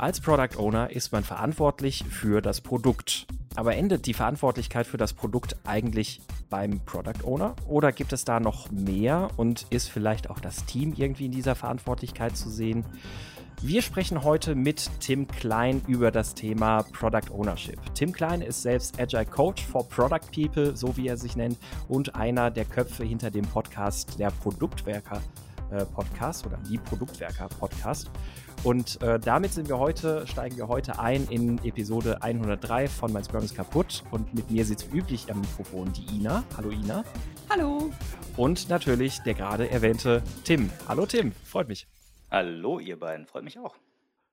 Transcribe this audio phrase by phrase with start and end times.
[0.00, 3.26] Als Product Owner ist man verantwortlich für das Produkt.
[3.54, 7.54] Aber endet die Verantwortlichkeit für das Produkt eigentlich beim Product Owner?
[7.68, 11.54] Oder gibt es da noch mehr und ist vielleicht auch das Team irgendwie in dieser
[11.54, 12.86] Verantwortlichkeit zu sehen?
[13.60, 17.78] Wir sprechen heute mit Tim Klein über das Thema Product Ownership.
[17.92, 21.58] Tim Klein ist selbst Agile Coach for Product People, so wie er sich nennt,
[21.90, 25.20] und einer der Köpfe hinter dem Podcast der Produktwerker
[25.70, 28.10] äh, Podcast oder die Produktwerker Podcast.
[28.62, 33.24] Und äh, damit sind wir heute, steigen wir heute ein in Episode 103 von Mein
[33.24, 34.02] Scrum ist kaputt.
[34.10, 36.44] Und mit mir sitzt üblich am Mikrofon die Ina.
[36.56, 37.04] Hallo Ina.
[37.48, 37.90] Hallo.
[38.36, 40.70] Und natürlich der gerade erwähnte Tim.
[40.88, 41.86] Hallo Tim, freut mich.
[42.30, 43.74] Hallo ihr beiden, freut mich auch.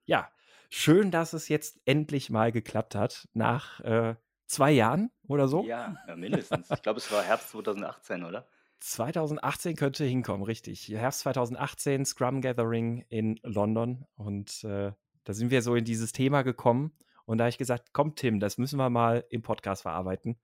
[0.06, 0.30] Ja,
[0.70, 3.28] schön, dass es jetzt endlich mal geklappt hat.
[3.34, 4.16] Nach äh,
[4.46, 5.64] zwei Jahren oder so?
[5.64, 6.70] Ja, mindestens.
[6.70, 8.46] ich glaube, es war Herbst 2018, oder?
[8.80, 10.88] 2018 könnte hinkommen, richtig.
[10.90, 14.06] Herbst 2018, Scrum Gathering in London.
[14.16, 14.92] Und äh,
[15.24, 16.92] da sind wir so in dieses Thema gekommen.
[17.26, 20.38] Und da habe ich gesagt, komm, Tim, das müssen wir mal im Podcast verarbeiten.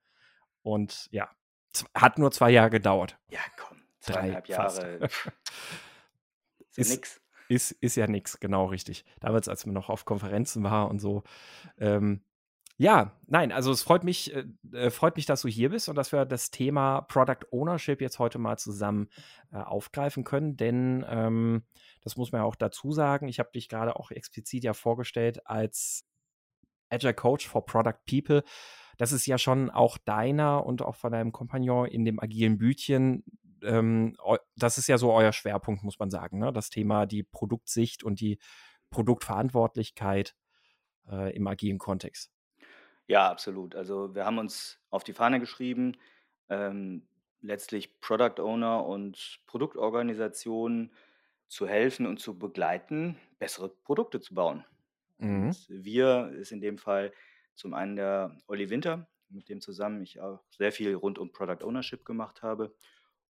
[0.61, 1.29] Und ja,
[1.95, 3.17] hat nur zwei Jahre gedauert.
[3.29, 4.99] Ja, komm, zweieinhalb Drei Jahre.
[6.75, 7.21] ist ja nix.
[7.49, 9.05] Ist, ist ja nix, genau richtig.
[9.19, 11.23] Damals, als man noch auf Konferenzen war und so.
[11.77, 12.23] Ähm,
[12.77, 15.95] ja, nein, also es freut mich, äh, äh, freut mich, dass du hier bist und
[15.95, 19.09] dass wir das Thema Product Ownership jetzt heute mal zusammen
[19.51, 21.63] äh, aufgreifen können, denn ähm,
[22.01, 23.27] das muss man ja auch dazu sagen.
[23.27, 26.05] Ich habe dich gerade auch explizit ja vorgestellt als
[26.89, 28.43] Agile Coach for Product People.
[28.97, 33.23] Das ist ja schon auch deiner und auch von deinem Kompagnon in dem agilen Bütchen.
[33.63, 34.17] Ähm,
[34.55, 36.39] das ist ja so euer Schwerpunkt, muss man sagen.
[36.39, 36.51] Ne?
[36.51, 38.39] Das Thema die Produktsicht und die
[38.89, 40.35] Produktverantwortlichkeit
[41.09, 42.31] äh, im agilen Kontext.
[43.07, 43.75] Ja, absolut.
[43.75, 45.97] Also wir haben uns auf die Fahne geschrieben,
[46.49, 47.07] ähm,
[47.41, 50.93] letztlich Product Owner und Produktorganisationen
[51.47, 54.65] zu helfen und zu begleiten, bessere Produkte zu bauen.
[55.17, 55.51] Mhm.
[55.67, 57.13] Wir ist in dem Fall
[57.55, 61.63] zum einen der Olli Winter, mit dem zusammen ich auch sehr viel rund um Product
[61.63, 62.73] Ownership gemacht habe.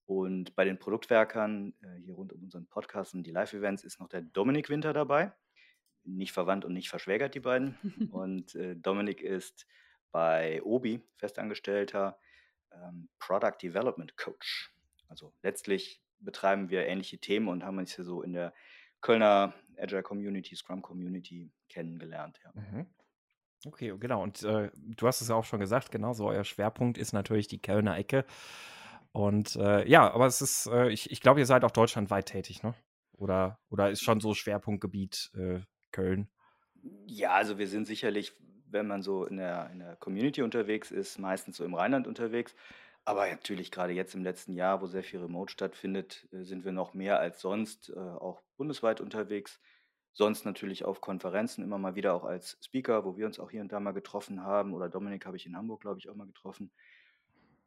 [0.06, 4.10] Und bei den Produktwerkern, äh, hier rund um unseren Podcast und die Live-Events, ist noch
[4.10, 5.34] der Dominik Winter dabei
[6.04, 7.78] nicht verwandt und nicht verschwägert, die beiden.
[8.12, 9.66] und äh, Dominik ist
[10.12, 12.20] bei Obi festangestellter
[12.72, 14.74] ähm, Product Development Coach.
[15.08, 18.54] Also letztlich betreiben wir ähnliche Themen und haben uns hier so in der
[19.02, 22.40] Kölner Agile Community, Scrum Community kennengelernt.
[22.44, 22.52] Ja.
[22.54, 22.88] Mhm.
[23.66, 24.22] Okay, genau.
[24.22, 27.48] Und äh, du hast es ja auch schon gesagt, genau so euer Schwerpunkt ist natürlich
[27.48, 28.26] die Kölner Ecke.
[29.12, 32.64] Und äh, ja, aber es ist, äh, ich, ich glaube, ihr seid auch deutschlandweit tätig,
[32.64, 32.74] ne?
[33.14, 35.62] Oder, oder ist schon so Schwerpunktgebiet äh,
[35.94, 36.28] Köln?
[37.08, 38.34] Ja, also wir sind sicherlich,
[38.70, 42.54] wenn man so in der, in der Community unterwegs ist, meistens so im Rheinland unterwegs.
[43.06, 46.72] Aber natürlich gerade jetzt im letzten Jahr, wo sehr viel Remote stattfindet, äh, sind wir
[46.72, 49.60] noch mehr als sonst äh, auch bundesweit unterwegs.
[50.14, 53.62] Sonst natürlich auf Konferenzen immer mal wieder auch als Speaker, wo wir uns auch hier
[53.62, 54.74] und da mal getroffen haben.
[54.74, 56.72] Oder Dominik habe ich in Hamburg, glaube ich, auch mal getroffen.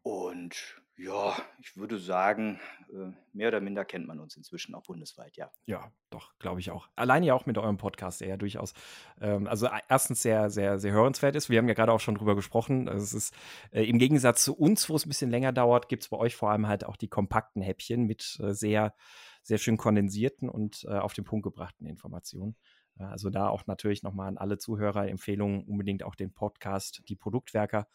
[0.06, 2.60] Und ja, ich würde sagen,
[2.92, 5.50] äh, mehr oder minder kennt man uns inzwischen auch bundesweit, ja.
[5.64, 6.88] Ja, doch, glaube ich auch.
[6.94, 8.72] Alleine ja auch mit eurem Podcast, der ja durchaus,
[9.20, 11.50] ähm, also erstens sehr, sehr, sehr hörenswert ist.
[11.50, 12.88] Wir haben ja gerade auch schon drüber gesprochen.
[12.88, 13.34] Also es ist
[13.72, 16.36] äh, im Gegensatz zu uns, wo es ein bisschen länger dauert, gibt es bei euch
[16.36, 18.94] vor allem halt auch die kompakten Häppchen mit äh, sehr,
[19.42, 22.54] sehr schön kondensierten und äh, auf den Punkt gebrachten Informationen.
[22.96, 27.16] Äh, also da auch natürlich nochmal an alle Zuhörer Empfehlungen, unbedingt auch den Podcast, die
[27.16, 27.88] Produktwerker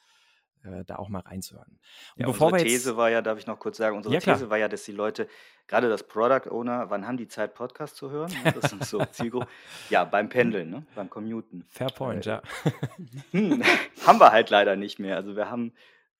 [0.63, 1.79] äh, da auch mal reinzuhören.
[2.16, 4.49] Und ja, bevor unsere These war ja, darf ich noch kurz sagen, unsere ja, These
[4.49, 5.27] war ja, dass die Leute,
[5.67, 8.31] gerade das Product Owner, wann haben die Zeit, Podcast zu hören?
[8.61, 9.47] Das ist so Zielgruppe.
[9.89, 10.85] ja, beim Pendeln, ne?
[10.95, 11.66] beim Commuten.
[11.69, 12.41] Fair point, ja.
[13.31, 13.63] hm,
[14.05, 15.16] haben wir halt leider nicht mehr.
[15.16, 15.73] Also wir haben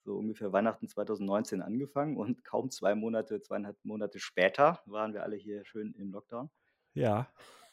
[0.04, 5.36] so ungefähr Weihnachten 2019 angefangen und kaum zwei Monate, zweieinhalb Monate später waren wir alle
[5.36, 6.50] hier schön im Lockdown.
[6.94, 7.28] Ja.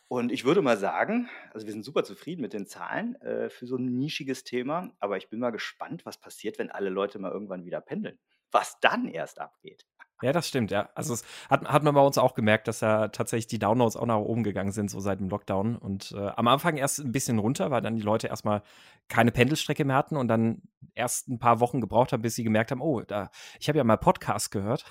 [0.08, 3.66] Und ich würde mal sagen, also wir sind super zufrieden mit den Zahlen äh, für
[3.66, 7.30] so ein nischiges Thema, aber ich bin mal gespannt, was passiert, wenn alle Leute mal
[7.30, 8.18] irgendwann wieder pendeln.
[8.50, 9.84] Was dann erst abgeht.
[10.20, 10.88] Ja, das stimmt, ja.
[10.94, 14.06] Also es hat, hat man bei uns auch gemerkt, dass ja tatsächlich die Downloads auch
[14.06, 15.76] nach oben gegangen sind, so seit dem Lockdown.
[15.76, 18.62] Und äh, am Anfang erst ein bisschen runter, weil dann die Leute erstmal
[19.08, 20.62] keine Pendelstrecke mehr hatten und dann
[20.94, 23.84] erst ein paar Wochen gebraucht haben, bis sie gemerkt haben, oh, da, ich habe ja
[23.84, 24.86] mal Podcast gehört.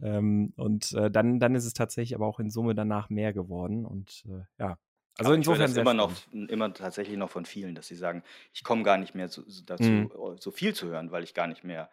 [0.00, 3.84] Ähm, und äh, dann, dann ist es tatsächlich aber auch in Summe danach mehr geworden.
[3.84, 4.78] Und äh, ja,
[5.18, 8.22] also aber insofern ich immer noch immer tatsächlich noch von vielen, dass sie sagen,
[8.54, 10.10] ich komme gar nicht mehr zu, dazu, mhm.
[10.10, 11.90] Äh, so viel zu hören, weil ich gar nicht mehr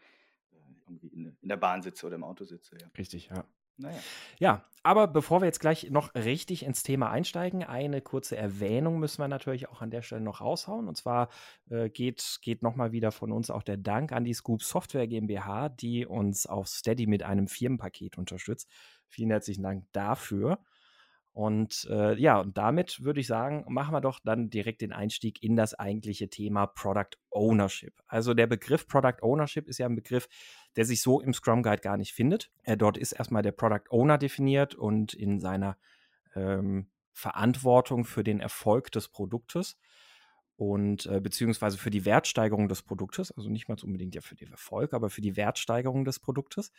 [0.52, 0.56] äh,
[0.88, 2.78] irgendwie in, in, der Bahn sitze oder im Auto sitze.
[2.80, 2.88] Ja.
[2.98, 3.44] Richtig, ja.
[3.80, 4.00] Naja.
[4.40, 9.22] Ja, aber bevor wir jetzt gleich noch richtig ins Thema einsteigen, eine kurze Erwähnung müssen
[9.22, 10.88] wir natürlich auch an der Stelle noch raushauen.
[10.88, 11.30] Und zwar
[11.70, 15.70] äh, geht, geht nochmal wieder von uns auch der Dank an die Scoop Software GmbH,
[15.70, 18.70] die uns auf Steady mit einem Firmenpaket unterstützt.
[19.08, 20.60] Vielen herzlichen Dank dafür.
[21.32, 25.42] Und äh, ja, und damit würde ich sagen, machen wir doch dann direkt den Einstieg
[25.42, 27.94] in das eigentliche Thema Product Ownership.
[28.08, 30.28] Also der Begriff Product Ownership ist ja ein Begriff,
[30.76, 32.52] der sich so im Scrum Guide gar nicht findet.
[32.64, 35.78] Äh, dort ist erstmal der Product Owner definiert und in seiner
[36.36, 39.78] ähm, Verantwortung für den Erfolg des Produktes
[40.60, 44.52] und äh, beziehungsweise für die Wertsteigerung des Produktes, also nicht mal unbedingt ja für den
[44.52, 46.74] Erfolg, aber für die Wertsteigerung des Produktes.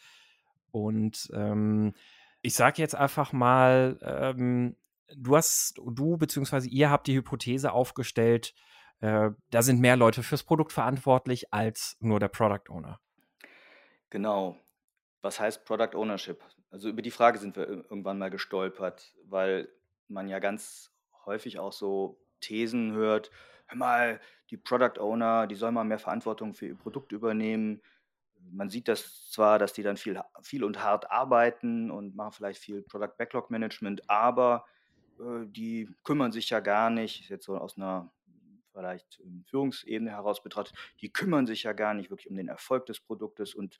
[0.70, 1.94] Und ähm,
[2.42, 4.76] ich sage jetzt einfach mal, ähm,
[5.14, 8.54] du hast, du beziehungsweise ihr habt die Hypothese aufgestellt,
[9.00, 13.00] äh, da sind mehr Leute fürs Produkt verantwortlich als nur der Product Owner.
[14.10, 14.56] Genau.
[15.22, 16.42] Was heißt Product Ownership?
[16.70, 19.68] Also über die Frage sind wir irgendwann mal gestolpert, weil
[20.08, 20.92] man ja ganz
[21.26, 23.30] häufig auch so Thesen hört,
[23.66, 24.20] hör mal,
[24.50, 27.82] die Product Owner, die sollen mal mehr Verantwortung für ihr Produkt übernehmen
[28.50, 32.60] man sieht das zwar, dass die dann viel, viel und hart arbeiten und machen vielleicht
[32.60, 34.64] viel Product Backlog Management, aber
[35.18, 38.12] äh, die kümmern sich ja gar nicht, jetzt so aus einer
[38.72, 43.00] vielleicht Führungsebene heraus betrachtet, die kümmern sich ja gar nicht wirklich um den Erfolg des
[43.00, 43.78] Produktes und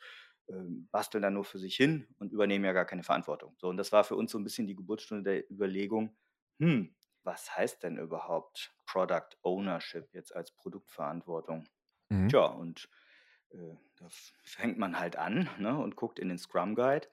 [0.49, 0.55] äh,
[0.91, 3.55] basteln dann nur für sich hin und übernehmen ja gar keine Verantwortung.
[3.59, 6.17] So, und das war für uns so ein bisschen die Geburtsstunde der Überlegung,
[6.59, 11.69] hm, was heißt denn überhaupt Product Ownership jetzt als Produktverantwortung?
[12.11, 12.29] Mhm.
[12.29, 12.89] Tja, und
[13.53, 14.07] äh, da
[14.43, 17.09] fängt man halt an ne, und guckt in den Scrum Guide.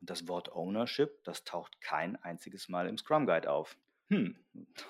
[0.00, 3.76] Und das Wort Ownership, das taucht kein einziges Mal im Scrum Guide auf.
[4.08, 4.36] Hm,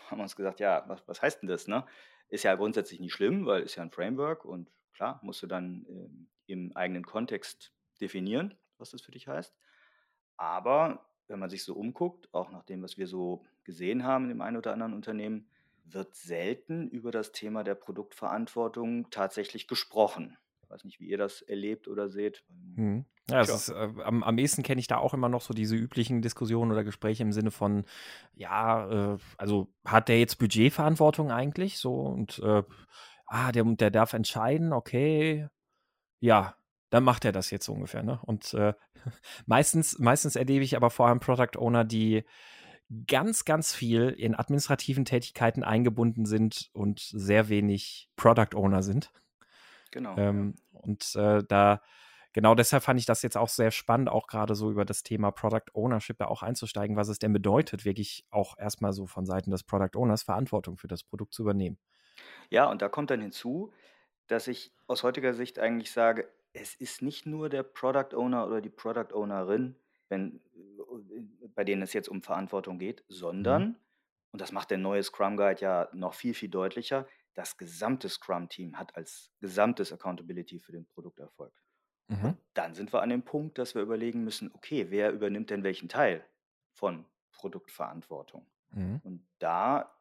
[0.08, 1.68] haben wir uns gesagt, ja, was, was heißt denn das?
[1.68, 1.84] Ne?
[2.28, 5.86] Ist ja grundsätzlich nicht schlimm, weil ist ja ein Framework und klar, musst du dann
[5.88, 9.54] äh, im eigenen Kontext definieren, was das für dich heißt.
[10.36, 14.30] Aber wenn man sich so umguckt, auch nach dem, was wir so gesehen haben in
[14.30, 15.48] dem einen oder anderen Unternehmen,
[15.84, 20.38] wird selten über das Thema der Produktverantwortung tatsächlich gesprochen
[20.70, 22.44] weiß nicht, wie ihr das erlebt oder seht.
[22.76, 23.04] Mhm.
[23.28, 26.22] Ja, ist, äh, am, am ehesten kenne ich da auch immer noch so diese üblichen
[26.22, 27.84] Diskussionen oder Gespräche im Sinne von,
[28.34, 32.62] ja, äh, also hat der jetzt Budgetverantwortung eigentlich so und äh,
[33.26, 35.48] ah, der, der darf entscheiden, okay,
[36.18, 36.56] ja,
[36.90, 38.20] dann macht er das jetzt so ungefähr, ne?
[38.24, 38.74] Und äh,
[39.46, 42.24] meistens, meistens erlebe ich aber vor allem Product Owner, die
[43.06, 49.12] ganz, ganz viel in administrativen Tätigkeiten eingebunden sind und sehr wenig Product Owner sind.
[49.90, 50.16] Genau.
[50.16, 51.82] Ähm, und äh, da,
[52.32, 55.30] genau deshalb fand ich das jetzt auch sehr spannend, auch gerade so über das Thema
[55.30, 59.50] Product Ownership da auch einzusteigen, was es denn bedeutet, wirklich auch erstmal so von Seiten
[59.50, 61.78] des Product Owners Verantwortung für das Produkt zu übernehmen.
[62.50, 63.72] Ja, und da kommt dann hinzu,
[64.26, 68.60] dass ich aus heutiger Sicht eigentlich sage, es ist nicht nur der Product Owner oder
[68.60, 69.76] die Product Ownerin,
[70.08, 73.76] wenn, äh, bei denen es jetzt um Verantwortung geht, sondern, mhm.
[74.32, 78.78] und das macht der neue Scrum Guide ja noch viel, viel deutlicher, das gesamte Scrum-Team
[78.78, 81.52] hat als gesamtes Accountability für den Produkterfolg.
[82.08, 82.24] Mhm.
[82.24, 85.62] Und dann sind wir an dem Punkt, dass wir überlegen müssen, okay, wer übernimmt denn
[85.62, 86.24] welchen Teil
[86.72, 88.46] von Produktverantwortung?
[88.70, 89.00] Mhm.
[89.04, 89.94] Und da,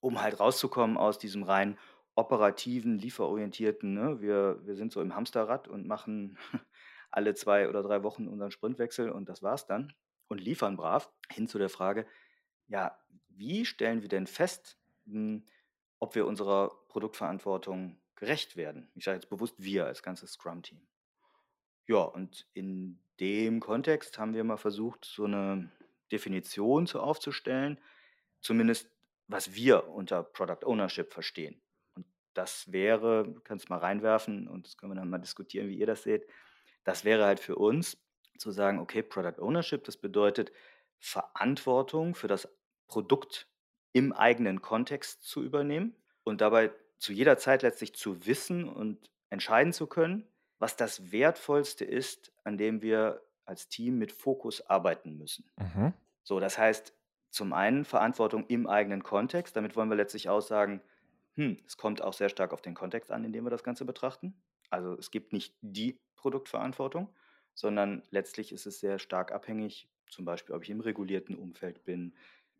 [0.00, 1.78] um halt rauszukommen aus diesem rein
[2.14, 6.36] operativen, lieferorientierten, ne, wir, wir sind so im Hamsterrad und machen
[7.10, 9.92] alle zwei oder drei Wochen unseren Sprintwechsel und das war's dann
[10.28, 12.06] und liefern brav, hin zu der Frage,
[12.66, 12.98] ja,
[13.28, 15.44] wie stellen wir denn fest, hm,
[15.98, 18.90] ob wir unserer Produktverantwortung gerecht werden.
[18.94, 20.80] Ich sage jetzt bewusst wir als ganzes Scrum-Team.
[21.86, 25.70] Ja, und in dem Kontext haben wir mal versucht, so eine
[26.12, 27.80] Definition zu aufzustellen,
[28.40, 28.90] zumindest
[29.26, 31.60] was wir unter Product Ownership verstehen.
[31.94, 35.78] Und das wäre, du kannst mal reinwerfen und das können wir dann mal diskutieren, wie
[35.78, 36.26] ihr das seht.
[36.84, 37.98] Das wäre halt für uns
[38.38, 40.52] zu sagen, okay, Product Ownership, das bedeutet
[40.98, 42.48] Verantwortung für das
[42.86, 43.48] Produkt
[43.92, 49.72] im eigenen Kontext zu übernehmen und dabei zu jeder Zeit letztlich zu wissen und entscheiden
[49.72, 50.26] zu können,
[50.58, 55.50] was das Wertvollste ist, an dem wir als Team mit Fokus arbeiten müssen.
[55.56, 55.92] Mhm.
[56.22, 56.92] So, das heißt,
[57.30, 59.56] zum einen Verantwortung im eigenen Kontext.
[59.56, 60.82] Damit wollen wir letztlich aussagen,
[61.34, 63.84] hm, es kommt auch sehr stark auf den Kontext an, in dem wir das Ganze
[63.84, 64.34] betrachten.
[64.70, 67.08] Also es gibt nicht die Produktverantwortung,
[67.54, 72.14] sondern letztlich ist es sehr stark abhängig, zum Beispiel, ob ich im regulierten Umfeld bin,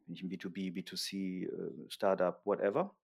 [0.09, 2.97] bin ich im B2B, B2C, äh, Startup, whatever.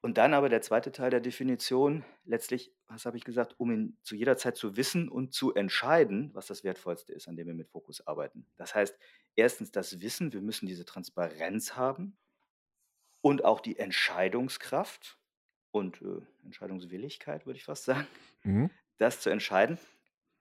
[0.00, 3.98] Und dann aber der zweite Teil der Definition, letztlich, was habe ich gesagt, um ihn
[4.02, 7.54] zu jeder Zeit zu wissen und zu entscheiden, was das Wertvollste ist, an dem wir
[7.54, 8.46] mit Fokus arbeiten.
[8.56, 8.98] Das heißt,
[9.34, 12.16] erstens das Wissen, wir müssen diese Transparenz haben
[13.20, 15.18] und auch die Entscheidungskraft
[15.70, 18.06] und äh, Entscheidungswilligkeit, würde ich fast sagen,
[18.42, 18.70] mhm.
[18.98, 19.78] das zu entscheiden,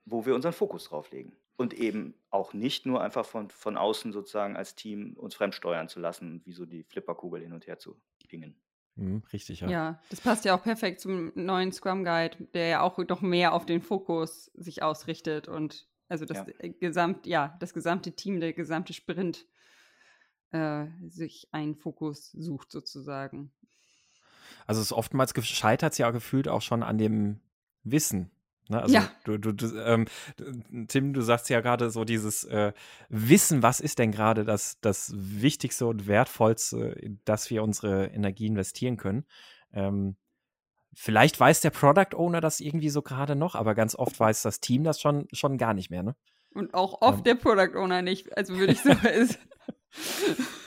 [0.06, 4.12] wo wir unseren Fokus drauf legen und eben auch nicht nur einfach von, von außen
[4.12, 7.80] sozusagen als Team uns fremdsteuern zu lassen und wie so die Flipperkugel hin und her
[7.80, 8.56] zu pingen.
[8.96, 9.70] Mhm, richtig, ja.
[9.70, 13.54] Ja, das passt ja auch perfekt zum neuen Scrum Guide, der ja auch noch mehr
[13.54, 16.70] auf den Fokus sich ausrichtet und also das ja.
[16.80, 19.48] Gesamt, ja, das gesamte Team, der gesamte Sprint
[20.52, 23.52] äh, sich einen Fokus sucht sozusagen.
[24.68, 27.40] Also es ist oftmals gescheitert ja gefühlt auch schon an dem
[27.84, 28.32] Wissen.
[28.70, 28.82] Ne?
[28.82, 29.10] Also ja.
[29.26, 30.06] du, du, du ähm,
[30.88, 32.74] Tim, du sagst ja gerade so dieses äh,
[33.10, 38.98] Wissen, was ist denn gerade das, das Wichtigste und Wertvollste, dass wir unsere Energie investieren
[38.98, 39.26] können.
[39.74, 40.16] Ähm,
[40.94, 44.60] vielleicht weiß der Product Owner das irgendwie so gerade noch, aber ganz oft weiß das
[44.60, 46.04] Team das schon, schon gar nicht mehr.
[46.04, 46.16] Ne?
[46.54, 47.24] Und auch oft ähm.
[47.24, 48.36] der Product Owner nicht.
[48.38, 48.92] Also würde ich so.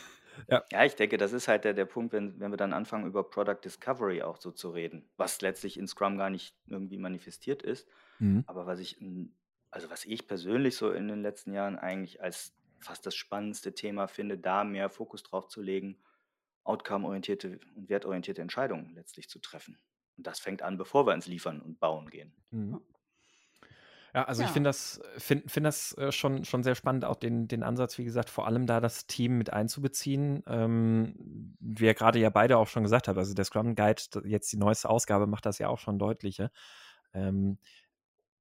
[0.48, 0.64] Ja.
[0.70, 3.28] Ja, ich denke, das ist halt der, der Punkt, wenn, wenn wir dann anfangen, über
[3.28, 7.88] Product Discovery auch so zu reden, was letztlich in Scrum gar nicht irgendwie manifestiert ist.
[8.18, 8.44] Mhm.
[8.46, 8.98] Aber was ich,
[9.70, 14.06] also was ich persönlich so in den letzten Jahren eigentlich als fast das spannendste Thema
[14.06, 15.98] finde, da mehr Fokus drauf zu legen,
[16.64, 19.78] outcome-orientierte und wertorientierte Entscheidungen letztlich zu treffen.
[20.16, 22.34] Und das fängt an, bevor wir ins Liefern und Bauen gehen.
[22.50, 22.80] Mhm.
[24.16, 24.49] Ja, also ja.
[24.49, 27.99] ich finde das, find, find das äh, schon, schon sehr spannend, auch den, den Ansatz,
[27.99, 30.42] wie gesagt, vor allem da das Team mit einzubeziehen.
[30.46, 34.50] Ähm, wie ihr gerade ja beide auch schon gesagt habt, also der Scrum Guide, jetzt
[34.50, 36.50] die neueste Ausgabe, macht das ja auch schon deutlicher.
[37.12, 37.58] Ähm,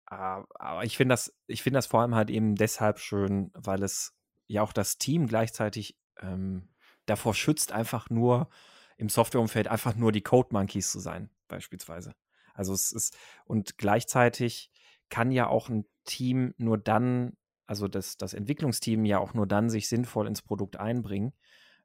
[0.06, 4.16] aber ich finde das, ich finde das vor allem halt eben deshalb schön, weil es
[4.48, 6.70] ja auch das Team gleichzeitig ähm,
[7.06, 8.48] davor schützt, einfach nur
[8.96, 12.14] im Softwareumfeld einfach nur die Code Monkeys zu sein, beispielsweise.
[12.54, 14.72] Also es ist, und gleichzeitig
[15.16, 19.70] kann ja auch ein Team nur dann, also das, das Entwicklungsteam ja auch nur dann
[19.70, 21.32] sich sinnvoll ins Produkt einbringen,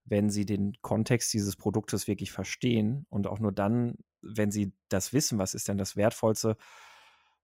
[0.04, 5.12] wenn sie den Kontext dieses Produktes wirklich verstehen und auch nur dann, wenn sie das
[5.12, 6.56] wissen, was ist denn das Wertvollste,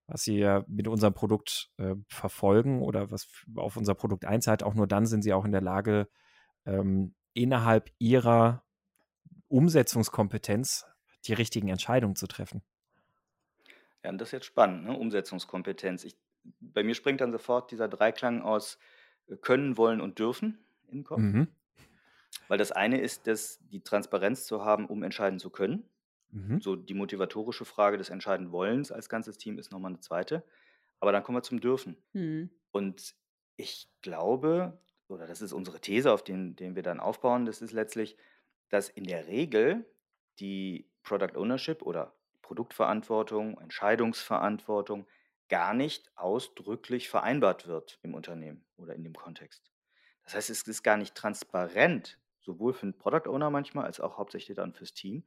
[0.09, 4.75] was sie ja mit unserem Produkt äh, verfolgen oder was auf unser Produkt einzahlt, auch
[4.75, 6.09] nur dann sind sie auch in der Lage,
[6.65, 8.65] ähm, innerhalb ihrer
[9.47, 10.85] Umsetzungskompetenz
[11.27, 12.65] die richtigen Entscheidungen zu treffen.
[14.07, 14.97] Ja, und das ist jetzt spannend, ne?
[14.97, 16.05] Umsetzungskompetenz.
[16.05, 16.17] Ich,
[16.61, 18.79] bei mir springt dann sofort dieser Dreiklang aus
[19.27, 21.19] äh, können, wollen und dürfen in den Kopf.
[21.19, 21.49] Mhm.
[22.47, 25.89] Weil das eine ist, dass die Transparenz zu haben, um entscheiden zu können.
[26.31, 26.61] Mhm.
[26.61, 30.45] So die motivatorische Frage des entscheiden Wollens als ganzes Team ist nochmal eine zweite.
[31.01, 31.97] Aber dann kommen wir zum Dürfen.
[32.13, 32.51] Mhm.
[32.71, 33.17] Und
[33.57, 37.73] ich glaube, oder das ist unsere These, auf den, den wir dann aufbauen, das ist
[37.73, 38.17] letztlich,
[38.69, 39.85] dass in der Regel
[40.39, 42.16] die Product Ownership oder
[42.47, 45.07] Produktverantwortung, Entscheidungsverantwortung
[45.49, 49.73] gar nicht ausdrücklich vereinbart wird im Unternehmen oder in dem Kontext.
[50.23, 54.17] Das heißt, es ist gar nicht transparent, sowohl für den Product Owner manchmal als auch
[54.17, 55.25] hauptsächlich dann fürs Team,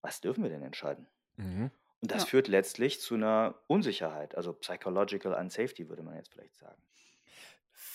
[0.00, 1.06] was dürfen wir denn entscheiden?
[1.36, 1.70] Mhm.
[2.00, 2.28] Und das ja.
[2.28, 6.80] führt letztlich zu einer Unsicherheit, also psychological unsafety würde man jetzt vielleicht sagen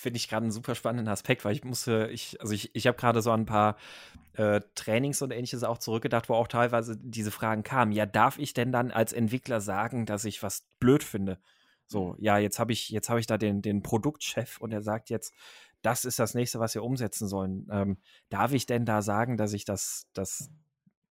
[0.01, 2.98] finde ich gerade einen super spannenden Aspekt, weil ich musste, ich, also ich, ich habe
[2.98, 3.77] gerade so ein paar
[4.34, 7.91] äh, Trainings und ähnliches auch zurückgedacht, wo auch teilweise diese Fragen kamen.
[7.91, 11.39] Ja, darf ich denn dann als Entwickler sagen, dass ich was blöd finde?
[11.86, 15.10] So, ja, jetzt habe ich, jetzt habe ich da den, den Produktchef und er sagt
[15.10, 15.34] jetzt,
[15.81, 17.67] das ist das nächste, was wir umsetzen sollen.
[17.72, 17.98] Ähm,
[18.29, 20.50] darf ich denn da sagen, dass ich das, das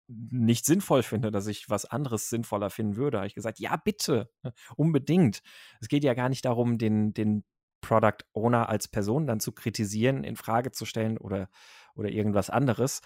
[0.07, 3.17] nicht sinnvoll finde, dass ich was anderes sinnvoller finden würde?
[3.17, 4.29] Habe ich gesagt, ja, bitte,
[4.75, 5.41] unbedingt.
[5.81, 7.43] Es geht ja gar nicht darum, den, den
[7.87, 11.49] Product Owner als Person dann zu kritisieren, in Frage zu stellen oder,
[11.95, 13.01] oder irgendwas anderes,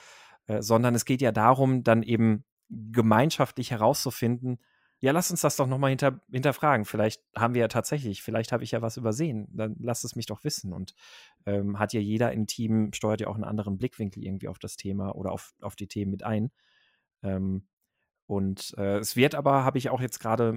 [0.48, 4.60] äh, sondern es geht ja darum, dann eben gemeinschaftlich herauszufinden,
[5.02, 6.84] ja, lass uns das doch nochmal hinter, hinterfragen.
[6.86, 9.48] Vielleicht haben wir ja tatsächlich, vielleicht habe ich ja was übersehen.
[9.54, 10.74] Dann lass es mich doch wissen.
[10.74, 10.94] Und
[11.46, 14.76] ähm, hat ja jeder im Team, steuert ja auch einen anderen Blickwinkel irgendwie auf das
[14.76, 16.52] Thema oder auf, auf die Themen mit ein.
[17.24, 17.66] Ähm,
[18.30, 20.56] und äh, es wird aber, habe ich auch jetzt gerade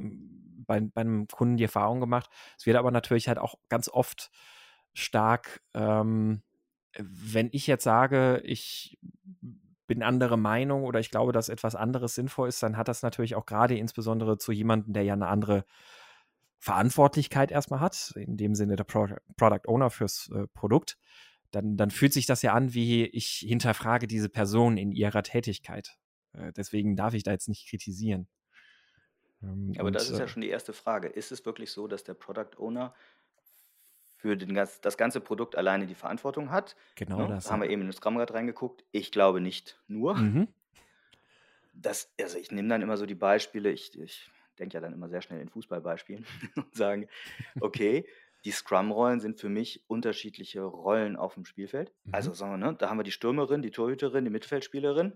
[0.67, 4.31] bei, bei einem Kunden die Erfahrung gemacht, es wird aber natürlich halt auch ganz oft
[4.93, 6.43] stark, ähm,
[6.99, 8.99] wenn ich jetzt sage, ich
[9.87, 13.37] bin andere Meinung oder ich glaube, dass etwas anderes sinnvoll ist, dann hat das natürlich
[13.37, 15.65] auch gerade insbesondere zu jemandem, der ja eine andere
[16.59, 20.99] Verantwortlichkeit erstmal hat, in dem Sinne der Pro Product Owner fürs äh, Produkt,
[21.53, 25.97] dann, dann fühlt sich das ja an, wie ich hinterfrage diese Person in ihrer Tätigkeit.
[26.33, 28.29] Äh, deswegen darf ich da jetzt nicht kritisieren.
[29.43, 31.09] Ähm, Aber und, das ist ja äh schon die erste Frage.
[31.09, 32.95] Ist es wirklich so, dass der Product Owner
[34.17, 36.77] für den, das ganze Produkt alleine die Verantwortung hat?
[36.95, 37.29] Genau ne?
[37.29, 37.45] das.
[37.45, 38.85] Da haben wir eben in das Scrum-Guide reingeguckt.
[38.93, 40.15] Ich glaube nicht nur.
[40.15, 40.49] Mhm.
[41.75, 45.09] Das, also ich nehme dann immer so die Beispiele, ich, ich denke ja dann immer
[45.09, 47.09] sehr schnell in Fußballbeispielen und sage,
[47.61, 48.07] okay,
[48.45, 51.93] die Scrum-Rollen sind für mich unterschiedliche Rollen auf dem Spielfeld.
[52.05, 52.15] Mhm.
[52.15, 55.15] Also sagen wir, ne, da haben wir die Stürmerin, die Torhüterin, die Mittelfeldspielerin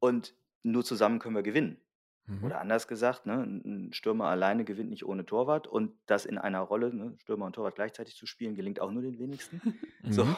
[0.00, 1.80] und nur zusammen können wir gewinnen.
[2.26, 2.44] Mhm.
[2.44, 6.60] Oder anders gesagt, ne, ein Stürmer alleine gewinnt nicht ohne Torwart und das in einer
[6.60, 9.60] Rolle, ne, Stürmer und Torwart gleichzeitig zu spielen, gelingt auch nur den wenigsten.
[10.08, 10.36] So, mhm.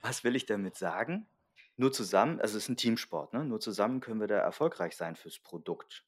[0.00, 1.26] was will ich damit sagen?
[1.76, 3.44] Nur zusammen, also es ist ein Teamsport, ne?
[3.44, 6.06] nur zusammen können wir da erfolgreich sein fürs Produkt.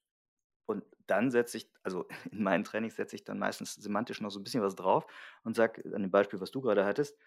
[0.67, 4.41] Und dann setze ich, also in meinen Trainings setze ich dann meistens semantisch noch so
[4.41, 5.07] ein bisschen was drauf
[5.43, 7.19] und sage, an dem Beispiel, was du gerade hattest,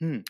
[0.00, 0.24] hm,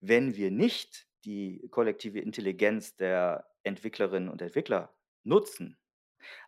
[0.00, 4.94] wenn wir nicht die kollektive Intelligenz der Entwicklerinnen und Entwickler
[5.24, 5.78] nutzen,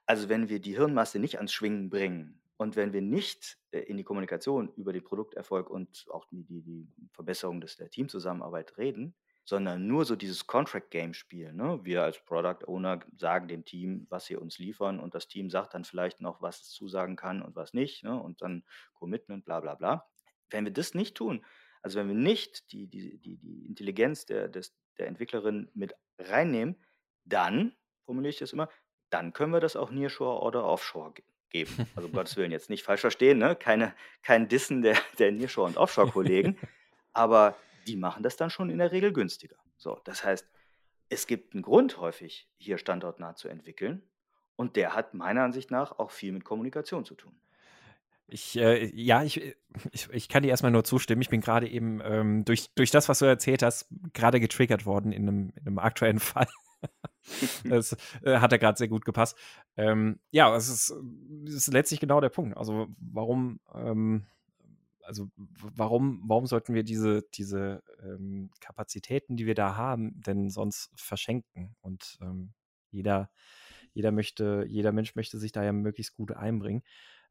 [0.07, 3.97] also wenn wir die Hirnmasse nicht ans Schwingen bringen und wenn wir nicht äh, in
[3.97, 9.87] die Kommunikation über den Produkterfolg und auch die, die, Verbesserung des, der Teamzusammenarbeit reden, sondern
[9.87, 11.57] nur so dieses Contract-Game spielen.
[11.57, 11.81] Ne?
[11.83, 15.75] Wir als Product Owner sagen dem Team, was sie uns liefern und das Team sagt
[15.75, 18.21] dann vielleicht noch, was es zusagen kann und was nicht ne?
[18.21, 20.07] und dann Commitment, bla bla bla.
[20.51, 21.45] Wenn wir das nicht tun,
[21.83, 26.77] also wenn wir nicht die, die, die, die Intelligenz der, des, der Entwicklerin mit reinnehmen,
[27.25, 28.69] dann, formuliere ich das immer,
[29.09, 31.15] dann können wir das auch Nearshore oder Offshore
[31.51, 31.89] geben.
[31.97, 33.57] Also um Gottes Willen jetzt nicht falsch verstehen, ne?
[33.57, 36.59] Keine, kein Dissen der, der Nearshore- und Offshore-Kollegen,
[37.13, 37.57] aber
[37.87, 39.57] die machen das dann schon in der Regel günstiger.
[39.77, 40.49] So, das heißt,
[41.09, 44.03] es gibt einen Grund häufig, hier standortnah zu entwickeln
[44.55, 47.41] und der hat meiner Ansicht nach auch viel mit Kommunikation zu tun.
[48.31, 49.55] Ich, äh, ja, ich,
[49.91, 51.23] ich, ich kann dir erstmal nur zustimmen.
[51.23, 55.13] Ich bin gerade eben ähm, durch, durch das, was du erzählt hast, gerade getriggert worden
[55.13, 56.49] in einem, in einem aktuellen Fall.
[57.65, 59.37] das äh, hat ja gerade sehr gut gepasst.
[59.77, 60.95] Ähm, ja, es ist,
[61.47, 62.57] es ist letztlich genau der Punkt.
[62.57, 64.27] Also warum, ähm,
[65.03, 70.91] also warum, warum sollten wir diese, diese ähm, Kapazitäten, die wir da haben, denn sonst
[70.95, 71.75] verschenken?
[71.81, 72.53] Und ähm,
[72.91, 73.31] jeder,
[73.93, 76.83] jeder möchte, jeder Mensch möchte sich da ja möglichst gut einbringen.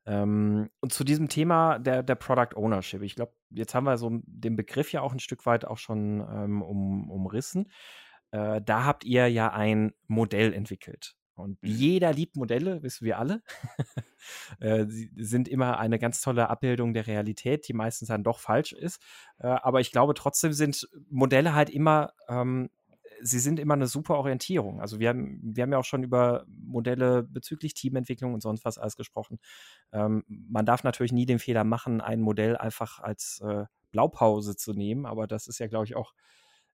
[0.10, 3.04] Ähm, und zu diesem Thema der, der Product Ownership.
[3.04, 6.26] Ich glaube, jetzt haben wir so den Begriff ja auch ein Stück weit auch schon
[6.28, 7.70] ähm, um, umrissen.
[8.32, 11.16] Äh, da habt ihr ja ein Modell entwickelt.
[11.36, 11.70] Und mhm.
[11.70, 13.42] jeder liebt Modelle, wissen wir alle.
[14.60, 18.74] Äh, sie sind immer eine ganz tolle Abbildung der Realität, die meistens dann doch falsch
[18.74, 19.02] ist.
[19.38, 22.70] Äh, aber ich glaube, trotzdem sind Modelle halt immer, ähm,
[23.22, 24.82] sie sind immer eine super Orientierung.
[24.82, 28.78] Also wir haben, wir haben ja auch schon über Modelle bezüglich Teamentwicklung und sonst was
[28.78, 29.40] alles gesprochen.
[29.92, 34.74] Ähm, man darf natürlich nie den Fehler machen, ein Modell einfach als äh, Blaupause zu
[34.74, 36.14] nehmen, aber das ist ja, glaube ich, auch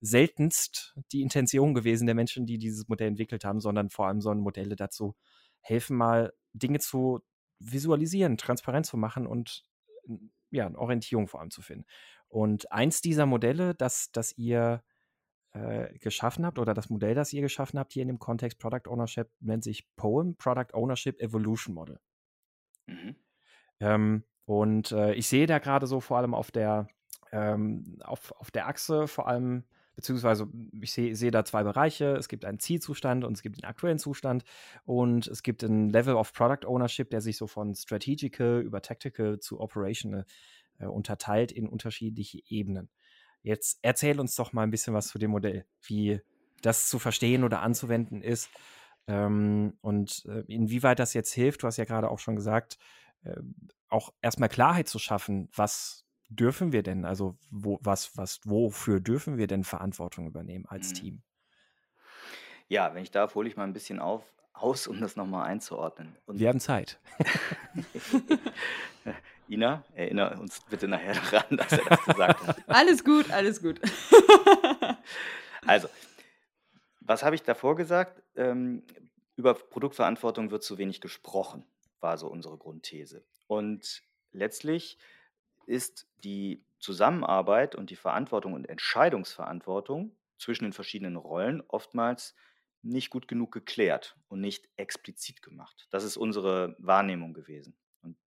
[0.01, 4.39] seltenst die Intention gewesen der Menschen, die dieses Modell entwickelt haben, sondern vor allem sollen
[4.39, 5.15] Modelle dazu
[5.62, 7.21] helfen, mal Dinge zu
[7.60, 9.63] visualisieren, transparent zu machen und
[10.51, 11.86] ja, eine Orientierung vor allem zu finden.
[12.27, 14.84] Und eins dieser Modelle, das, das ihr
[15.56, 18.89] äh, geschaffen habt, oder das Modell, das ihr geschaffen habt hier in dem Kontext Product
[18.89, 22.00] Ownership, nennt sich POEM, Product Ownership Evolution Model.
[22.88, 23.15] Mhm.
[23.80, 26.88] Ähm, und äh, ich sehe da gerade so vor allem auf der,
[27.32, 29.63] ähm, auf, auf der Achse vor allem
[29.96, 30.50] beziehungsweise
[30.82, 32.18] ich sehe seh da zwei Bereiche.
[32.18, 34.44] Es gibt einen Zielzustand und es gibt den aktuellen Zustand
[34.84, 39.39] und es gibt ein Level of Product Ownership, der sich so von Strategical über Tactical
[39.39, 40.26] zu Operational
[40.80, 42.89] äh, unterteilt in unterschiedliche Ebenen.
[43.45, 46.19] Jetzt erzähl uns doch mal ein bisschen was zu dem Modell, wie
[46.63, 48.49] das zu verstehen oder anzuwenden ist
[49.05, 51.62] ähm, und äh, inwieweit das jetzt hilft.
[51.62, 52.79] Du hast ja gerade auch schon gesagt,
[53.23, 53.36] äh,
[53.88, 59.38] auch erstmal Klarheit zu schaffen, was dürfen wir denn, also wo, was, was, wofür dürfen
[59.38, 60.95] wir denn Verantwortung übernehmen als mhm.
[60.95, 61.23] Team?
[62.67, 66.17] Ja, wenn ich darf, hole ich mal ein bisschen auf, aus, um das nochmal einzuordnen.
[66.25, 66.99] Und wir haben Zeit.
[69.47, 72.58] Ina, erinnere uns bitte nachher daran, dass er das gesagt hat.
[72.67, 73.79] Alles gut, alles gut.
[75.67, 75.88] also,
[77.01, 78.23] was habe ich davor gesagt?
[78.36, 78.84] Ähm,
[79.36, 81.65] über Produktverantwortung wird zu wenig gesprochen,
[81.99, 83.23] war so unsere Grundthese.
[83.47, 84.97] Und letztlich
[85.67, 92.36] ist die Zusammenarbeit und die Verantwortung und Entscheidungsverantwortung zwischen den verschiedenen Rollen oftmals
[92.81, 95.88] nicht gut genug geklärt und nicht explizit gemacht.
[95.89, 97.75] Das ist unsere Wahrnehmung gewesen.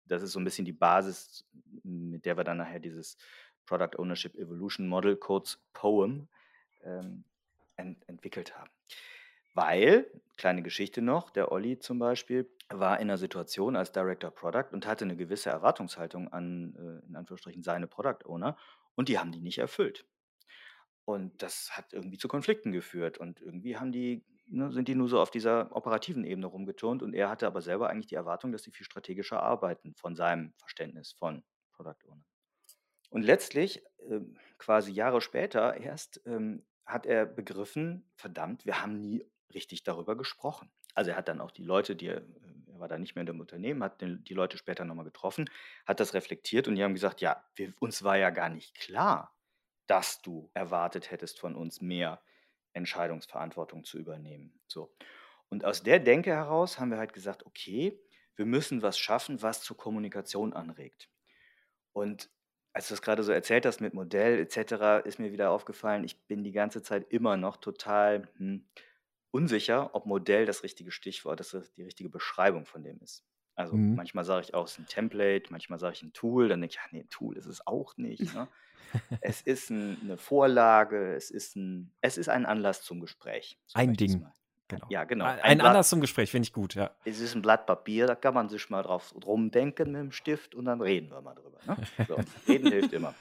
[0.08, 1.46] Das ist so ein bisschen die Basis,
[1.84, 3.18] mit der wir dann nachher dieses
[3.66, 6.28] Product Ownership Evolution Model, kurz POEM,
[6.84, 7.24] ähm,
[7.76, 8.70] ent entwickelt haben.
[9.54, 10.06] Weil,
[10.38, 14.86] kleine Geschichte noch, der Olli zum Beispiel war in einer Situation als Director Product und
[14.86, 18.58] hatte eine gewisse Erwartungshaltung an, äh, in Anführungsstrichen, seine Product Owner
[18.96, 20.06] und die haben die nicht erfüllt.
[21.06, 25.10] Und das hat irgendwie zu Konflikten geführt und irgendwie haben die, ne, sind die nur
[25.10, 28.64] so auf dieser operativen Ebene rumgeturnt und er hatte aber selber eigentlich die Erwartung, dass
[28.64, 32.24] sie viel strategischer arbeiten von seinem Verständnis von Product Owner.
[33.10, 34.20] Und letztlich, äh,
[34.58, 40.72] quasi Jahre später erst, ähm, hat er begriffen, verdammt, wir haben nie richtig darüber gesprochen.
[40.94, 42.24] Also er hat dann auch die Leute, die er,
[42.68, 45.50] er war da nicht mehr in dem Unternehmen, hat die Leute später nochmal getroffen,
[45.86, 49.36] hat das reflektiert und die haben gesagt, ja, wir, uns war ja gar nicht klar,
[49.88, 52.22] dass du erwartet hättest von uns mehr
[52.78, 54.60] Entscheidungsverantwortung zu übernehmen.
[54.68, 54.94] So.
[55.50, 58.00] Und aus der Denke heraus haben wir halt gesagt, okay,
[58.36, 61.10] wir müssen was schaffen, was zur Kommunikation anregt.
[61.92, 62.30] Und
[62.74, 66.28] als du das gerade so erzählt hast mit Modell etc., ist mir wieder aufgefallen, ich
[66.28, 68.68] bin die ganze Zeit immer noch total hm,
[69.32, 73.26] unsicher, ob Modell das richtige Stichwort, das die richtige Beschreibung von dem ist.
[73.56, 73.96] Also mhm.
[73.96, 76.76] manchmal sage ich auch, es ist ein Template, manchmal sage ich ein Tool, dann denke
[76.76, 78.22] ich, ja, nee, ein Tool ist es auch nicht.
[78.36, 78.48] Ne?
[79.22, 83.60] Es ist ein, eine Vorlage, es ist ein, es ist ein Anlass zum Gespräch.
[83.68, 84.26] So ein Ding.
[84.68, 84.86] Genau.
[84.90, 85.26] Ja, genau.
[85.26, 86.92] Ein, ein Blatt, Anlass zum Gespräch, finde ich gut, ja.
[87.06, 90.56] Es ist ein Blatt Papier, da kann man sich mal drauf rumdenken mit dem Stift
[90.56, 91.60] und dann reden wir mal drüber.
[91.66, 91.78] Ne?
[92.08, 92.18] So,
[92.52, 93.14] reden hilft immer.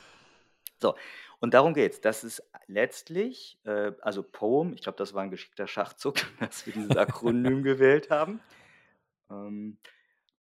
[0.81, 0.94] So,
[1.38, 2.00] und darum geht es.
[2.00, 6.72] Das ist letztlich, äh, also POEM, ich glaube, das war ein geschickter Schachzug, dass wir
[6.72, 8.40] dieses Akronym gewählt haben.
[9.31, 9.79] Ähm,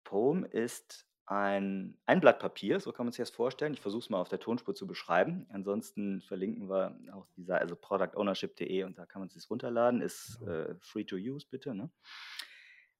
[0.03, 3.73] POEM ist ein, ein Blatt Papier, so kann man sich das vorstellen.
[3.73, 5.47] Ich versuche es mal auf der Tonspur zu beschreiben.
[5.49, 10.01] Ansonsten verlinken wir auch diese, also productownership.de und da kann man es sich runterladen.
[10.01, 11.73] Ist äh, free to use, bitte.
[11.73, 11.89] Ne?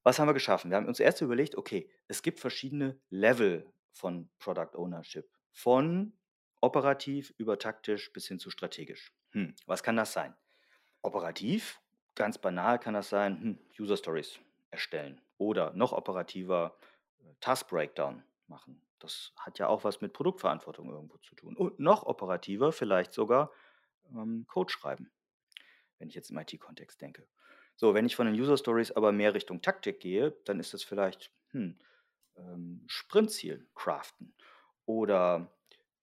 [0.04, 0.72] Was haben wir geschaffen?
[0.72, 5.30] Wir haben uns erst überlegt, okay, es gibt verschiedene Level von Product Ownership.
[5.52, 6.14] Von
[6.62, 9.14] operativ über taktisch bis hin zu strategisch.
[9.32, 10.36] Hm, was kann das sein?
[11.02, 11.80] Operativ,
[12.16, 14.40] ganz banal kann das sein, hm, User Stories
[14.72, 16.78] erstellen oder noch operativer
[17.40, 18.82] Task Breakdown machen.
[19.00, 21.56] Das hat ja auch was mit Produktverantwortung irgendwo zu tun.
[21.56, 23.52] Und noch operativer vielleicht sogar
[24.12, 25.12] ähm, Code schreiben,
[26.00, 27.28] wenn ich jetzt im IT-Kontext denke.
[27.76, 30.84] So, wenn ich von den User Stories aber mehr Richtung Taktik gehe, dann ist das
[30.84, 31.78] vielleicht hm,
[32.38, 34.34] ähm, Sprintziel craften
[34.86, 35.52] oder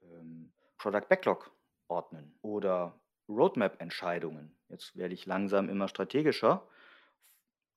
[0.02, 1.50] ähm, Product Backlog
[1.88, 4.54] ordnen oder Roadmap-Entscheidungen.
[4.68, 6.66] Jetzt werde ich langsam immer strategischer.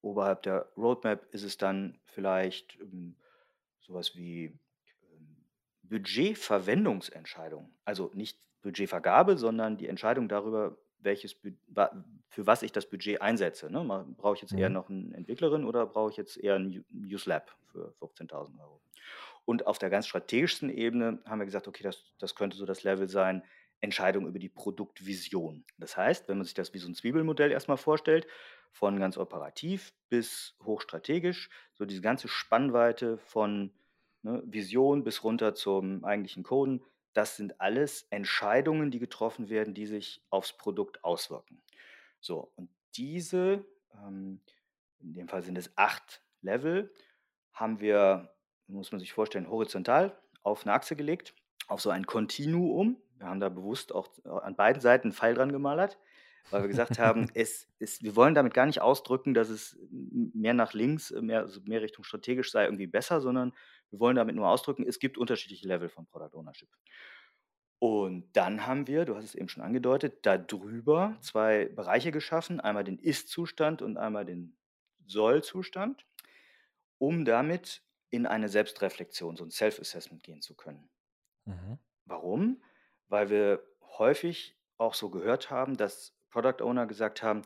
[0.02, 3.16] Oberhalb der Roadmap ist es dann vielleicht ähm,
[3.86, 5.38] sowas wie ähm,
[5.84, 7.70] Budgetverwendungsentscheidungen.
[7.86, 13.70] Also nicht Budgetvergabe, sondern die Entscheidung darüber, welches für was ich das Budget einsetze.
[13.72, 14.06] Ne?
[14.18, 14.74] Brauche ich jetzt eher mhm.
[14.76, 18.82] noch eine Entwicklerin oder brauche ich jetzt eher ein UseLab für 15.000 Euro?
[19.46, 22.84] Und auf der ganz strategischsten Ebene haben wir gesagt, okay, das, das könnte so das
[22.84, 23.44] Level sein,
[23.82, 25.64] Entscheidung über die Produktvision.
[25.78, 28.26] Das heißt, wenn man sich das wie so ein Zwiebelmodell erstmal vorstellt,
[28.76, 33.72] von ganz operativ bis hochstrategisch, so diese ganze Spannweite von
[34.22, 36.84] ne, Vision bis runter zum eigentlichen Coden,
[37.14, 41.62] das sind alles Entscheidungen, die getroffen werden, die sich aufs Produkt auswirken.
[42.20, 44.42] So, und diese, ähm,
[45.00, 46.92] in dem Fall sind es acht Level,
[47.54, 48.36] haben wir,
[48.68, 51.34] muss man sich vorstellen, horizontal auf eine Achse gelegt,
[51.70, 52.98] auf so ein Kontinuum.
[53.20, 55.98] Wir haben da bewusst auch an beiden Seiten einen Pfeil dran gemalert
[56.52, 60.54] weil wir gesagt haben, es, es, wir wollen damit gar nicht ausdrücken, dass es mehr
[60.54, 63.54] nach links, mehr, also mehr Richtung strategisch sei irgendwie besser, sondern
[63.90, 66.70] wir wollen damit nur ausdrücken, es gibt unterschiedliche Level von Product Ownership.
[67.80, 72.84] Und dann haben wir, du hast es eben schon angedeutet, darüber zwei Bereiche geschaffen, einmal
[72.84, 74.56] den Ist-Zustand und einmal den
[75.06, 76.06] Soll-Zustand,
[76.98, 80.90] um damit in eine Selbstreflexion, so ein Self-Assessment gehen zu können.
[81.46, 81.78] Mhm.
[82.06, 82.64] Warum?
[83.08, 87.44] Weil wir häufig auch so gehört haben, dass Product Owner gesagt haben,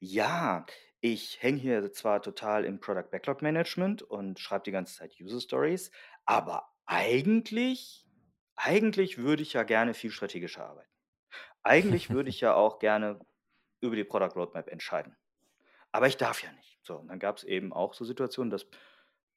[0.00, 0.66] ja,
[1.00, 5.40] ich hänge hier zwar total im Product Backlog Management und schreibe die ganze Zeit User
[5.40, 5.92] Stories,
[6.24, 8.04] aber eigentlich,
[8.56, 10.90] eigentlich würde ich ja gerne viel strategischer arbeiten.
[11.62, 13.20] Eigentlich würde ich ja auch gerne
[13.80, 15.16] über die Product Roadmap entscheiden.
[15.92, 16.80] Aber ich darf ja nicht.
[16.82, 18.66] So, und dann gab es eben auch so Situationen, dass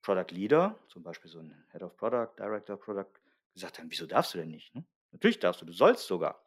[0.02, 3.12] Product Leader, zum Beispiel so ein Head of Product, Director Product,
[3.54, 4.74] gesagt haben, wieso darfst du denn nicht?
[4.74, 4.84] Ne?
[5.12, 6.45] Natürlich darfst du, du sollst sogar.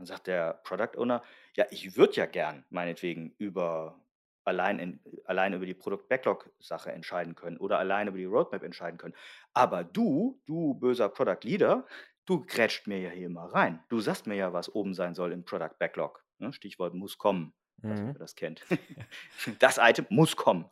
[0.00, 1.22] Dann sagt der Product Owner,
[1.56, 4.00] ja, ich würde ja gern meinetwegen über
[4.44, 9.14] allein, in, allein über die Produkt-Backlog-Sache entscheiden können oder allein über die Roadmap entscheiden können.
[9.52, 11.86] Aber du, du böser Product Leader,
[12.24, 13.84] du grätscht mir ja hier immer rein.
[13.90, 16.24] Du sagst mir ja, was oben sein soll im Product Backlog.
[16.38, 16.50] Ne?
[16.54, 18.14] Stichwort muss kommen, mhm.
[18.14, 18.64] das kennt.
[19.58, 20.64] das Item muss kommen.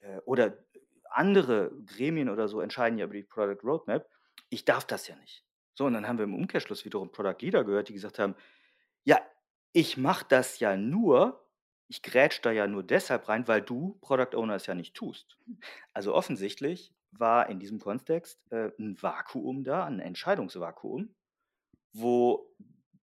[0.00, 0.58] Äh, oder
[1.08, 4.06] andere Gremien oder so entscheiden ja über die Product Roadmap.
[4.50, 5.42] Ich darf das ja nicht.
[5.74, 8.34] So, und dann haben wir im Umkehrschluss wiederum Product Leader gehört, die gesagt haben,
[9.04, 9.18] ja,
[9.72, 11.46] ich mache das ja nur,
[11.88, 15.38] ich grätsch da ja nur deshalb rein, weil du Product Owner es ja nicht tust.
[15.92, 21.14] Also offensichtlich war in diesem Kontext äh, ein Vakuum da, ein Entscheidungsvakuum,
[21.92, 22.50] wo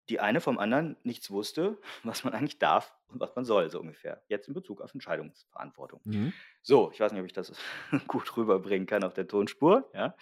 [0.10, 3.80] die eine vom anderen nichts wusste, was man eigentlich darf und was man soll, so
[3.80, 4.24] ungefähr.
[4.28, 6.02] Jetzt in Bezug auf Entscheidungsverantwortung.
[6.04, 6.34] Mhm.
[6.62, 7.54] So, ich weiß nicht, ob ich das
[8.08, 10.16] gut rüberbringen kann auf der Tonspur, ja.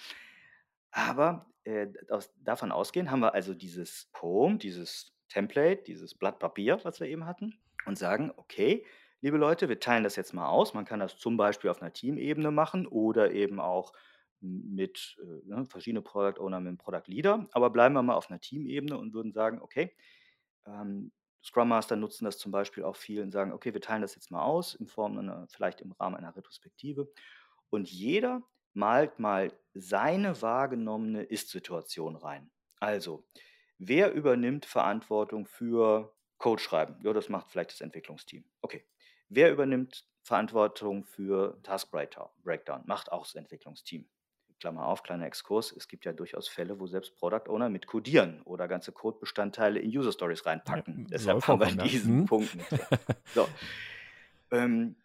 [0.91, 6.80] Aber äh, aus, davon ausgehen, haben wir also dieses Poem, dieses Template, dieses Blatt Papier,
[6.84, 8.86] was wir eben hatten, und sagen, okay,
[9.19, 10.73] liebe Leute, wir teilen das jetzt mal aus.
[10.73, 13.91] Man kann das zum Beispiel auf einer Teamebene machen oder eben auch
[14.39, 17.47] mit äh, ne, verschiedene Product Owner, mit Product Leader.
[17.51, 19.93] Aber bleiben wir mal auf einer Teamebene und würden sagen, okay,
[20.65, 21.12] ähm,
[21.43, 24.32] Scrum Master nutzen das zum Beispiel auch viel und sagen, okay, wir teilen das jetzt
[24.32, 27.12] mal aus in Form einer, vielleicht im Rahmen einer Retrospektive.
[27.69, 28.41] Und jeder
[28.78, 32.52] malt mal seine wahrgenommene Ist-Situation rein.
[32.80, 33.28] Also,
[33.80, 36.96] wer übernimmt Verantwortung für Code schreiben?
[37.04, 38.46] Ja, das macht vielleicht das Entwicklungsteam.
[38.62, 38.86] Okay.
[39.30, 44.08] Wer übernimmt Verantwortung für Task Breakdown, macht auch das Entwicklungsteam.
[44.60, 48.42] Klammer auf, kleiner Exkurs, es gibt ja durchaus Fälle, wo selbst Product Owner mit codieren
[48.44, 51.02] oder ganze Codebestandteile in User Stories reinpacken.
[51.02, 52.26] Ja, Deshalb haben wir diesen hm?
[52.26, 52.56] Punkt.
[53.34, 53.48] So.
[54.50, 54.96] Ähm,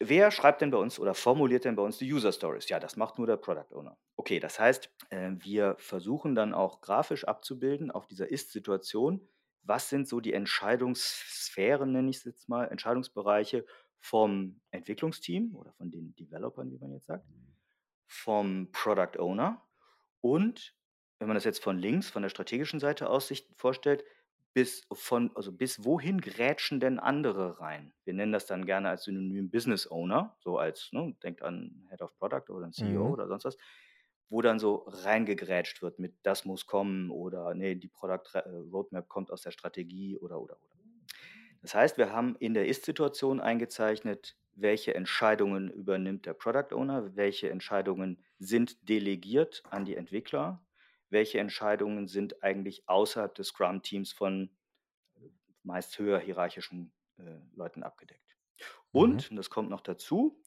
[0.00, 2.68] wer schreibt denn bei uns oder formuliert denn bei uns die User Stories?
[2.68, 3.96] Ja, das macht nur der Product Owner.
[4.16, 9.28] Okay, das heißt, äh, wir versuchen dann auch grafisch abzubilden auf dieser Ist-Situation,
[9.62, 13.64] was sind so die Entscheidungssphären, nenne ich es jetzt mal, Entscheidungsbereiche
[13.98, 17.26] vom Entwicklungsteam oder von den Developern, wie man jetzt sagt,
[18.06, 19.62] vom Product Owner
[20.20, 20.74] und
[21.18, 24.04] wenn man das jetzt von links, von der strategischen Seite aus sich vorstellt,
[24.52, 27.92] bis von, also bis wohin grätschen denn andere rein?
[28.04, 32.02] Wir nennen das dann gerne als Synonym Business Owner, so als, ne, denkt an Head
[32.02, 33.12] of Product oder ein CEO mhm.
[33.12, 33.56] oder sonst was,
[34.28, 39.08] wo dann so reingegrätscht wird mit das muss kommen oder nee, die Product äh, Roadmap
[39.08, 40.70] kommt aus der Strategie oder oder oder.
[41.62, 47.50] Das heißt, wir haben in der Ist-Situation eingezeichnet, welche Entscheidungen übernimmt der Product Owner, welche
[47.50, 50.64] Entscheidungen sind delegiert an die Entwickler,
[51.10, 54.50] welche Entscheidungen sind eigentlich außerhalb des Scrum-Teams von
[55.62, 57.22] meist höher hierarchischen äh,
[57.54, 58.36] Leuten abgedeckt.
[58.92, 59.36] Und, mhm.
[59.36, 60.40] das kommt noch dazu,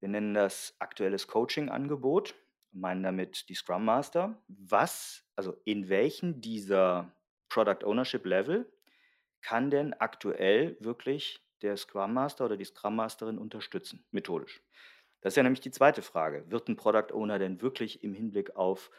[0.00, 2.34] wir nennen das aktuelles Coaching-Angebot,
[2.72, 7.14] meinen damit die Scrum Master, was, also in welchen dieser
[7.48, 8.72] Product Ownership Level
[9.42, 14.62] kann denn aktuell wirklich der Scrum Master oder die Scrum Masterin unterstützen, methodisch?
[15.20, 16.50] Das ist ja nämlich die zweite Frage.
[16.50, 18.90] Wird ein Product Owner denn wirklich im Hinblick auf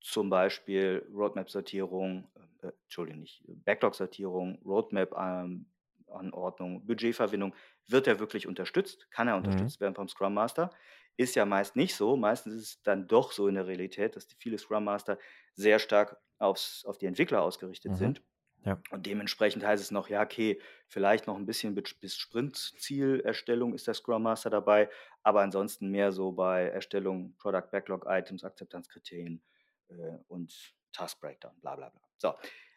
[0.00, 2.26] zum Beispiel Roadmap-Sortierung,
[2.62, 7.54] äh, äh Entschuldigung, nicht, Backlog-Sortierung, Roadmap-Anordnung, ähm, Budgetverwendung,
[7.86, 9.10] wird er wirklich unterstützt?
[9.10, 9.44] Kann er mhm.
[9.44, 9.84] unterstützt mhm.
[9.84, 10.70] werden vom Scrum Master?
[11.16, 12.16] Ist ja meist nicht so.
[12.16, 15.18] Meistens ist es dann doch so in der Realität, dass die viele Scrum Master
[15.54, 17.96] sehr stark aufs, auf die Entwickler ausgerichtet mhm.
[17.96, 18.22] sind
[18.64, 18.80] ja.
[18.90, 23.94] Und dementsprechend heißt es noch, ja, okay, vielleicht noch ein bisschen bis Sprint-Zielerstellung ist der
[23.94, 24.90] Scrum Master dabei,
[25.22, 29.42] aber ansonsten mehr so bei Erstellung Product Backlog Items, Akzeptanzkriterien
[29.90, 32.00] äh, und Task Breakdown, bla bla bla.
[32.18, 32.34] So,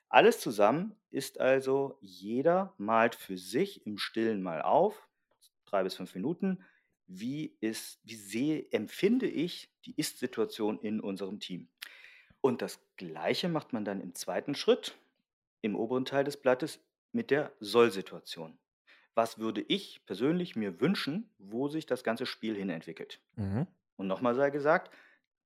[0.10, 5.08] alles zusammen ist also, jeder malt für sich im Stillen mal auf,
[5.66, 6.64] drei bis fünf Minuten,
[7.08, 11.68] wie, ist, wie sehe, empfinde ich die Ist-Situation in unserem Team.
[12.42, 14.98] Und das Gleiche macht man dann im zweiten Schritt
[15.62, 16.80] im oberen Teil des Blattes
[17.12, 18.58] mit der Soll-Situation.
[19.16, 23.22] Was würde ich persönlich mir wünschen, wo sich das ganze Spiel hin entwickelt?
[23.36, 23.68] Mhm.
[23.96, 24.92] Und nochmal sei gesagt,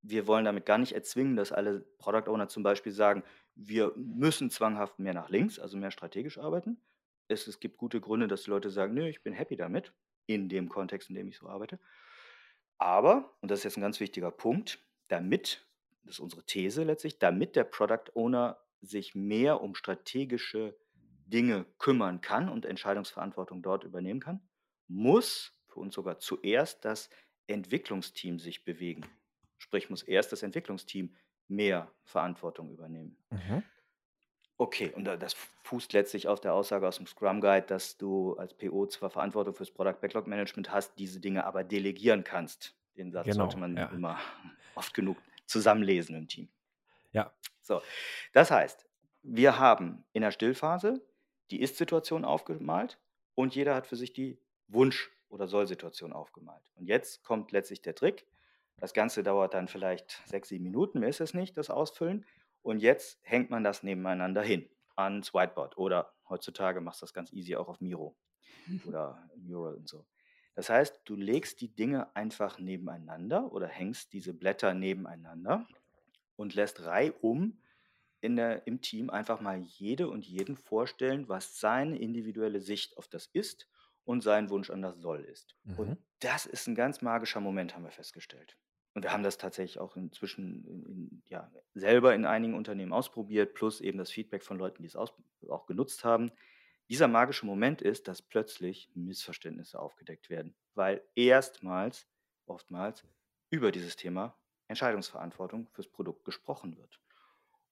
[0.10, 3.24] wir wollen damit gar nicht erzwingen, dass alle Product Owner zum Beispiel sagen,
[3.56, 6.80] wir müssen zwanghaft mehr nach links, also mehr strategisch arbeiten.
[7.28, 9.94] Es, es gibt gute Gründe, dass die Leute sagen, nö, ich bin happy damit,
[10.26, 11.80] in dem Kontext, in dem ich so arbeite.
[12.78, 15.66] Aber, und das ist jetzt ein ganz wichtiger Punkt, damit,
[16.04, 20.78] das ist unsere These letztlich, damit der Product Owner sich mehr um strategische
[21.26, 24.48] Dinge kümmern kann und Entscheidungsverantwortung dort übernehmen kann,
[24.88, 27.10] muss für uns sogar zuerst das
[27.48, 29.06] Entwicklungsteam sich bewegen.
[29.58, 31.16] Sprich, muss erst das Entwicklungsteam
[31.48, 33.18] mehr Verantwortung übernehmen.
[33.30, 33.64] Mhm.
[34.60, 38.56] Okay, und das fußt letztlich auf der Aussage aus dem Scrum Guide, dass du als
[38.56, 42.76] PO zwar Verantwortung fürs Product Backlog Management hast, diese Dinge aber delegieren kannst.
[42.98, 43.86] Den Satz genau, sollte man ja.
[43.88, 44.20] immer
[44.76, 46.50] oft genug zusammenlesen im Team.
[47.12, 47.32] Ja.
[47.62, 47.82] So,
[48.34, 48.88] das heißt,
[49.22, 51.06] wir haben in der Stillphase
[51.52, 53.00] die Ist-Situation aufgemalt
[53.36, 56.64] und jeder hat für sich die Wunsch- oder Soll-Situation aufgemalt.
[56.76, 58.26] Und jetzt kommt letztlich der Trick.
[58.80, 62.26] Das Ganze dauert dann vielleicht sechs, sieben Minuten, mehr ist es nicht, das Ausfüllen.
[62.62, 67.32] Und jetzt hängt man das nebeneinander hin ans Whiteboard oder heutzutage machst du das ganz
[67.32, 68.16] easy auch auf Miro
[68.86, 70.06] oder Mural und so.
[70.56, 75.68] Das heißt, du legst die Dinge einfach nebeneinander oder hängst diese Blätter nebeneinander
[76.36, 77.62] und lässt reihum
[78.22, 83.08] in der, im Team einfach mal jede und jeden vorstellen, was seine individuelle Sicht auf
[83.08, 83.70] das ist
[84.04, 85.56] und sein Wunsch an das Soll ist.
[85.64, 85.80] Mhm.
[85.80, 88.58] Und das ist ein ganz magischer Moment, haben wir festgestellt.
[88.98, 93.54] Und wir haben das tatsächlich auch inzwischen in, in, ja, selber in einigen Unternehmen ausprobiert,
[93.54, 95.14] plus eben das Feedback von Leuten, die es aus,
[95.50, 96.32] auch genutzt haben.
[96.90, 102.08] Dieser magische Moment ist, dass plötzlich Missverständnisse aufgedeckt werden, weil erstmals,
[102.48, 103.06] oftmals,
[103.52, 104.36] über dieses Thema
[104.68, 107.00] Entscheidungsverantwortung fürs Produkt gesprochen wird.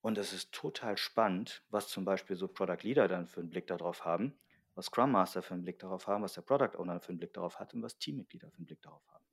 [0.02, 3.66] Und es ist total spannend, was zum Beispiel so Product Leader dann für einen Blick
[3.66, 4.38] darauf haben,
[4.76, 7.34] was Scrum Master für einen Blick darauf haben, was der Product Owner für einen Blick
[7.34, 9.25] darauf hat und was Teammitglieder für einen Blick darauf haben.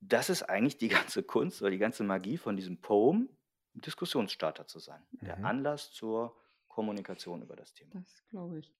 [0.00, 3.28] Das ist eigentlich die ganze Kunst oder die ganze Magie von diesem Poem,
[3.74, 5.02] Diskussionsstarter zu sein.
[5.12, 5.24] Mhm.
[5.26, 6.36] Der Anlass zur
[6.68, 7.90] Kommunikation über das Thema.
[7.94, 8.72] Das glaube ich.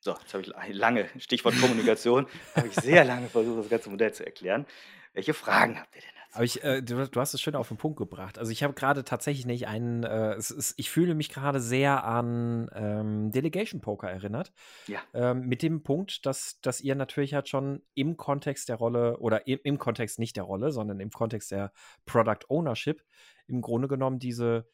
[0.00, 4.12] So, jetzt habe ich lange, Stichwort Kommunikation, habe ich sehr lange versucht, das ganze Modell
[4.12, 4.66] zu erklären.
[5.12, 7.78] Welche Fragen habt ihr denn aber ich, äh, du, du, hast es schön auf den
[7.78, 8.38] Punkt gebracht.
[8.38, 12.04] Also ich habe gerade tatsächlich nicht einen, äh, es ist, ich fühle mich gerade sehr
[12.04, 14.52] an ähm, Delegation Poker erinnert.
[14.86, 15.00] Ja.
[15.14, 19.46] Ähm, mit dem Punkt, dass, dass ihr natürlich halt schon im Kontext der Rolle oder
[19.46, 21.72] im, im Kontext nicht der Rolle, sondern im Kontext der
[22.04, 23.02] Product Ownership
[23.46, 24.68] im Grunde genommen diese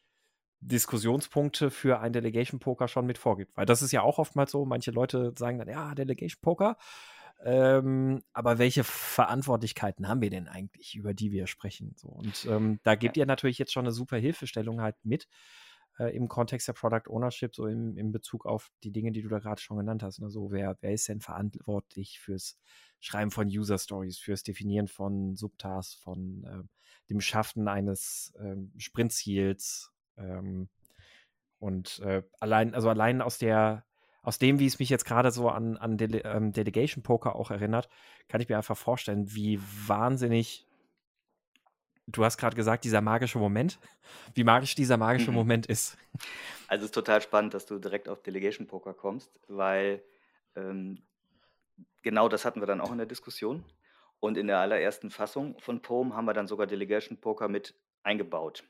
[0.61, 3.55] Diskussionspunkte für ein Delegation Poker schon mit vorgibt.
[3.55, 6.77] Weil das ist ja auch oftmals so, manche Leute sagen dann, ja, Delegation Poker
[7.43, 11.93] ähm, aber welche Verantwortlichkeiten haben wir denn eigentlich, über die wir sprechen?
[11.97, 15.27] So, und ähm, da gebt ihr natürlich jetzt schon eine super Hilfestellung halt mit
[15.99, 19.29] äh, im Kontext der Product Ownership, so im, in Bezug auf die Dinge, die du
[19.29, 20.21] da gerade schon genannt hast.
[20.21, 22.57] Also wer, wer ist denn verantwortlich fürs
[22.99, 26.63] Schreiben von User Stories, fürs Definieren von Subtasks, von äh,
[27.09, 29.91] dem Schaffen eines äh, Sprintziels?
[30.17, 30.69] Ähm,
[31.59, 33.85] und äh, allein, also allein aus der
[34.25, 37.51] aus dem, wie es mich jetzt gerade so an, an Dele ähm, Delegation Poker auch
[37.51, 37.89] erinnert,
[38.27, 40.65] kann ich mir einfach vorstellen, wie wahnsinnig.
[42.07, 43.79] Du hast gerade gesagt, dieser magische Moment,
[44.33, 45.37] wie magisch dieser magische mhm.
[45.37, 45.97] Moment ist.
[46.67, 50.03] Also es ist total spannend, dass du direkt auf Delegation Poker kommst, weil
[50.55, 51.03] ähm,
[52.01, 53.63] genau das hatten wir dann auch in der Diskussion.
[54.19, 58.63] Und in der allerersten Fassung von POEM haben wir dann sogar Delegation Poker mit eingebaut.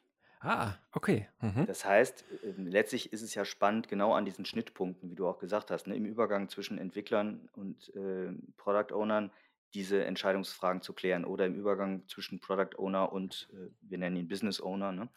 [0.46, 1.28] Ah, okay.
[1.42, 1.66] Mhm.
[1.66, 5.40] Das heißt, ähm, letztlich ist es ja spannend, genau an diesen Schnittpunkten, wie du auch
[5.40, 9.32] gesagt hast, ne, im Übergang zwischen Entwicklern und äh, Product Ownern
[9.74, 14.28] diese Entscheidungsfragen zu klären oder im Übergang zwischen Product Owner und, äh, wir nennen ihn
[14.28, 15.10] Business Owner, ne,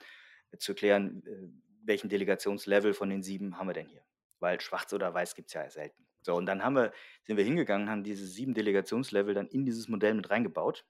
[0.59, 1.49] zu klären, äh,
[1.85, 4.05] welchen Delegationslevel von den sieben haben wir denn hier?
[4.41, 6.07] Weil schwarz oder weiß gibt es ja selten.
[6.23, 6.93] So, und dann haben wir,
[7.25, 10.87] sind wir hingegangen, haben diese sieben Delegationslevel dann in dieses Modell mit reingebaut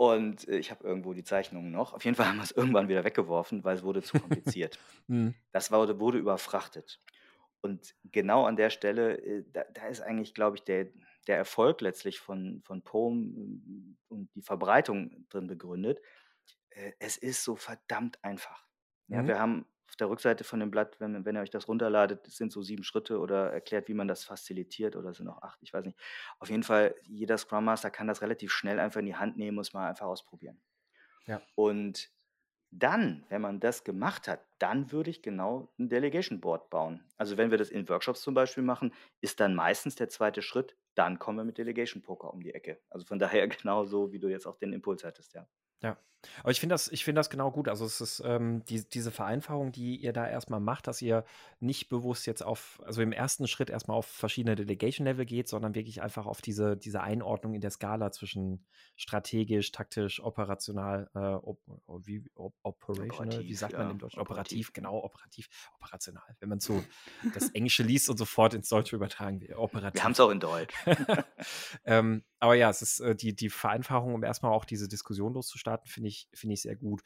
[0.00, 1.92] und äh, ich habe irgendwo die Zeichnungen noch.
[1.92, 4.78] Auf jeden Fall haben wir es irgendwann wieder weggeworfen, weil es wurde zu kompliziert.
[5.08, 5.34] Mhm.
[5.52, 7.00] Das war, wurde überfrachtet.
[7.60, 10.86] Und genau an der Stelle, äh, da, da ist eigentlich, glaube ich, der,
[11.26, 16.00] der Erfolg letztlich von, von Poem äh, und die Verbreitung drin begründet.
[16.98, 18.66] Es ist so verdammt einfach.
[19.08, 19.26] Ja, Mhm.
[19.26, 22.52] wir haben auf der Rückseite von dem Blatt, wenn, wenn ihr euch das runterladet, sind
[22.52, 25.84] so sieben Schritte oder erklärt, wie man das facilitiert oder sind noch acht, ich weiß
[25.84, 25.98] nicht.
[26.38, 29.56] Auf jeden Fall, jeder Scrum Master kann das relativ schnell einfach in die Hand nehmen,
[29.56, 30.60] muss man einfach ausprobieren.
[31.26, 31.42] Ja.
[31.56, 32.12] Und
[32.70, 37.04] dann, wenn man das gemacht hat, dann würde ich genau ein Delegation Board bauen.
[37.16, 40.76] Also wenn wir das in Workshops zum Beispiel machen, ist dann meistens der zweite Schritt,
[40.94, 42.80] dann kommen wir mit Delegation Poker um die Ecke.
[42.88, 45.48] Also von daher genau so, wie du jetzt auch den Impuls hattest, ja.
[45.82, 45.96] Ja.
[46.42, 47.68] Aber ich finde das, ich das genau gut.
[47.68, 51.24] Also es ist ähm, die, diese Vereinfachung, die ihr da erstmal macht, dass ihr
[51.60, 56.02] nicht bewusst jetzt auf, also im ersten Schritt erstmal auf verschiedene Delegation-Level geht, sondern wirklich
[56.02, 58.66] einfach auf diese, diese Einordnung in der Skala zwischen
[58.96, 61.60] strategisch, taktisch, operational, äh, op,
[62.04, 64.20] wie, op, operational, operativ, wie sagt man ja, im Deutschen?
[64.20, 65.48] Operativ, operativ, genau, operativ,
[65.80, 66.36] operational.
[66.38, 66.84] Wenn man so
[67.34, 69.56] das Englische liest und sofort ins Deutsche übertragen wird.
[69.56, 69.94] Operativ.
[69.94, 70.74] Wir haben es auch in Deutsch.
[71.84, 75.88] ähm, aber ja, es ist äh, die, die Vereinfachung, um erstmal auch diese Diskussion loszustarten,
[75.88, 77.02] finde ich, finde ich sehr gut.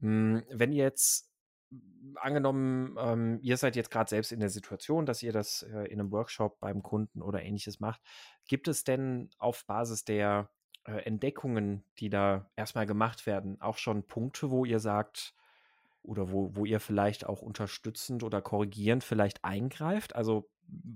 [0.00, 1.32] Hm, wenn ihr jetzt
[2.16, 5.98] angenommen, ähm, ihr seid jetzt gerade selbst in der Situation, dass ihr das äh, in
[5.98, 8.00] einem Workshop beim Kunden oder ähnliches macht,
[8.46, 10.50] gibt es denn auf Basis der
[10.84, 15.34] äh, Entdeckungen, die da erstmal gemacht werden, auch schon Punkte, wo ihr sagt,
[16.02, 20.14] oder wo, wo ihr vielleicht auch unterstützend oder korrigierend vielleicht eingreift?
[20.14, 20.48] Also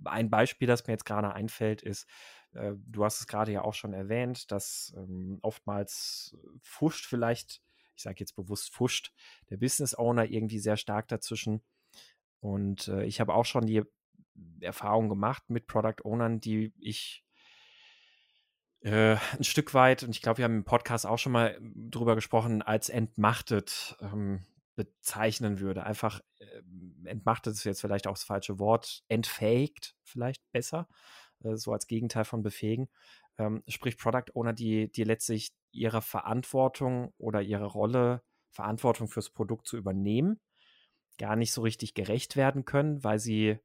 [0.05, 2.07] ein Beispiel, das mir jetzt gerade einfällt, ist,
[2.55, 7.63] äh, du hast es gerade ja auch schon erwähnt, dass ähm, oftmals fuscht vielleicht,
[7.97, 9.13] ich sage jetzt bewusst fuscht,
[9.51, 11.63] der Business Owner irgendwie sehr stark dazwischen.
[12.41, 13.83] Und äh, ich habe auch schon die
[14.61, 17.25] Erfahrung gemacht mit Product Ownern, die ich
[18.81, 22.15] äh, ein Stück weit, und ich glaube, wir haben im Podcast auch schon mal drüber
[22.15, 25.85] gesprochen, als entmachtet ähm, bezeichnen würde.
[25.85, 26.63] Einfach äh,
[27.05, 30.89] entmachtet ist jetzt vielleicht auch das falsche Wort, entfähigt vielleicht besser,
[31.45, 32.89] äh, so als Gegenteil von befähigen.
[33.39, 39.67] Ähm, sprich Product Owner, die, die letztlich ihre Verantwortung oder ihre Rolle, Verantwortung fürs Produkt
[39.67, 40.41] zu übernehmen,
[41.19, 43.59] gar nicht so richtig gerecht werden können, weil sie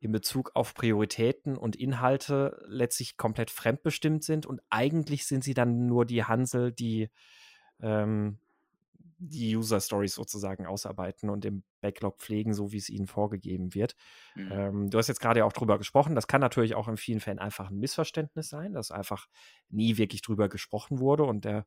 [0.00, 5.86] in Bezug auf Prioritäten und Inhalte letztlich komplett fremdbestimmt sind und eigentlich sind sie dann
[5.86, 7.10] nur die Hansel, die
[7.80, 8.38] ähm,
[9.22, 13.94] die User Stories sozusagen ausarbeiten und im Backlog pflegen, so wie es ihnen vorgegeben wird.
[14.34, 14.48] Mhm.
[14.50, 16.14] Ähm, du hast jetzt gerade auch drüber gesprochen.
[16.14, 19.26] Das kann natürlich auch in vielen Fällen einfach ein Missverständnis sein, dass einfach
[19.68, 21.66] nie wirklich drüber gesprochen wurde und der,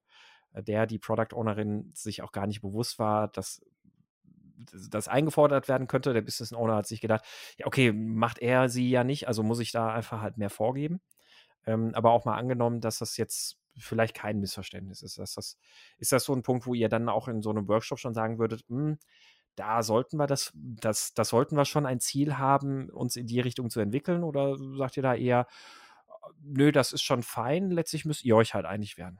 [0.53, 3.61] der die Product Ownerin sich auch gar nicht bewusst war, dass
[4.89, 6.13] das eingefordert werden könnte.
[6.13, 7.23] Der Business Owner hat sich gedacht,
[7.59, 11.01] ja, okay, macht er sie ja nicht, also muss ich da einfach halt mehr vorgeben.
[11.65, 15.17] Ähm, aber auch mal angenommen, dass das jetzt vielleicht kein Missverständnis ist.
[15.17, 15.57] Ist das,
[15.97, 18.39] ist das so ein Punkt, wo ihr dann auch in so einem Workshop schon sagen
[18.39, 18.97] würdet, hm,
[19.55, 23.39] da sollten wir das, das, das sollten wir schon ein Ziel haben, uns in die
[23.39, 24.23] Richtung zu entwickeln?
[24.23, 25.47] Oder sagt ihr da eher,
[26.41, 29.19] nö, das ist schon fein, letztlich müsst ihr euch halt einig werden?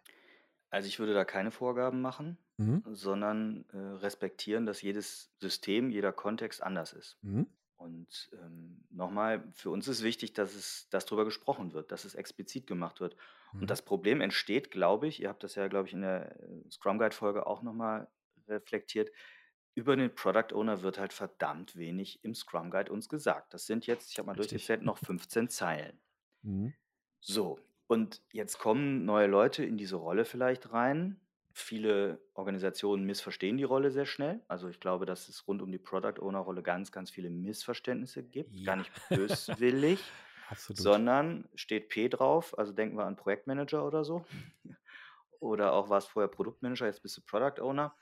[0.70, 2.84] Also ich würde da keine Vorgaben machen, mhm.
[2.92, 7.18] sondern äh, respektieren, dass jedes System, jeder Kontext anders ist.
[7.22, 7.48] Mhm.
[7.78, 12.16] Und ähm, nochmal, für uns ist wichtig, dass es, dass darüber gesprochen wird, dass es
[12.16, 13.16] explizit gemacht wird.
[13.54, 13.62] Mhm.
[13.62, 16.72] Und das Problem entsteht, glaube ich, ihr habt das ja, glaube ich, in der äh,
[16.72, 18.08] Scrum Guide-Folge auch nochmal
[18.48, 19.10] reflektiert,
[19.76, 23.54] über den Product Owner wird halt verdammt wenig im Scrum Guide uns gesagt.
[23.54, 24.52] Das sind jetzt, ich habe mal Richtig.
[24.52, 26.00] durchgezählt, noch 15 Zeilen.
[26.44, 26.74] Mhm.
[27.20, 31.20] So, und jetzt kommen neue Leute in diese Rolle vielleicht rein.
[31.52, 34.42] Viele Organisationen missverstehen die Rolle sehr schnell.
[34.48, 38.24] Also ich glaube, dass es rund um die Product Owner Rolle ganz, ganz viele Missverständnisse
[38.24, 38.56] gibt.
[38.56, 38.66] Ja.
[38.66, 40.00] Gar nicht böswillig,
[40.58, 42.58] sondern steht P drauf.
[42.58, 44.26] Also denken wir an Projektmanager oder so.
[45.40, 47.96] oder auch war es vorher Produktmanager, jetzt bist du Product Owner.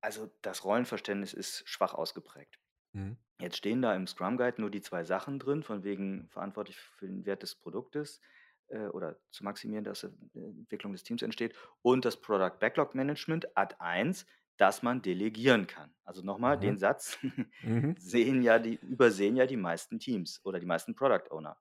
[0.00, 2.58] Also das Rollenverständnis ist schwach ausgeprägt.
[2.92, 3.16] Mhm.
[3.40, 7.06] Jetzt stehen da im Scrum Guide nur die zwei Sachen drin, von wegen verantwortlich für
[7.06, 8.20] den Wert des Produktes
[8.68, 13.56] äh, oder zu maximieren, dass die Entwicklung des Teams entsteht und das Product Backlog Management
[13.56, 14.26] Ad 1,
[14.56, 15.94] dass man delegieren kann.
[16.04, 16.60] Also nochmal, mhm.
[16.60, 17.18] den Satz
[17.62, 17.96] mhm.
[17.98, 21.56] sehen ja die, übersehen ja die meisten Teams oder die meisten Product Owner.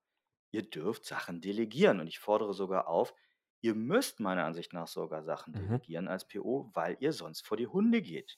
[0.52, 3.14] Ihr dürft Sachen delegieren und ich fordere sogar auf,
[3.62, 5.68] ihr müsst meiner Ansicht nach sogar Sachen mhm.
[5.68, 8.38] delegieren als PO, weil ihr sonst vor die Hunde geht.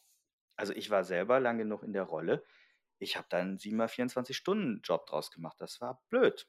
[0.56, 2.44] Also ich war selber lange genug in der Rolle,
[3.00, 5.60] ich habe dann 7 mal 24 Stunden Job draus gemacht.
[5.60, 6.48] Das war blöd.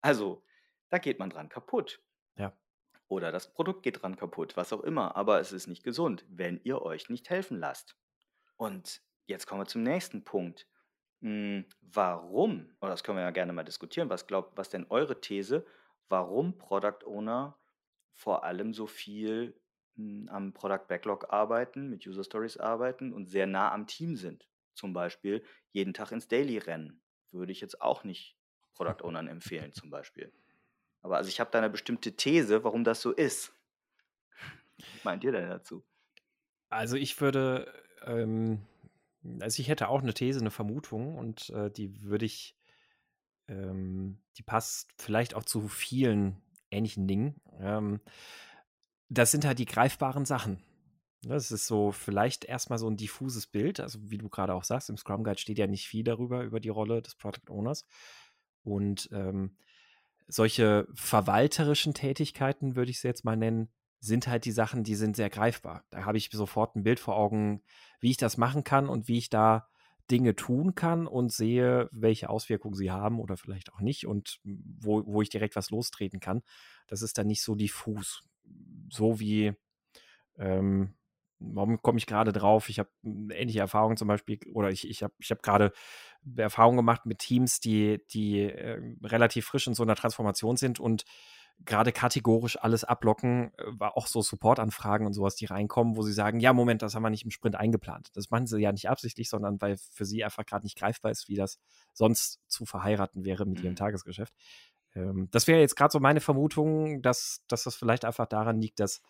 [0.00, 0.44] Also,
[0.90, 2.00] da geht man dran kaputt.
[3.08, 5.16] Oder das Produkt geht dran kaputt, was auch immer.
[5.16, 7.96] Aber es ist nicht gesund, wenn ihr euch nicht helfen lasst.
[8.56, 10.68] Und jetzt kommen wir zum nächsten Punkt.
[11.22, 15.20] Hm, warum, oder das können wir ja gerne mal diskutieren, was glaubt, was denn eure
[15.20, 15.66] These,
[16.08, 17.58] warum Product Owner
[18.14, 19.60] vor allem so viel
[19.96, 24.48] hm, am Product Backlog arbeiten, mit User Stories arbeiten und sehr nah am Team sind?
[24.78, 27.02] zum Beispiel jeden Tag ins Daily rennen.
[27.30, 28.38] Würde ich jetzt auch nicht
[28.74, 30.32] Product Ownern empfehlen, zum Beispiel.
[31.02, 33.52] Aber also ich habe da eine bestimmte These, warum das so ist.
[34.78, 35.84] Was meint ihr denn dazu?
[36.68, 37.72] Also ich würde,
[38.04, 38.66] ähm,
[39.40, 42.56] also ich hätte auch eine These, eine Vermutung und äh, die würde ich,
[43.48, 46.40] ähm, die passt vielleicht auch zu vielen
[46.70, 47.40] ähnlichen Dingen.
[47.58, 48.00] Ähm,
[49.08, 50.62] das sind halt die greifbaren Sachen.
[51.22, 53.80] Das ist so vielleicht erstmal so ein diffuses Bild.
[53.80, 56.60] Also, wie du gerade auch sagst, im Scrum Guide steht ja nicht viel darüber, über
[56.60, 57.86] die Rolle des Product Owners.
[58.62, 59.56] Und ähm,
[60.28, 63.70] solche verwalterischen Tätigkeiten, würde ich sie jetzt mal nennen,
[64.00, 65.84] sind halt die Sachen, die sind sehr greifbar.
[65.90, 67.62] Da habe ich sofort ein Bild vor Augen,
[68.00, 69.68] wie ich das machen kann und wie ich da
[70.10, 75.04] Dinge tun kann und sehe, welche Auswirkungen sie haben oder vielleicht auch nicht und wo,
[75.04, 76.42] wo ich direkt was lostreten kann.
[76.86, 78.22] Das ist dann nicht so diffus.
[78.88, 79.52] So wie
[80.38, 80.94] ähm,
[81.40, 82.68] warum komme ich gerade drauf?
[82.68, 85.72] Ich habe ähnliche Erfahrungen zum Beispiel, oder ich, ich habe ich hab gerade
[86.36, 91.04] Erfahrungen gemacht mit Teams, die, die äh, relativ frisch in so einer Transformation sind und
[91.64, 96.12] gerade kategorisch alles ablocken, äh, war auch so Supportanfragen und sowas, die reinkommen, wo sie
[96.12, 98.10] sagen, ja, Moment, das haben wir nicht im Sprint eingeplant.
[98.14, 101.28] Das machen sie ja nicht absichtlich, sondern weil für sie einfach gerade nicht greifbar ist,
[101.28, 101.58] wie das
[101.92, 103.76] sonst zu verheiraten wäre mit ihrem mhm.
[103.76, 104.34] Tagesgeschäft.
[104.94, 108.80] Ähm, das wäre jetzt gerade so meine Vermutung, dass, dass das vielleicht einfach daran liegt,
[108.80, 109.02] dass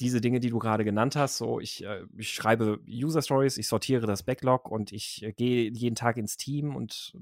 [0.00, 3.68] diese Dinge, die du gerade genannt hast, so ich, äh, ich schreibe User Stories, ich
[3.68, 7.16] sortiere das Backlog und ich äh, gehe jeden Tag ins Team und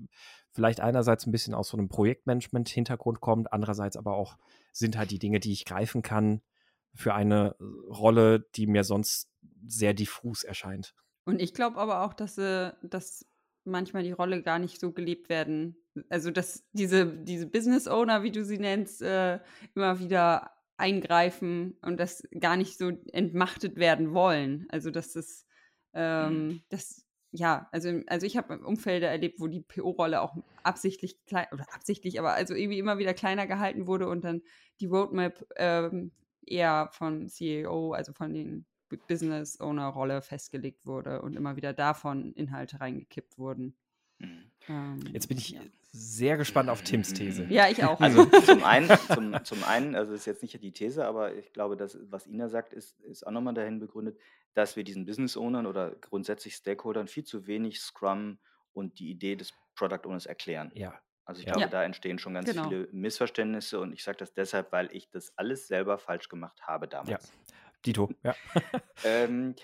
[0.50, 4.38] vielleicht einerseits ein bisschen aus so einem Projektmanagement-Hintergrund kommt, andererseits aber auch
[4.72, 6.40] sind halt die Dinge, die ich greifen kann
[6.94, 7.56] für eine
[7.88, 9.30] Rolle, die mir sonst
[9.66, 10.94] sehr diffus erscheint.
[11.24, 13.26] Und ich glaube aber auch, dass, äh, dass
[13.64, 15.76] manchmal die Rolle gar nicht so gelebt werden.
[16.08, 19.38] Also, dass diese, diese Business Owner, wie du sie nennst, äh,
[19.74, 24.66] immer wieder eingreifen und das gar nicht so entmachtet werden wollen.
[24.68, 25.46] Also dass das,
[25.94, 26.62] ähm, mhm.
[26.68, 31.64] das ja, also, also ich habe Umfelder erlebt, wo die PO-Rolle auch absichtlich klein, oder
[31.72, 34.42] absichtlich, aber also irgendwie immer wieder kleiner gehalten wurde und dann
[34.80, 36.12] die Roadmap ähm,
[36.46, 38.66] eher von CEO, also von den
[39.08, 43.74] Business Owner Rolle festgelegt wurde und immer wieder davon Inhalte reingekippt wurden.
[44.68, 45.58] Ähm, Jetzt bin ich
[45.90, 47.44] sehr gespannt auf Tims These.
[47.50, 48.00] Ja, ich auch.
[48.00, 51.76] Also zum einen, zum, zum einen, also ist jetzt nicht die These, aber ich glaube,
[51.76, 54.18] dass, was Ina sagt, ist, ist auch nochmal dahin begründet,
[54.54, 58.38] dass wir diesen Business Ownern oder grundsätzlich Stakeholdern viel zu wenig Scrum
[58.72, 60.70] und die Idee des Product Owners erklären.
[60.74, 60.94] Ja.
[61.24, 61.54] Also ich ja.
[61.54, 62.68] glaube, da entstehen schon ganz genau.
[62.68, 66.88] viele Missverständnisse und ich sage das deshalb, weil ich das alles selber falsch gemacht habe
[66.88, 67.10] damals.
[67.10, 67.54] Ja.
[67.84, 68.34] Dito, ja.
[69.04, 69.54] ähm,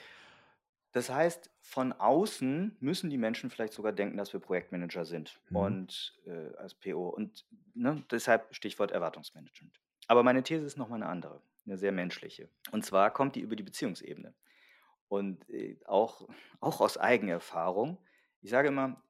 [0.93, 5.57] das heißt, von außen müssen die Menschen vielleicht sogar denken, dass wir Projektmanager sind mhm.
[5.57, 7.09] und äh, als PO.
[7.09, 9.79] Und ne, deshalb Stichwort Erwartungsmanagement.
[10.07, 12.49] Aber meine These ist nochmal eine andere, eine sehr menschliche.
[12.73, 14.35] Und zwar kommt die über die Beziehungsebene.
[15.09, 16.27] Und äh, auch,
[16.61, 17.99] auch aus Eigenerfahrung.
[18.41, 19.03] Ich sage immer,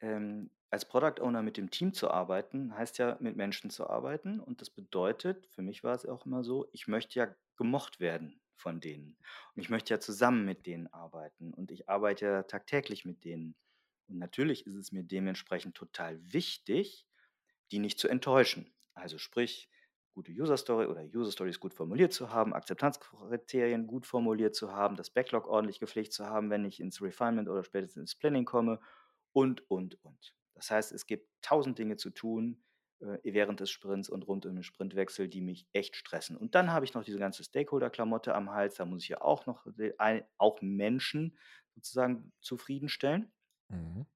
[0.00, 4.40] ähm, als Product Owner mit dem Team zu arbeiten, heißt ja mit Menschen zu arbeiten.
[4.40, 8.40] Und das bedeutet, für mich war es auch immer so, ich möchte ja gemocht werden
[8.60, 9.16] von denen.
[9.54, 11.52] Und ich möchte ja zusammen mit denen arbeiten.
[11.54, 13.56] Und ich arbeite ja tagtäglich mit denen.
[14.08, 17.06] Und natürlich ist es mir dementsprechend total wichtig,
[17.70, 18.72] die nicht zu enttäuschen.
[18.94, 19.70] Also sprich,
[20.12, 24.96] gute User Story oder User Stories gut formuliert zu haben, Akzeptanzkriterien gut formuliert zu haben,
[24.96, 28.80] das Backlog ordentlich gepflegt zu haben, wenn ich ins Refinement oder spätestens ins Planning komme
[29.32, 30.34] und, und, und.
[30.54, 32.62] Das heißt, es gibt tausend Dinge zu tun
[33.22, 36.36] während des Sprints und rund um den Sprintwechsel, die mich echt stressen.
[36.36, 39.46] Und dann habe ich noch diese ganze Stakeholder-Klamotte am Hals, da muss ich ja auch
[39.46, 39.66] noch
[40.38, 41.36] auch Menschen
[41.74, 43.32] sozusagen zufriedenstellen.
[43.68, 44.06] Mhm.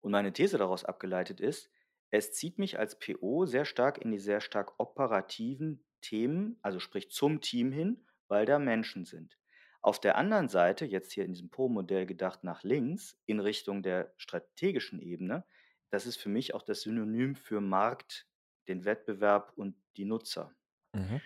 [0.00, 1.70] Und meine These daraus abgeleitet ist,
[2.10, 7.10] es zieht mich als PO sehr stark in die sehr stark operativen Themen, also sprich
[7.10, 9.38] zum Team hin, weil da Menschen sind.
[9.82, 14.12] Auf der anderen Seite, jetzt hier in diesem Po-Modell gedacht nach links, in Richtung der
[14.16, 15.44] strategischen Ebene,
[15.90, 18.26] das ist für mich auch das Synonym für Markt,
[18.68, 20.54] den Wettbewerb und die Nutzer.
[20.92, 21.20] Mhm.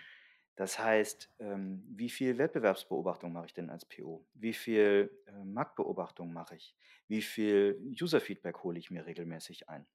[0.55, 4.25] Das heißt, ähm, wie viel Wettbewerbsbeobachtung mache ich denn als PO?
[4.33, 6.75] Wie viel äh, Marktbeobachtung mache ich?
[7.07, 9.85] Wie viel User-Feedback hole ich mir regelmäßig ein?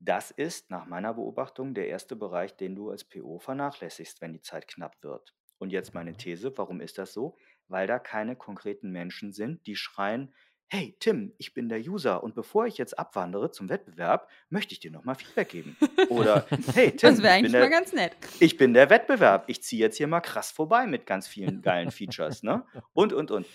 [0.00, 4.40] Das ist nach meiner Beobachtung der erste Bereich, den du als PO vernachlässigst, wenn die
[4.40, 5.36] Zeit knapp wird.
[5.58, 6.18] Und jetzt meine mhm.
[6.18, 7.38] These, warum ist das so?
[7.68, 10.34] Weil da keine konkreten Menschen sind, die schreien,
[10.72, 14.80] hey Tim, ich bin der User und bevor ich jetzt abwandere zum Wettbewerb, möchte ich
[14.80, 15.76] dir nochmal Feedback geben.
[16.08, 18.16] Oder hey Tim, das wäre eigentlich der, mal ganz nett.
[18.40, 21.90] Ich bin der Wettbewerb, ich ziehe jetzt hier mal krass vorbei mit ganz vielen geilen
[21.90, 22.64] Features, ne?
[22.94, 23.46] Und und und.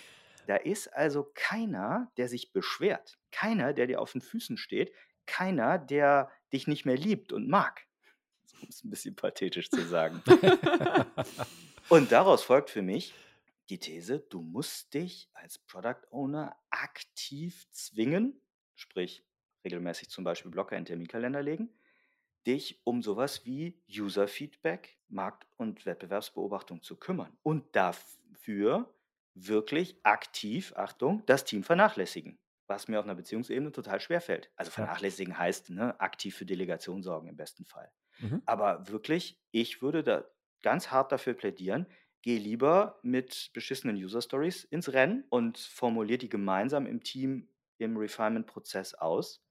[0.46, 4.94] Da ist also keiner, der sich beschwert, keiner, der dir auf den Füßen steht,
[5.26, 7.88] keiner, der dich nicht mehr liebt und mag.
[8.62, 10.22] Um es ein bisschen pathetisch zu sagen.
[11.90, 13.14] und daraus folgt für mich,
[13.70, 18.42] die These, du musst dich als Product Owner aktiv zwingen,
[18.76, 19.26] sprich
[19.66, 21.70] regelmäßig zum Beispiel Blocker in Terminkalender legen,
[22.46, 28.94] dich um sowas wie User-Feedback, Markt- und Wettbewerbsbeobachtung zu kümmern und dafür
[29.34, 34.52] wirklich aktiv, Achtung, das Team vernachlässigen, was mir auf einer Beziehungsebene total schwer fällt.
[34.56, 37.92] Also vernachlässigen heißt ne, aktiv für Delegation sorgen im besten Fall.
[38.20, 38.42] Mhm.
[38.46, 40.26] Aber wirklich, ich würde da
[40.64, 41.86] ganz hart dafür plädieren,
[42.28, 47.48] geh lieber mit beschissenen User Stories ins Rennen und formulier die gemeinsam im Team
[47.78, 49.42] im Refinement-Prozess aus,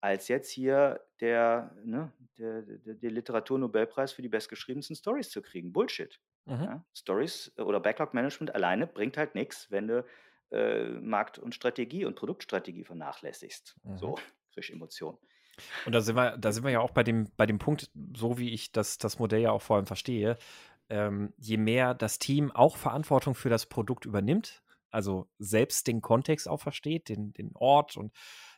[0.00, 5.74] als jetzt hier der, ne, der, der, der Literaturnobelpreis für die bestgeschriebensten Stories zu kriegen.
[5.74, 6.18] Bullshit.
[6.46, 6.62] Mhm.
[6.62, 6.84] Ja?
[6.94, 10.06] Stories oder Backlog-Management alleine bringt halt nichts, wenn du
[10.52, 13.76] äh, Markt- und Strategie und Produktstrategie vernachlässigst.
[13.82, 13.98] Mhm.
[13.98, 14.18] So,
[14.54, 15.18] frisch Emotion.
[15.84, 18.38] Und da sind wir, da sind wir ja auch bei dem, bei dem Punkt, so
[18.38, 20.38] wie ich das, das Modell ja auch vor allem verstehe,
[20.92, 26.46] ähm, je mehr das Team auch Verantwortung für das Produkt übernimmt, also selbst den Kontext
[26.46, 28.12] auch versteht, den, den Ort und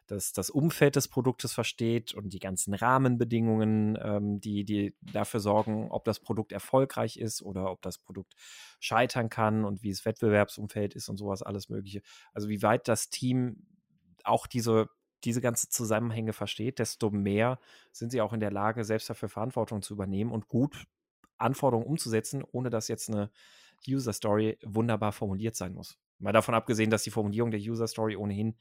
[0.06, 5.90] das, das Umfeld des Produktes versteht und die ganzen Rahmenbedingungen, ähm, die, die dafür sorgen,
[5.90, 8.34] ob das Produkt erfolgreich ist oder ob das Produkt
[8.80, 12.02] scheitern kann und wie es Wettbewerbsumfeld ist und sowas, alles Mögliche.
[12.34, 13.64] Also wie weit das Team
[14.24, 14.88] auch diese,
[15.22, 17.58] diese ganze Zusammenhänge versteht, desto mehr
[17.92, 20.84] sind sie auch in der Lage, selbst dafür Verantwortung zu übernehmen und gut
[21.44, 23.30] Anforderungen umzusetzen, ohne dass jetzt eine
[23.88, 25.98] User Story wunderbar formuliert sein muss.
[26.18, 28.56] Mal davon abgesehen, dass die Formulierung der User Story ohnehin,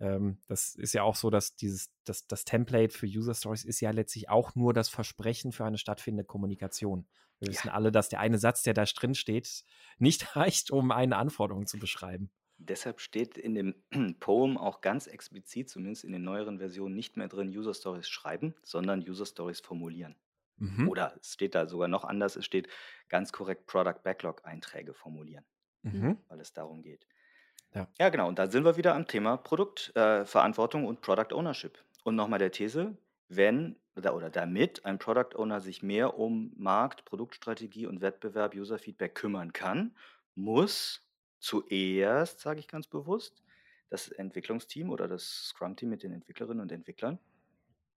[0.00, 3.80] ähm, das ist ja auch so, dass dieses, das, das Template für User Stories ist
[3.80, 7.06] ja letztlich auch nur das Versprechen für eine stattfindende Kommunikation.
[7.38, 7.52] Wir ja.
[7.52, 9.64] wissen alle, dass der eine Satz, der da drin steht,
[9.98, 12.30] nicht reicht, um eine Anforderung zu beschreiben.
[12.58, 13.74] Deshalb steht in dem
[14.20, 18.54] Poem auch ganz explizit, zumindest in den neueren Versionen, nicht mehr drin User Stories schreiben,
[18.62, 20.14] sondern User Stories formulieren.
[20.60, 20.88] Mhm.
[20.88, 22.68] Oder es steht da sogar noch anders, es steht
[23.08, 25.44] ganz korrekt Product Backlog Einträge formulieren,
[25.82, 26.18] mhm.
[26.28, 27.06] weil es darum geht.
[27.74, 27.88] Ja.
[27.98, 28.28] ja, genau.
[28.28, 31.82] Und da sind wir wieder am Thema Produktverantwortung äh, und Product Ownership.
[32.04, 32.96] Und nochmal der These,
[33.28, 38.78] wenn oder, oder damit ein Product Owner sich mehr um Markt, Produktstrategie und Wettbewerb, User
[38.78, 39.94] Feedback kümmern kann,
[40.34, 41.06] muss
[41.38, 43.42] zuerst, sage ich ganz bewusst,
[43.88, 47.18] das Entwicklungsteam oder das Scrum-Team mit den Entwicklerinnen und Entwicklern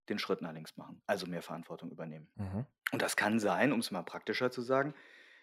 [0.10, 2.28] den Schritt nach links machen, also mehr Verantwortung übernehmen.
[2.36, 2.66] Mhm.
[2.92, 4.94] Und das kann sein, um es mal praktischer zu sagen,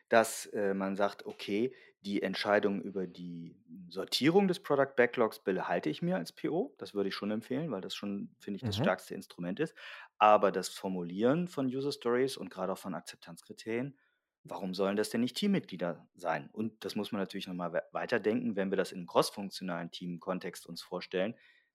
[0.08, 3.56] dass äh, man sagt, okay, die Entscheidung über die
[3.88, 6.74] Sortierung des Product Backlogs behalte ich mir als PO.
[6.78, 8.82] Das würde ich schon empfehlen, weil das schon, finde ich, das mhm.
[8.82, 9.74] stärkste Instrument ist.
[10.18, 13.98] Aber das Formulieren von User Stories und gerade auch von Akzeptanzkriterien,
[14.44, 16.48] warum sollen das denn nicht Teammitglieder sein?
[16.52, 20.82] Und das muss man natürlich nochmal weiterdenken, wenn wir das in einem crossfunktionalen Team-Kontext uns
[20.82, 21.34] vorstellen,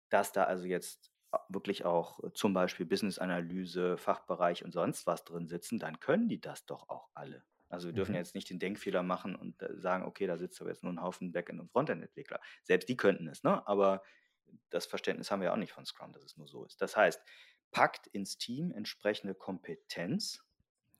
[0.09, 1.11] dass da also jetzt
[1.49, 6.39] wirklich auch äh, zum Beispiel Business-Analyse, Fachbereich und sonst was drin sitzen, dann können die
[6.41, 7.43] das doch auch alle.
[7.69, 8.17] Also wir dürfen Mhm.
[8.17, 11.01] jetzt nicht den Denkfehler machen und äh, sagen, okay, da sitzt aber jetzt nur ein
[11.01, 12.39] Haufen Backend- und Frontend-Entwickler.
[12.63, 13.67] Selbst die könnten es, ne?
[13.67, 14.03] aber
[14.69, 16.81] das Verständnis haben wir auch nicht von Scrum, dass es nur so ist.
[16.81, 17.21] Das heißt,
[17.71, 20.45] packt ins Team entsprechende Kompetenz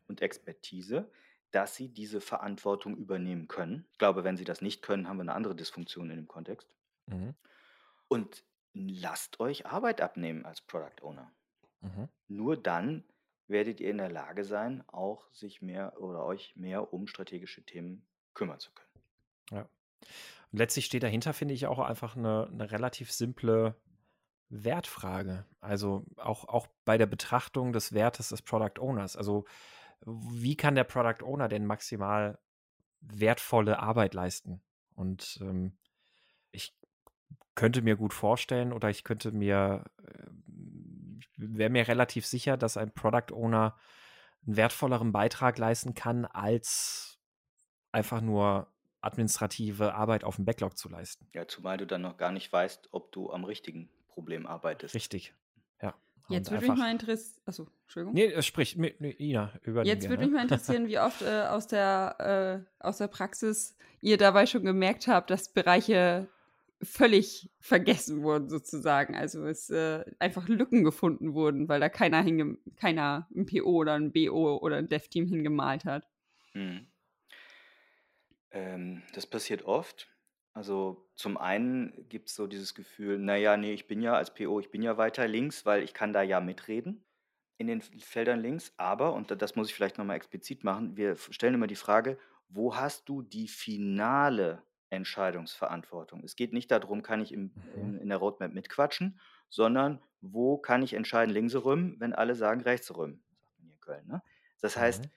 [0.08, 1.10] und Expertise,
[1.52, 3.88] dass sie diese Verantwortung übernehmen können.
[3.92, 6.76] Ich glaube, wenn sie das nicht können, haben wir eine andere Dysfunktion in dem Kontext.
[7.06, 7.36] Mhm.
[8.08, 8.44] Und
[8.76, 11.32] lasst euch Arbeit abnehmen als Product Owner.
[11.82, 12.10] Mhm.
[12.28, 13.04] Nur dann
[13.48, 18.06] werdet ihr in der Lage sein, auch sich mehr oder euch mehr um strategische Themen
[18.34, 19.04] kümmern zu können.
[19.52, 19.62] Ja.
[20.52, 23.76] Und letztlich steht dahinter, finde ich, auch einfach eine, eine relativ simple
[24.50, 25.46] Wertfrage.
[25.62, 29.16] Also auch, auch bei der Betrachtung des Wertes des Product Owners.
[29.16, 29.46] Also
[30.06, 32.40] wie kann der Product Owner denn maximal
[33.02, 34.62] wertvolle Arbeit leisten?
[34.96, 35.78] Und ähm,
[37.56, 40.28] könnte mir gut vorstellen oder ich könnte mir, äh,
[41.38, 43.78] wäre mir relativ sicher, dass ein Product Owner
[44.46, 47.18] einen wertvolleren Beitrag leisten kann, als
[47.92, 48.68] einfach nur
[49.02, 51.28] administrative Arbeit auf dem Backlog zu leisten.
[51.34, 54.96] Ja, zumal du dann noch gar nicht weißt, ob du am richtigen Problem arbeitest.
[54.96, 55.34] Richtig.
[55.82, 55.94] Ja.
[56.30, 57.42] Jetzt würde mich mal interessieren.
[57.46, 58.14] Achso, Entschuldigung.
[58.16, 60.26] Nee, es spricht mit nee, Ina über Jetzt würde gerne.
[60.26, 64.64] mich mal interessieren, wie oft äh, aus, der, äh, aus der Praxis ihr dabei schon
[64.64, 66.28] gemerkt habt, dass Bereiche
[66.82, 69.16] völlig vergessen wurden, sozusagen.
[69.16, 72.24] Also es äh, einfach Lücken gefunden wurden, weil da keiner,
[72.76, 76.08] keiner ein PO oder ein BO oder ein Dev-Team hingemalt hat.
[76.54, 76.88] Mhm.
[78.52, 80.08] Ähm, das passiert oft.
[80.54, 84.60] Also zum einen gibt es so dieses Gefühl, naja, nee, ich bin ja als PO,
[84.60, 87.04] ich bin ja weiter links, weil ich kann da ja mitreden
[87.58, 88.74] in den Feldern links.
[88.78, 92.18] Aber, und da- das muss ich vielleicht nochmal explizit machen, wir stellen immer die Frage,
[92.48, 96.24] wo hast du die finale Entscheidungsverantwortung?
[96.24, 97.82] Es geht nicht darum, kann ich im, Mhm.
[97.82, 99.20] in, in der Roadmap mitquatschen,
[99.50, 103.76] sondern wo kann ich entscheiden, links rum, wenn alle sagen rechts rum, sagt man hier
[103.76, 104.08] in Köln.
[104.08, 104.22] Ne?
[104.62, 105.10] Das heißt, Mhm.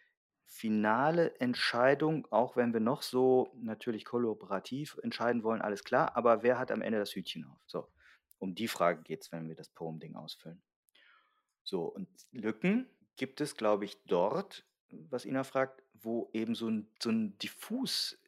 [0.45, 6.59] finale Entscheidung, auch wenn wir noch so natürlich kollaborativ entscheiden wollen, alles klar, aber wer
[6.59, 7.59] hat am Ende das Hütchen auf?
[7.67, 7.89] So,
[8.39, 10.63] um die Frage geht es, wenn wir das Poem-Ding ausfüllen.
[11.63, 16.89] So, und Lücken gibt es, glaube ich, dort, was Ina fragt, wo eben so ein,
[17.03, 18.19] so ein diffus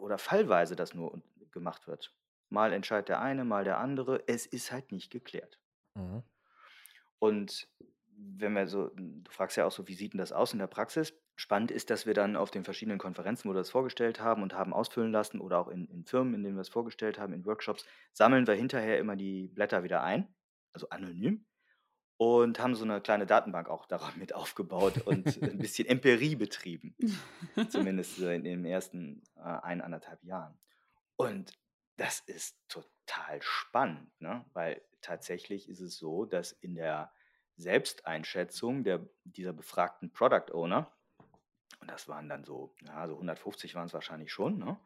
[0.00, 1.20] oder fallweise das nur
[1.52, 2.14] gemacht wird.
[2.50, 4.22] Mal entscheidet der eine, mal der andere.
[4.26, 5.58] Es ist halt nicht geklärt.
[5.94, 6.22] Mhm.
[7.18, 7.68] Und
[8.16, 10.66] wenn wir so, du fragst ja auch so, wie sieht denn das aus in der
[10.66, 11.14] Praxis?
[11.36, 14.54] Spannend ist, dass wir dann auf den verschiedenen Konferenzen, wo wir das vorgestellt haben und
[14.54, 17.44] haben ausfüllen lassen oder auch in, in Firmen, in denen wir es vorgestellt haben, in
[17.44, 20.32] Workshops, sammeln wir hinterher immer die Blätter wieder ein,
[20.72, 21.44] also anonym,
[22.16, 26.94] und haben so eine kleine Datenbank auch daran mit aufgebaut und ein bisschen Empirie betrieben,
[27.68, 30.56] zumindest in den ersten äh, ein, anderthalb Jahren.
[31.16, 31.52] Und
[31.96, 34.44] das ist total spannend, ne?
[34.52, 37.12] weil tatsächlich ist es so, dass in der
[37.56, 40.90] Selbsteinschätzung der, dieser befragten Product Owner,
[41.80, 44.78] und das waren dann so, ja, so 150 waren es wahrscheinlich schon, ne?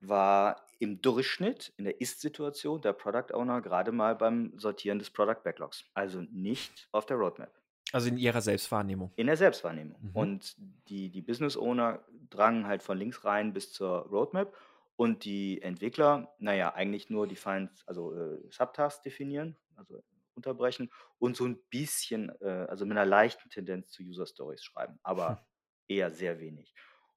[0.00, 5.42] War im Durchschnitt in der Ist-Situation der Product Owner gerade mal beim Sortieren des Product
[5.42, 5.84] Backlogs.
[5.94, 7.52] Also nicht auf der Roadmap
[7.92, 9.12] Also in ihrer Selbstwahrnehmung.
[9.16, 9.98] in der Selbstwahrnehmung.
[10.00, 10.10] Mhm.
[10.16, 10.56] Und
[10.88, 14.54] die, die Business Owner drangen halt von links rein bis zur Roadmap
[14.96, 20.02] und die Entwickler, naja, eigentlich nur Defined, also äh, Subtasks definieren, also
[20.34, 24.98] unterbrechen und so ein bisschen, äh, also mit einer leichten Tendenz zu User Stories schreiben,
[25.02, 25.44] aber
[25.88, 26.74] eher sehr wenig.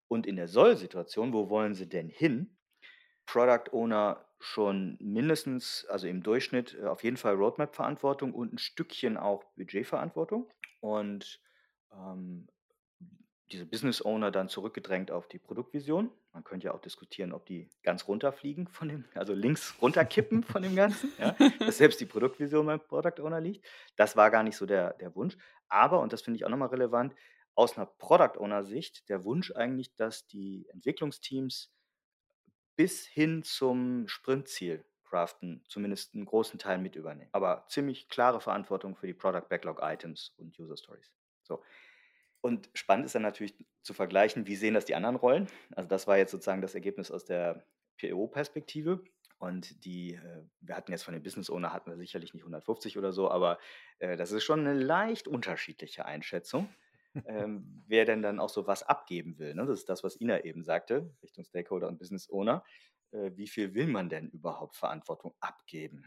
[0.08, 2.58] Und in der Soll-Situation, wo wollen sie denn hin?
[3.32, 9.16] Product Owner schon mindestens, also im Durchschnitt äh, auf jeden Fall Roadmap-Verantwortung und ein Stückchen
[9.16, 10.50] auch Budgetverantwortung.
[10.82, 11.40] Und
[11.94, 12.50] ähm,
[13.52, 16.12] diese Business Owner dann zurückgedrängt auf die Produktvision.
[16.34, 20.62] Man könnte ja auch diskutieren, ob die ganz runterfliegen von dem, also links runterkippen von
[20.64, 23.66] dem Ganzen, ja, dass selbst die Produktvision beim Product Owner liegt.
[23.96, 25.38] Das war gar nicht so der, der Wunsch.
[25.70, 27.16] Aber, und das finde ich auch nochmal relevant,
[27.56, 31.72] aus einer Product Owner Sicht der Wunsch eigentlich, dass die Entwicklungsteams
[32.76, 37.30] bis hin zum Sprintziel craften, zumindest einen großen Teil mit übernehmen.
[37.34, 41.12] Aber ziemlich klare Verantwortung für die Product Backlog Items und User Stories.
[41.44, 41.62] So.
[42.40, 43.54] Und spannend ist dann natürlich
[43.84, 45.48] zu vergleichen, wie sehen das die anderen Rollen.
[45.76, 47.66] Also das war jetzt sozusagen das Ergebnis aus der
[48.00, 49.04] PO-Perspektive.
[49.38, 52.98] Und die, äh, wir hatten jetzt von den Business Owner hatten wir sicherlich nicht 150
[52.98, 53.58] oder so, aber
[54.00, 56.70] äh, das ist schon eine leicht unterschiedliche Einschätzung,
[57.26, 59.54] ähm, wer denn dann auch so was abgeben will.
[59.54, 59.66] Ne?
[59.66, 62.64] Das ist das, was Ina eben sagte, Richtung Stakeholder und Business Owner.
[63.12, 66.06] Äh, wie viel will man denn überhaupt Verantwortung abgeben?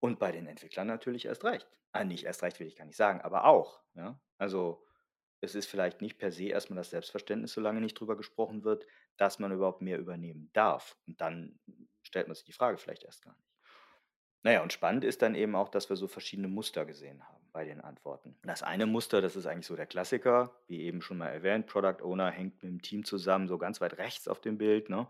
[0.00, 1.68] Und bei den Entwicklern natürlich erst recht.
[1.92, 3.82] Ah, nicht erst recht will ich gar nicht sagen, aber auch.
[3.94, 4.20] Ja?
[4.38, 4.84] Also
[5.40, 8.86] es ist vielleicht nicht per se erstmal das Selbstverständnis, solange nicht drüber gesprochen wird,
[9.16, 10.96] dass man überhaupt mehr übernehmen darf.
[11.06, 11.58] Und dann
[12.02, 13.52] stellt man sich die Frage vielleicht erst gar nicht.
[14.44, 17.41] Naja, und spannend ist dann eben auch, dass wir so verschiedene Muster gesehen haben.
[17.52, 18.34] Bei den Antworten.
[18.42, 22.02] Das eine Muster, das ist eigentlich so der Klassiker, wie eben schon mal erwähnt, Product
[22.02, 24.88] Owner hängt mit dem Team zusammen, so ganz weit rechts auf dem Bild.
[24.88, 25.06] Ne?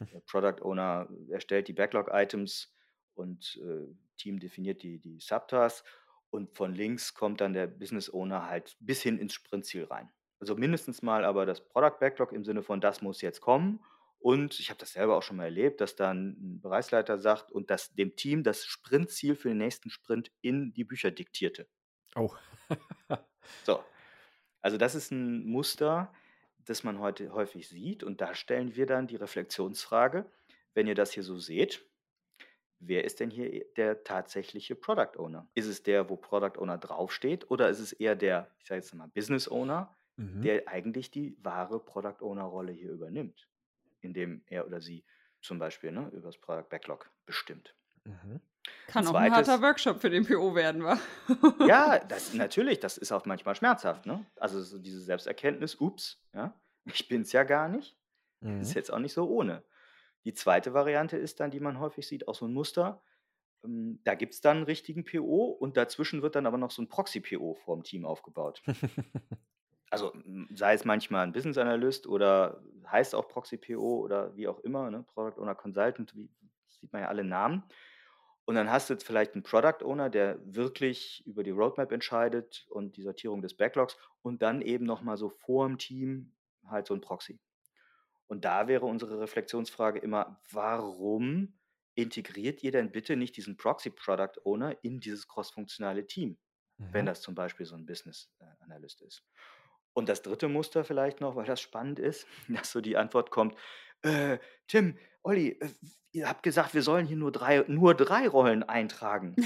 [0.12, 2.74] Der Product Owner erstellt die Backlog-Items
[3.14, 5.84] und äh, Team definiert die, die Subtasks
[6.30, 10.10] und von links kommt dann der Business Owner halt bis hin ins Sprintziel rein.
[10.38, 13.80] Also mindestens mal aber das Product Backlog im Sinne von, das muss jetzt kommen.
[14.20, 17.70] Und ich habe das selber auch schon mal erlebt, dass dann ein Bereichsleiter sagt und
[17.70, 21.66] das dem Team das Sprintziel für den nächsten Sprint in die Bücher diktierte.
[22.16, 22.30] Oh.
[23.64, 23.82] So.
[24.62, 26.12] Also das ist ein Muster,
[26.66, 28.04] das man heute häufig sieht.
[28.04, 30.24] Und da stellen wir dann die Reflexionsfrage,
[30.74, 31.84] wenn ihr das hier so seht,
[32.78, 35.48] wer ist denn hier der tatsächliche Product Owner?
[35.54, 38.94] Ist es der, wo Product Owner draufsteht, oder ist es eher der, ich sage jetzt
[38.94, 40.42] mal, Business Owner, mhm.
[40.42, 43.48] der eigentlich die wahre Product Owner-Rolle hier übernimmt,
[44.00, 45.04] indem er oder sie
[45.42, 47.74] zum Beispiel ne, über das Product Backlog bestimmt.
[48.04, 48.40] Mhm.
[48.86, 50.98] Kann auch ein harter Workshop für den PO werden, wa?
[51.66, 54.26] ja, das natürlich, das ist auch manchmal schmerzhaft, ne?
[54.36, 57.96] Also so diese Selbsterkenntnis, ups, ja, ich bin es ja gar nicht.
[58.40, 58.60] Mhm.
[58.60, 59.62] Ist jetzt auch nicht so ohne.
[60.24, 63.02] Die zweite Variante ist dann, die man häufig sieht, auch so ein Muster.
[63.64, 66.82] Ähm, da gibt es dann einen richtigen PO und dazwischen wird dann aber noch so
[66.82, 68.62] ein Proxy-PO vorm Team aufgebaut.
[69.90, 70.12] also
[70.54, 75.04] sei es manchmal ein Business Analyst oder heißt auch Proxy-PO oder wie auch immer, ne?
[75.14, 76.28] Product Owner Consultant, wie,
[76.66, 77.62] sieht man ja alle Namen.
[78.44, 82.66] Und dann hast du jetzt vielleicht einen Product Owner, der wirklich über die Roadmap entscheidet
[82.70, 86.32] und die Sortierung des Backlogs und dann eben nochmal so vor dem Team
[86.66, 87.38] halt so ein Proxy.
[88.26, 91.58] Und da wäre unsere Reflexionsfrage immer, warum
[91.94, 96.38] integriert ihr denn bitte nicht diesen Proxy Product Owner in dieses crossfunktionale Team,
[96.78, 96.92] mhm.
[96.92, 99.24] wenn das zum Beispiel so ein Business äh, Analyst ist?
[99.92, 103.56] Und das dritte Muster vielleicht noch, weil das spannend ist, dass so die Antwort kommt,
[104.02, 105.68] äh, Tim, Olli, äh,
[106.12, 109.36] ihr habt gesagt, wir sollen hier nur drei, nur drei Rollen eintragen.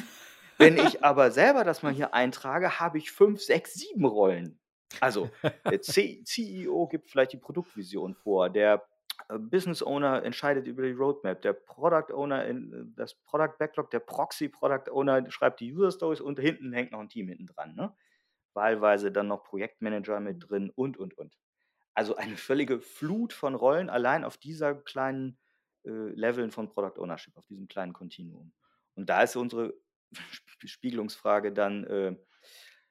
[0.59, 4.59] Wenn ich aber selber das mal hier eintrage, habe ich fünf, sechs, sieben Rollen.
[5.01, 5.31] Also,
[5.64, 8.87] der CEO gibt vielleicht die Produktvision vor, der
[9.29, 13.91] äh, Business Owner entscheidet über die Roadmap, der Product Owner, in, äh, das Product Backlog,
[13.91, 17.47] der Proxy Product Owner schreibt die User Stories und hinten hängt noch ein Team hinten
[17.47, 17.75] dran.
[17.75, 17.95] Ne?
[18.55, 20.41] Wahlweise dann noch Projektmanager mit mhm.
[20.41, 21.37] drin und, und, und.
[21.95, 25.39] Also eine völlige Flut von Rollen allein auf dieser kleinen
[25.91, 28.53] Leveln von Product Ownership, auf diesem kleinen Kontinuum.
[28.95, 29.74] Und da ist unsere
[30.64, 32.16] Spiegelungsfrage dann, äh,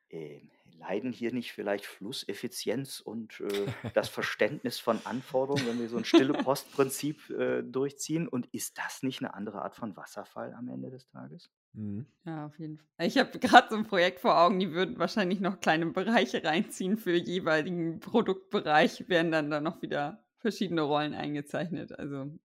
[0.09, 0.41] äh,
[0.77, 6.05] leiden hier nicht vielleicht Flusseffizienz und äh, das Verständnis von Anforderungen, wenn wir so ein
[6.05, 8.27] stille Postprinzip äh, durchziehen?
[8.27, 11.49] Und ist das nicht eine andere Art von Wasserfall am Ende des Tages?
[11.73, 12.05] Mhm.
[12.25, 13.07] Ja, auf jeden Fall.
[13.07, 16.97] Ich habe gerade so ein Projekt vor Augen, die würden wahrscheinlich noch kleine Bereiche reinziehen
[16.97, 21.97] für jeweiligen Produktbereich, werden dann da noch wieder verschiedene Rollen eingezeichnet.
[21.97, 22.37] Also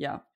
[0.00, 0.26] ja.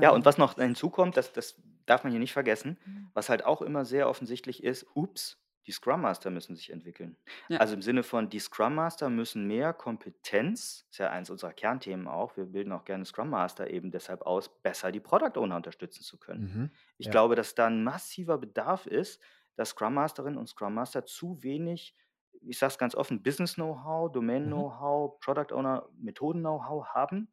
[0.00, 3.10] Ja, und was noch hinzukommt, das, das darf man hier nicht vergessen, mhm.
[3.14, 7.16] was halt auch immer sehr offensichtlich ist, ups, die Scrum Master müssen sich entwickeln.
[7.48, 7.58] Ja.
[7.58, 12.06] Also im Sinne von, die Scrum Master müssen mehr Kompetenz, ist ja eins unserer Kernthemen
[12.06, 16.02] auch, wir bilden auch gerne Scrum Master eben deshalb aus, besser die Product Owner unterstützen
[16.02, 16.42] zu können.
[16.42, 16.70] Mhm.
[16.98, 17.12] Ich ja.
[17.12, 19.20] glaube, dass da ein massiver Bedarf ist,
[19.56, 21.96] dass Scrum Masterinnen und Scrum Master zu wenig,
[22.40, 24.50] ich sage es ganz offen, Business Know-how, Domain mhm.
[24.50, 27.28] Know-how, Product Owner, Methoden Know-how haben,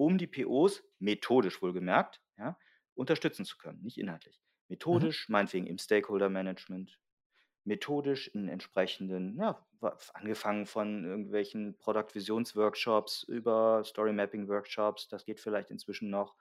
[0.00, 2.56] um die POs, methodisch wohlgemerkt, ja,
[2.94, 4.40] unterstützen zu können, nicht inhaltlich.
[4.40, 4.72] Mhm.
[4.72, 5.32] Methodisch, mhm.
[5.32, 6.98] meinetwegen im Stakeholder Management,
[7.64, 9.62] methodisch in entsprechenden, ja,
[10.14, 16.34] angefangen von irgendwelchen Product-Visionsworkshops über Story-Mapping-Workshops, das geht vielleicht inzwischen noch,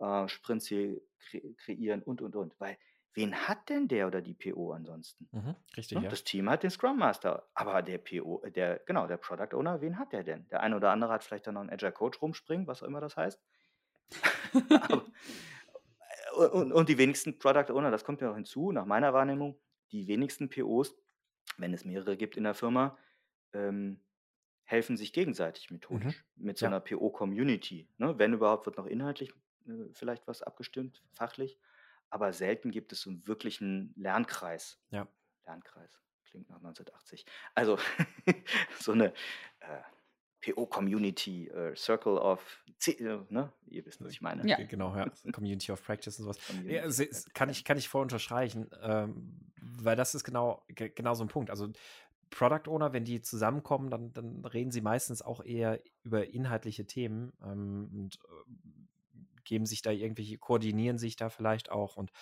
[0.00, 2.60] äh, Sprintziel kre kreieren und, und, und.
[2.60, 2.76] Weil
[3.14, 5.28] wen hat denn der oder die PO ansonsten?
[5.32, 6.08] Mhm, richtig, ja.
[6.08, 9.80] Das Team hat den Scrum Master, aber der PO, äh, der, genau, der Product Owner,
[9.80, 10.48] wen hat der denn?
[10.48, 13.00] Der eine oder andere hat vielleicht dann noch einen Agile Coach rumspringen, was auch immer
[13.00, 13.40] das heißt.
[14.80, 15.04] aber,
[16.36, 19.58] äh, und, und die wenigsten Product Owner, das kommt ja auch hinzu, nach meiner Wahrnehmung,
[19.92, 20.94] die wenigsten POs,
[21.56, 22.96] wenn es mehrere gibt in der Firma,
[23.52, 24.00] ähm,
[24.64, 26.44] helfen sich gegenseitig methodisch mhm.
[26.44, 26.70] mit so ja.
[26.70, 27.88] einer PO-Community.
[27.96, 28.18] Ne?
[28.18, 29.32] Wenn überhaupt, wird noch inhaltlich
[29.66, 31.58] äh, vielleicht was abgestimmt, fachlich,
[32.10, 34.80] aber selten gibt es so einen wirklichen Lernkreis.
[34.90, 35.06] Ja.
[35.46, 37.24] Lernkreis klingt nach 1980.
[37.54, 37.78] Also
[38.80, 39.12] so eine
[39.60, 39.82] äh,
[40.40, 43.52] PO-Community, äh, Circle of, äh, ne?
[43.66, 44.46] Ihr wisst, was ich meine.
[44.46, 44.62] Ja.
[44.64, 45.10] Genau, ja.
[45.32, 46.38] Community of Practice und sowas.
[46.64, 46.82] Ja,
[47.34, 51.50] kann, ich, kann ich voll unterstreichen, ähm, weil das ist genau, genau so ein Punkt.
[51.50, 51.68] Also
[52.30, 57.32] Product Owner, wenn die zusammenkommen, dann, dann reden sie meistens auch eher über inhaltliche Themen
[57.42, 58.87] ähm, und äh,
[59.48, 62.12] geben sich da irgendwelche, koordinieren sich da vielleicht auch und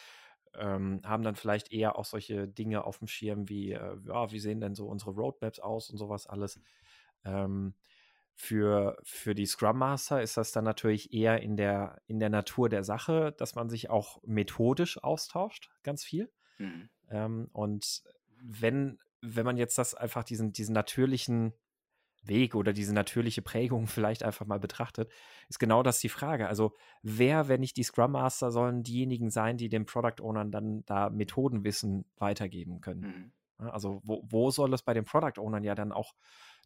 [0.54, 4.40] ähm, haben dann vielleicht eher auch solche Dinge auf dem Schirm wie, äh, ja, wie
[4.40, 6.60] sehen denn so unsere Roadmaps aus und sowas alles.
[7.24, 7.74] Ähm,
[8.38, 12.68] für, für die Scrum Master ist das dann natürlich eher in der, in der Natur
[12.68, 16.30] der Sache, dass man sich auch methodisch austauscht, ganz viel.
[16.58, 16.90] Mhm.
[17.10, 18.02] Ähm, und
[18.42, 21.54] wenn, wenn man jetzt das einfach diesen, diesen natürlichen
[22.28, 25.10] Weg oder diese natürliche Prägung vielleicht einfach mal betrachtet,
[25.48, 26.48] ist genau das die Frage.
[26.48, 30.84] Also wer, wenn nicht die Scrum Master, sollen diejenigen sein, die den Product Ownern dann
[30.86, 33.00] da Methodenwissen weitergeben können?
[33.00, 33.32] Mhm.
[33.58, 36.14] Also wo, wo soll es bei den Product Ownern ja dann auch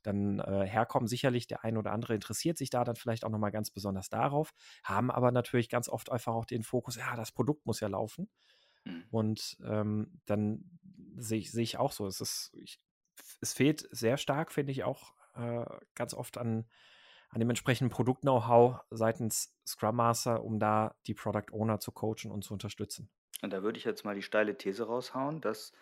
[0.02, 1.06] dann äh, herkommen?
[1.06, 4.52] Sicherlich der ein oder andere interessiert sich da dann vielleicht auch nochmal ganz besonders darauf,
[4.82, 8.28] haben aber natürlich ganz oft einfach auch den Fokus, ja, das Produkt muss ja laufen.
[8.84, 9.04] Mhm.
[9.10, 10.78] Und ähm, dann
[11.16, 12.80] sehe ich, seh ich auch so, es ist, ich,
[13.40, 15.64] es fehlt sehr stark, finde ich, auch äh,
[15.94, 16.66] ganz oft an,
[17.30, 22.42] an dem entsprechenden Produkt-Know-how seitens Scrum Master, um da die Product Owner zu coachen und
[22.42, 23.08] zu unterstützen.
[23.42, 25.72] Und da würde ich jetzt mal die steile These raushauen, dass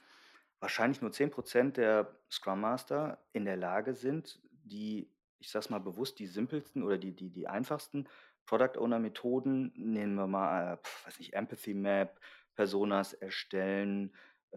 [0.61, 6.19] wahrscheinlich nur 10% der Scrum Master in der Lage sind, die, ich sag's mal bewusst,
[6.19, 8.09] die simpelsten oder die, die, die einfachsten
[8.47, 12.19] Product Owner Methoden, nehmen wir mal, äh, weiß nicht, Empathy Map,
[12.55, 14.13] Personas erstellen,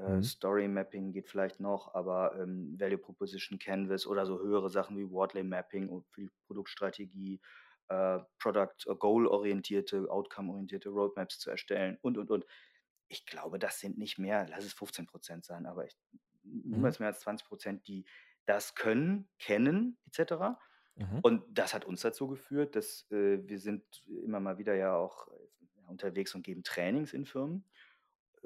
[0.06, 0.22] Mhm.
[0.22, 5.10] Story Mapping geht vielleicht noch, aber ähm, Value Proposition Canvas oder so höhere Sachen wie
[5.10, 7.42] Wordlay Mapping für die Produktstrategie,
[7.90, 12.46] äh, Product äh, Goal orientierte, Outcome orientierte Roadmaps zu erstellen und und und.
[13.08, 15.98] Ich glaube, das sind nicht mehr, lass es 15 Prozent sein, aber ich,
[16.72, 16.92] Mhm.
[16.92, 18.06] niemals mehr als 20 Prozent, die
[18.46, 20.60] das können, kennen etc.
[20.96, 21.22] Mhm.
[21.22, 25.28] Und das hat uns dazu geführt, dass äh, wir sind immer mal wieder ja auch
[25.28, 25.34] äh,
[25.88, 27.66] unterwegs und geben Trainings in Firmen.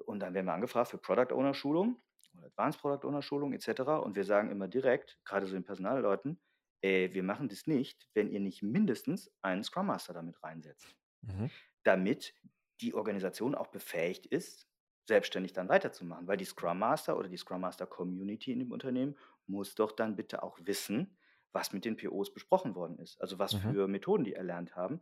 [0.03, 2.01] Und dann werden wir angefragt für Product Owner Schulung
[2.33, 3.81] oder Advanced Product Owner Schulung etc.
[4.03, 6.39] Und wir sagen immer direkt, gerade so den Personalleuten,
[6.81, 10.95] ey, wir machen das nicht, wenn ihr nicht mindestens einen Scrum Master damit reinsetzt.
[11.21, 11.49] Mhm.
[11.83, 12.33] Damit
[12.81, 14.67] die Organisation auch befähigt ist,
[15.07, 16.27] selbstständig dann weiterzumachen.
[16.27, 19.15] Weil die Scrum Master oder die Scrum Master Community in dem Unternehmen
[19.47, 21.17] muss doch dann bitte auch wissen,
[21.51, 23.21] was mit den POs besprochen worden ist.
[23.21, 23.59] Also was mhm.
[23.59, 25.01] für Methoden die erlernt haben.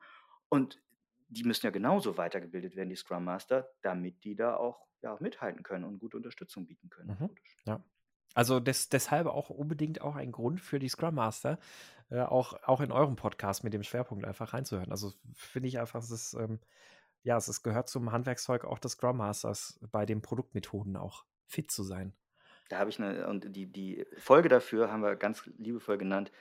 [0.49, 0.81] Und
[1.33, 5.63] die müssen ja genauso weitergebildet werden, die Scrum Master, damit die da auch ja, mithalten
[5.63, 7.17] können und gute Unterstützung bieten können.
[7.19, 7.29] Mhm.
[7.65, 7.83] Ja.
[8.33, 11.59] Also des, deshalb auch unbedingt auch ein Grund für die Scrum Master,
[12.09, 14.91] äh, auch, auch in eurem Podcast mit dem Schwerpunkt einfach reinzuhören.
[14.91, 16.59] Also finde ich einfach, es ist, ähm,
[17.21, 21.69] ja, es ist, gehört zum Handwerkszeug auch des Scrum Masters, bei den Produktmethoden auch fit
[21.69, 22.13] zu sein.
[22.69, 26.31] Da habe ich eine, und die, die Folge dafür haben wir ganz liebevoll genannt,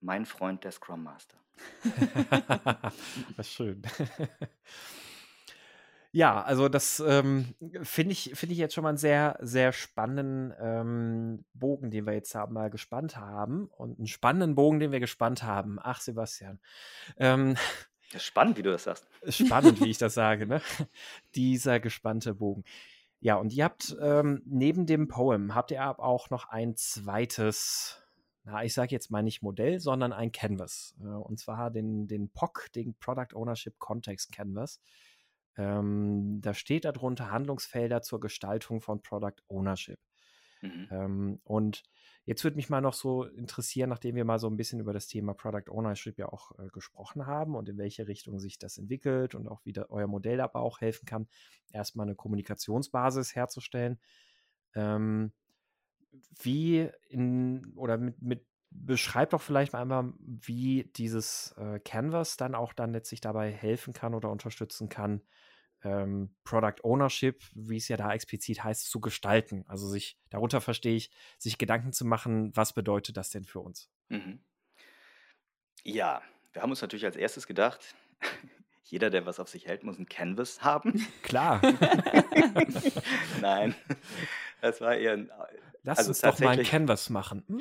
[0.00, 1.36] mein Freund der Scrum Master.
[3.36, 3.82] Was schön.
[6.12, 10.52] Ja, also das ähm, finde ich, find ich jetzt schon mal einen sehr, sehr spannenden
[10.60, 13.66] ähm, Bogen, den wir jetzt mal gespannt haben.
[13.66, 15.78] Und einen spannenden Bogen, den wir gespannt haben.
[15.80, 16.58] Ach, Sebastian.
[17.16, 17.54] Ähm,
[18.12, 19.06] das ist spannend, wie du das sagst.
[19.28, 20.60] Spannend, wie ich das sage, ne?
[21.36, 22.64] Dieser gespannte Bogen.
[23.20, 28.02] Ja, und ihr habt ähm, neben dem Poem, habt ihr auch noch ein zweites
[28.44, 30.94] na, ich sage jetzt mal nicht Modell, sondern ein Canvas.
[31.00, 34.80] Äh, und zwar den, den POC, den Product Ownership Context Canvas.
[35.56, 39.98] Ähm, da steht darunter Handlungsfelder zur Gestaltung von Product Ownership.
[40.62, 40.88] Mhm.
[40.90, 41.82] Ähm, und
[42.24, 45.06] jetzt würde mich mal noch so interessieren, nachdem wir mal so ein bisschen über das
[45.06, 49.34] Thema Product Ownership ja auch äh, gesprochen haben und in welche Richtung sich das entwickelt
[49.34, 51.28] und auch wie da euer Modell aber auch helfen kann,
[51.72, 53.98] erstmal eine Kommunikationsbasis herzustellen.
[54.74, 55.32] Ähm,
[56.42, 62.72] wie in oder mit, mit beschreib doch vielleicht einmal, wie dieses äh, Canvas dann auch
[62.72, 65.22] dann letztlich dabei helfen kann oder unterstützen kann,
[65.82, 69.64] ähm, Product Ownership, wie es ja da explizit heißt, zu gestalten.
[69.66, 73.90] Also sich, darunter verstehe ich, sich Gedanken zu machen, was bedeutet das denn für uns?
[74.08, 74.40] Mhm.
[75.82, 77.94] Ja, wir haben uns natürlich als erstes gedacht,
[78.84, 81.06] jeder, der was auf sich hält, muss ein Canvas haben.
[81.22, 81.60] Klar.
[83.40, 83.74] Nein,
[84.60, 85.30] das war eher ein
[85.82, 87.44] Lass also uns doch mal ein Canvas machen.
[87.48, 87.60] Mm.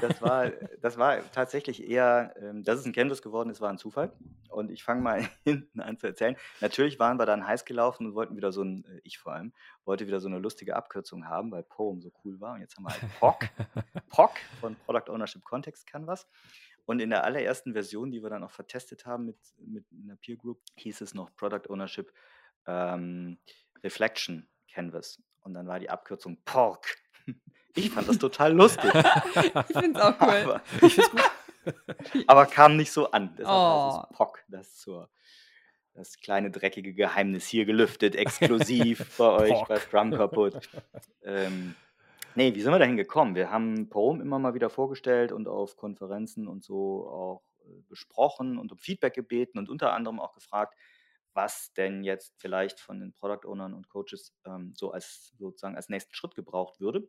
[0.00, 0.50] Das, war,
[0.80, 4.12] das war tatsächlich eher, ähm, dass es ein Canvas geworden ist, war ein Zufall.
[4.48, 6.36] Und ich fange mal hinten an zu erzählen.
[6.60, 9.52] Natürlich waren wir dann heiß gelaufen und wollten wieder so ein, äh, ich vor allem,
[9.84, 12.54] wollte wieder so eine lustige Abkürzung haben, weil Poem so cool war.
[12.54, 13.48] Und jetzt haben wir halt POC,
[14.08, 16.26] POC von Product Ownership Context Canvas.
[16.86, 20.36] Und in der allerersten Version, die wir dann auch vertestet haben mit, mit einer Peer
[20.36, 22.10] Group, hieß es noch Product Ownership
[22.66, 23.38] ähm,
[23.84, 25.22] Reflection Canvas.
[25.42, 26.96] Und dann war die Abkürzung PORC.
[27.78, 28.90] Ich fand das total lustig.
[28.94, 30.28] ich finde es auch cool.
[30.28, 31.30] Aber, ich find's gut.
[32.26, 33.34] aber kam nicht so an.
[33.36, 34.02] Deshalb oh.
[34.10, 35.08] es POC, das zur
[35.98, 40.68] das kleine dreckige Geheimnis hier gelüftet, exklusiv bei euch bei Scrum kaputt.
[41.22, 41.74] Ähm,
[42.36, 43.34] nee, wie sind wir dahin gekommen?
[43.34, 48.58] Wir haben Poem immer mal wieder vorgestellt und auf Konferenzen und so auch äh, besprochen
[48.58, 50.74] und um Feedback gebeten und unter anderem auch gefragt,
[51.34, 55.88] was denn jetzt vielleicht von den Product Ownern und Coaches ähm, so als sozusagen als
[55.88, 57.08] nächsten Schritt gebraucht würde.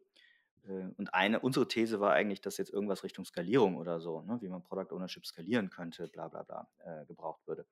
[0.68, 4.38] Äh, und eine, unsere These war eigentlich, dass jetzt irgendwas Richtung Skalierung oder so, ne,
[4.42, 7.66] wie man Product Ownership skalieren könnte, bla bla bla, äh, gebraucht würde.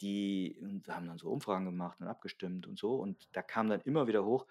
[0.00, 3.80] die wir haben dann so Umfragen gemacht und abgestimmt und so und da kam dann
[3.82, 4.46] immer wieder hoch: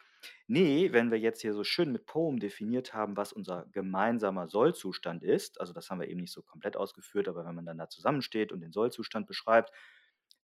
[0.47, 5.23] „Ne, wenn wir jetzt hier so schön mit Poem definiert haben, was unser gemeinsamer Sollzustand
[5.23, 7.89] ist“ also, das haben wir eben nicht so komplett ausgeführt, aber wenn man dann da
[7.89, 9.71] zusammensteht und den Sollzustand beschreibt,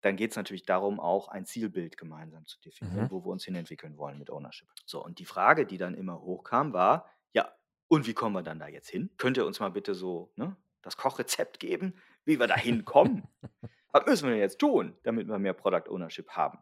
[0.02, 3.12] dann geht es natürlich darum, auch ein Zielbild gemeinsam zu definieren, Mhm.
[3.12, 4.70] wo wir uns hinentwickeln wollen mit Ownership.
[4.86, 7.52] So, und die Frage, die dann immer hochkam, war: „Ja,
[7.88, 9.10] und wie kommen wir dann da jetzt hin?
[9.18, 11.96] Könnt ihr uns mal bitte so, ne, das Kochrezept geben,
[12.26, 13.28] wie wir da hinkommen?“
[13.92, 16.60] was müssen wir denn jetzt tun, damit wir mehr Product Ownership haben?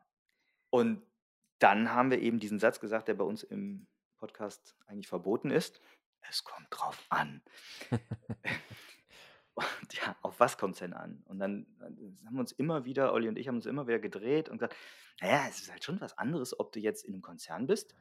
[0.69, 1.01] Und
[1.59, 5.81] dann haben wir eben diesen Satz gesagt, der bei uns im Podcast eigentlich verboten ist.
[6.29, 7.41] Es kommt drauf an.
[9.56, 11.24] und ja, auf was kommt es denn an?
[11.26, 14.49] Und dann haben wir uns immer wieder, Olli und ich haben uns immer wieder gedreht
[14.49, 14.76] und gesagt,
[15.22, 17.95] naja, es ist halt schon was anderes, ob du jetzt in einem Konzern bist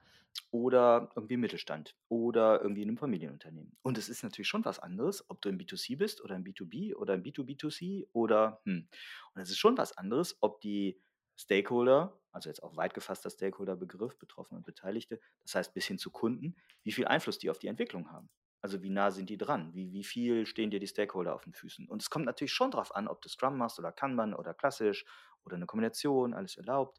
[0.50, 3.76] oder irgendwie im Mittelstand oder irgendwie in einem Familienunternehmen.
[3.82, 6.94] Und es ist natürlich schon was anderes, ob du im B2C bist oder im B2B
[6.94, 8.88] oder im B2B2C oder hm.
[9.34, 11.00] Und es ist schon was anderes, ob die
[11.36, 16.10] Stakeholder, also jetzt auch weit gefasster Stakeholder-Begriff, Betroffene und Beteiligte, das heißt bis hin zu
[16.10, 18.28] Kunden, wie viel Einfluss die auf die Entwicklung haben.
[18.64, 19.74] Also wie nah sind die dran?
[19.74, 21.86] Wie, wie viel stehen dir die Stakeholder auf den Füßen?
[21.86, 25.04] Und es kommt natürlich schon darauf an, ob du Scrum machst oder Kanban oder klassisch
[25.44, 26.98] oder eine Kombination, alles erlaubt.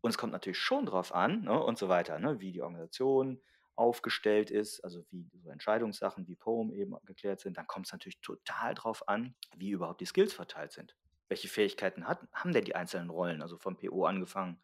[0.00, 3.40] Und es kommt natürlich schon darauf an ne, und so weiter, ne, wie die Organisation
[3.76, 7.56] aufgestellt ist, also wie so Entscheidungssachen wie POEM eben geklärt sind.
[7.56, 10.96] Dann kommt es natürlich total darauf an, wie überhaupt die Skills verteilt sind.
[11.28, 14.60] Welche Fähigkeiten hat, haben denn die einzelnen Rollen, also vom PO angefangen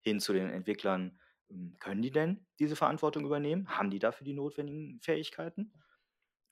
[0.00, 1.18] hin zu den Entwicklern?
[1.48, 3.68] Hm, können die denn diese Verantwortung übernehmen?
[3.68, 5.72] Haben die dafür die notwendigen Fähigkeiten?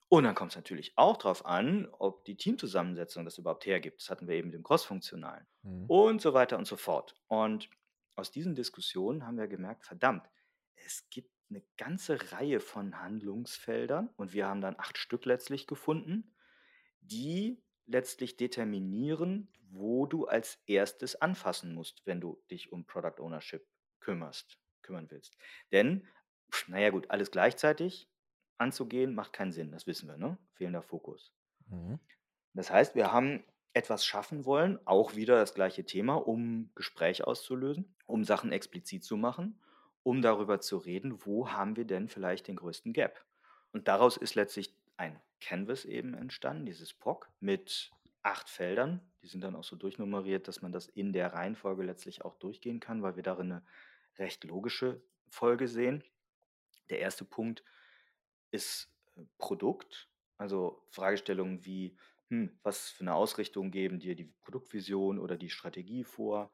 [0.09, 4.01] Und dann kommt es natürlich auch darauf an, ob die Teamzusammensetzung das überhaupt hergibt.
[4.01, 5.45] Das hatten wir eben mit dem Cross-Funktionalen.
[5.63, 5.85] Mhm.
[5.87, 7.15] Und so weiter und so fort.
[7.27, 7.69] Und
[8.15, 10.29] aus diesen Diskussionen haben wir gemerkt, verdammt,
[10.75, 16.33] es gibt eine ganze Reihe von Handlungsfeldern und wir haben dann acht Stück letztlich gefunden,
[17.01, 23.65] die letztlich determinieren, wo du als erstes anfassen musst, wenn du dich um Product Ownership
[23.99, 25.37] kümmerst, kümmern willst.
[25.71, 26.07] Denn,
[26.67, 28.09] naja gut, alles gleichzeitig
[28.57, 30.37] anzugehen, macht keinen Sinn, das wissen wir, ne?
[30.53, 31.31] Fehlender Fokus.
[31.67, 31.99] Mhm.
[32.53, 37.95] Das heißt, wir haben etwas schaffen wollen, auch wieder das gleiche Thema, um Gespräch auszulösen,
[38.07, 39.61] um Sachen explizit zu machen,
[40.01, 43.23] um darüber zu reden, wo haben wir denn vielleicht den größten Gap.
[43.71, 47.91] Und daraus ist letztlich ein Canvas eben entstanden, dieses POC mit
[48.23, 49.01] acht Feldern.
[49.21, 52.79] Die sind dann auch so durchnummeriert, dass man das in der Reihenfolge letztlich auch durchgehen
[52.79, 53.65] kann, weil wir darin eine
[54.17, 56.03] recht logische Folge sehen.
[56.89, 57.63] Der erste Punkt
[58.51, 61.97] ist äh, Produkt, also Fragestellungen wie,
[62.29, 66.51] hm, was für eine Ausrichtung geben dir die Produktvision oder die Strategie vor?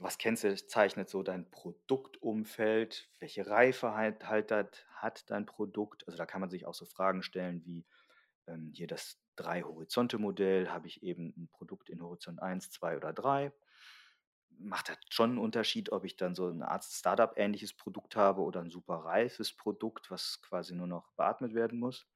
[0.00, 3.08] Was kennzeichnet so dein Produktumfeld?
[3.20, 6.06] Welche Reife halt, halt hat dein Produkt?
[6.06, 7.86] Also da kann man sich auch so Fragen stellen wie
[8.48, 10.70] ähm, hier das Drei-Horizonte-Modell.
[10.70, 13.52] Habe ich eben ein Produkt in Horizont 1, 2 oder 3?
[14.58, 18.60] Macht das schon einen Unterschied, ob ich dann so eine Art Startup-ähnliches Produkt habe oder
[18.60, 22.06] ein super reifes Produkt, was quasi nur noch beatmet werden muss?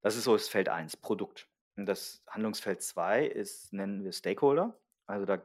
[0.00, 1.48] Das ist so das Feld 1, Produkt.
[1.76, 4.80] Das Handlungsfeld 2 ist, nennen wir Stakeholder.
[5.06, 5.42] Also da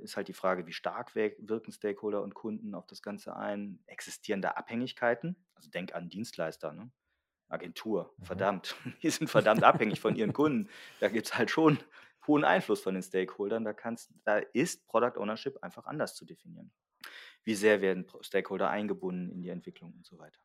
[0.00, 3.82] ist halt die Frage, wie stark wirken Stakeholder und Kunden auf das Ganze ein?
[3.86, 5.36] Existieren da Abhängigkeiten?
[5.54, 6.90] Also denk an Dienstleister, ne?
[7.48, 8.24] Agentur, mhm.
[8.24, 10.68] verdammt, die sind verdammt abhängig von ihren Kunden.
[11.00, 11.78] Da gibt es halt schon
[12.26, 13.64] hohen Einfluss von den Stakeholdern.
[13.64, 16.72] Da, kannst, da ist Product Ownership einfach anders zu definieren.
[17.44, 20.40] Wie sehr werden Stakeholder eingebunden in die Entwicklung und so weiter.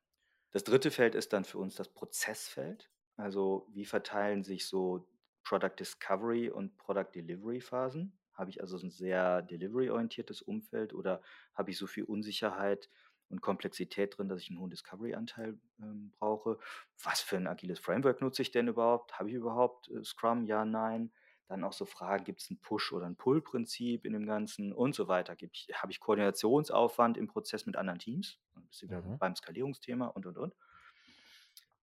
[0.51, 2.89] Das dritte Feld ist dann für uns das Prozessfeld.
[3.17, 5.07] Also wie verteilen sich so
[5.43, 8.17] Product Discovery und Product Delivery Phasen?
[8.33, 11.21] Habe ich also ein sehr delivery-orientiertes Umfeld oder
[11.53, 12.89] habe ich so viel Unsicherheit
[13.27, 16.57] und Komplexität drin, dass ich einen hohen Discovery-Anteil ähm, brauche?
[17.03, 19.19] Was für ein agiles Framework nutze ich denn überhaupt?
[19.19, 20.45] Habe ich überhaupt äh, Scrum?
[20.45, 21.11] Ja, nein.
[21.49, 24.93] Dann auch so Fragen, gibt es ein Push- oder ein Pull-Prinzip in dem Ganzen und
[24.93, 25.35] so weiter.
[25.73, 28.39] Habe ich Koordinationsaufwand im Prozess mit anderen Teams?
[28.53, 29.17] Dann bist du wieder mhm.
[29.17, 30.55] beim Skalierungsthema und, und, und.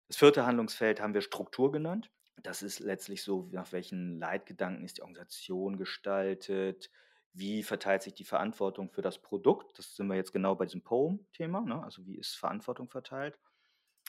[0.07, 2.13] Das vierte Handlungsfeld haben wir Struktur genannt.
[2.45, 6.89] Das ist letztlich so, nach welchen Leitgedanken ist die Organisation gestaltet,
[7.33, 9.81] wie verteilt sich die Verantwortung für das Produkt.
[9.81, 11.63] Das sind wir jetzt genau bei diesem Poem-Thema.
[11.63, 11.83] Ne?
[11.83, 13.37] Also wie ist Verantwortung verteilt?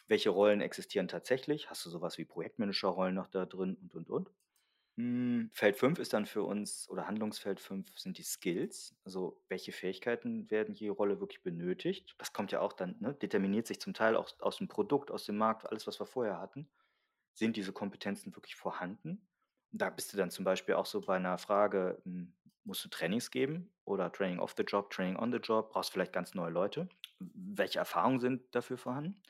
[0.08, 1.72] Welche Rollen existieren tatsächlich?
[1.72, 4.30] Hast du sowas wie Projektmanager-Rollen noch da drin und, und, und?
[4.98, 8.96] Hm, Feld 5 ist dann für uns, oder Handlungsfeld 5 sind die Skills.
[9.04, 12.16] Also welche Fähigkeiten werden je Rolle wirklich benötigt?
[12.18, 15.26] Das kommt ja auch dann, ne, determiniert sich zum Teil auch aus dem Produkt, aus
[15.26, 16.68] dem Markt, alles, was wir vorher hatten.
[17.34, 19.28] Sind diese Kompetenzen wirklich vorhanden?
[19.72, 23.32] Da bist du dann zum Beispiel auch so bei einer Frage, hm, musst du Trainings
[23.32, 26.90] geben oder Training off the Job, Training on the Job, brauchst vielleicht ganz neue Leute.
[27.20, 29.22] Welche Erfahrungen sind dafür vorhanden?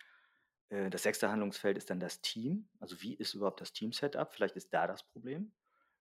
[0.69, 2.67] Äh, das sechste Handlungsfeld ist dann das Team.
[2.79, 4.33] Also wie ist überhaupt das Team-Setup?
[4.33, 5.51] Vielleicht ist da das Problem.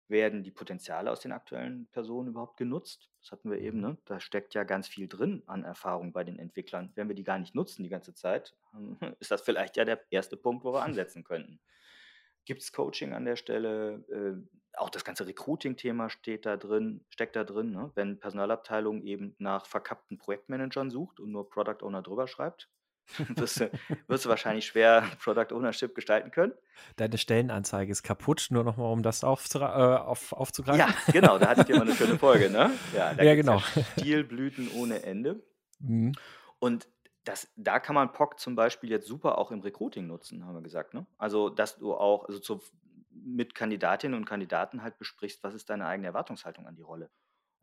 [0.09, 3.11] werden die Potenziale aus den aktuellen Personen überhaupt genutzt?
[3.21, 3.99] Das hatten wir eben, ne?
[4.05, 6.93] Da steckt ja ganz viel drin an Erfahrung bei den Entwicklern.
[6.95, 8.55] Wenn wir die gar nicht nutzen die ganze Zeit,
[9.21, 11.61] ist das vielleicht ja der erste Punkt, wo wir ansetzen könnten.
[12.45, 14.05] Gibt es Coaching an der Stelle?
[14.09, 17.73] Äh, auch das ganze Recruiting-Thema steht da drin, steckt da drin.
[17.73, 17.91] Ne?
[17.95, 22.69] Wenn Personalabteilung eben nach verkappten Projektmanagern sucht und nur Product Owner drüber schreibt,
[23.37, 23.71] wirst du,
[24.09, 26.53] wirst du wahrscheinlich schwer Product Ownership gestalten können.
[26.97, 30.81] Deine Stellenanzeige ist kaputt, nur nochmal, um das aufzu, äh, auf, aufzugreifen.
[30.81, 32.71] Ja, genau, da hattet ihr mal eine schöne Folge, ne?
[32.95, 33.63] Ja, ja genau.
[33.75, 35.43] Ja Stilblüten ohne Ende.
[35.79, 36.13] Mhm.
[36.59, 36.89] Und
[37.25, 40.63] das, da kann man POC zum Beispiel jetzt super auch im Recruiting nutzen, haben wir
[40.63, 40.95] gesagt.
[40.95, 41.07] Ne?
[41.19, 42.63] Also, dass du auch also zu,
[43.11, 47.11] mit Kandidatinnen und Kandidaten halt besprichst, was ist deine eigene Erwartungshaltung an die Rolle.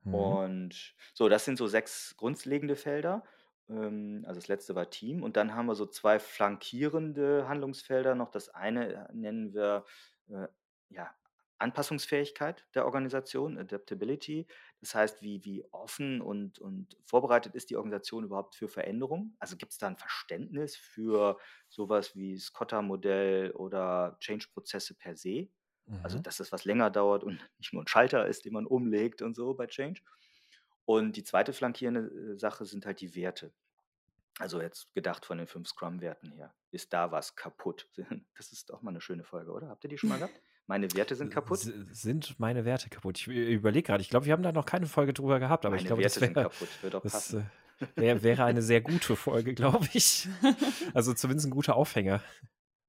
[0.04, 0.14] Mhm.
[0.14, 3.24] Und so, das sind so sechs grundlegende Felder.
[3.70, 5.24] Ähm, also das letzte war Team.
[5.24, 8.30] Und dann haben wir so zwei flankierende Handlungsfelder noch.
[8.30, 9.86] Das eine äh, nennen wir
[10.30, 10.48] äh,
[10.90, 11.14] ja,
[11.60, 14.48] Anpassungsfähigkeit der Organisation, Adaptability.
[14.82, 19.36] Das heißt, wie, wie offen und, und vorbereitet ist die Organisation überhaupt für Veränderungen?
[19.40, 21.38] Also gibt es da ein Verständnis für
[21.70, 25.48] sowas wie Scotta-Modell oder Change-Prozesse per se?
[26.02, 26.24] Also, mhm.
[26.24, 29.36] dass es was länger dauert und nicht nur ein Schalter ist, den man umlegt und
[29.36, 30.02] so bei Change.
[30.86, 33.54] Und die zweite flankierende äh, Sache sind halt die Werte.
[34.40, 36.54] Also jetzt gedacht von den fünf Scrum-Werten her.
[36.72, 37.88] Ist da was kaputt?
[38.38, 39.70] Das ist doch mal eine schöne Folge, oder?
[39.70, 40.40] Habt ihr die schon mal gehabt?
[40.66, 41.60] Meine Werte sind kaputt.
[41.60, 43.20] S sind meine Werte kaputt?
[43.20, 44.02] Ich überlege gerade.
[44.02, 46.20] Ich glaube, wir haben da noch keine Folge drüber gehabt, aber meine ich glaube, Werte
[46.20, 46.68] das wäre kaputt.
[46.82, 47.44] Wird auch das, äh,
[47.96, 50.28] wär, wäre eine sehr gute Folge, glaube ich.
[50.94, 52.22] Also zumindest ein guter Aufhänger.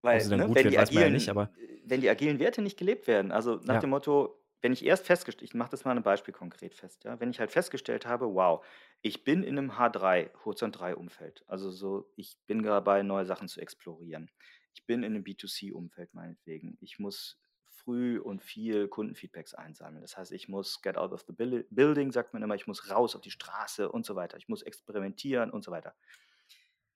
[0.03, 1.51] Weil, also ne, wenn, die agilen, ja nicht, aber
[1.87, 3.81] wenn die agilen Werte nicht gelebt werden, also nach ja.
[3.81, 7.21] dem Motto, wenn ich erst festgestellt, ich mache das mal ein Beispiel konkret fest, ja,
[7.21, 8.65] wenn ich halt festgestellt habe, wow,
[9.03, 13.47] ich bin in einem H3, Horizont 3 Umfeld, also so, ich bin dabei, neue Sachen
[13.47, 14.31] zu explorieren.
[14.73, 16.79] Ich bin in einem B2C-Umfeld meinetwegen.
[16.81, 20.01] Ich muss früh und viel Kundenfeedbacks einsammeln.
[20.01, 21.35] Das heißt, ich muss get out of the
[21.69, 24.39] building, sagt man immer, ich muss raus auf die Straße und so weiter.
[24.39, 25.95] Ich muss experimentieren und so weiter.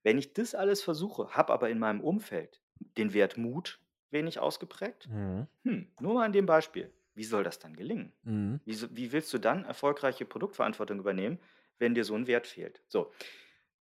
[0.03, 2.62] Wenn ich das alles versuche, habe aber in meinem Umfeld
[2.97, 5.47] den Wert Mut wenig ausgeprägt, mhm.
[5.64, 8.12] hm, nur mal an dem Beispiel, wie soll das dann gelingen?
[8.23, 8.61] Mhm.
[8.64, 11.39] Wie, wie willst du dann erfolgreiche Produktverantwortung übernehmen,
[11.79, 12.81] wenn dir so ein Wert fehlt?
[12.87, 13.12] So,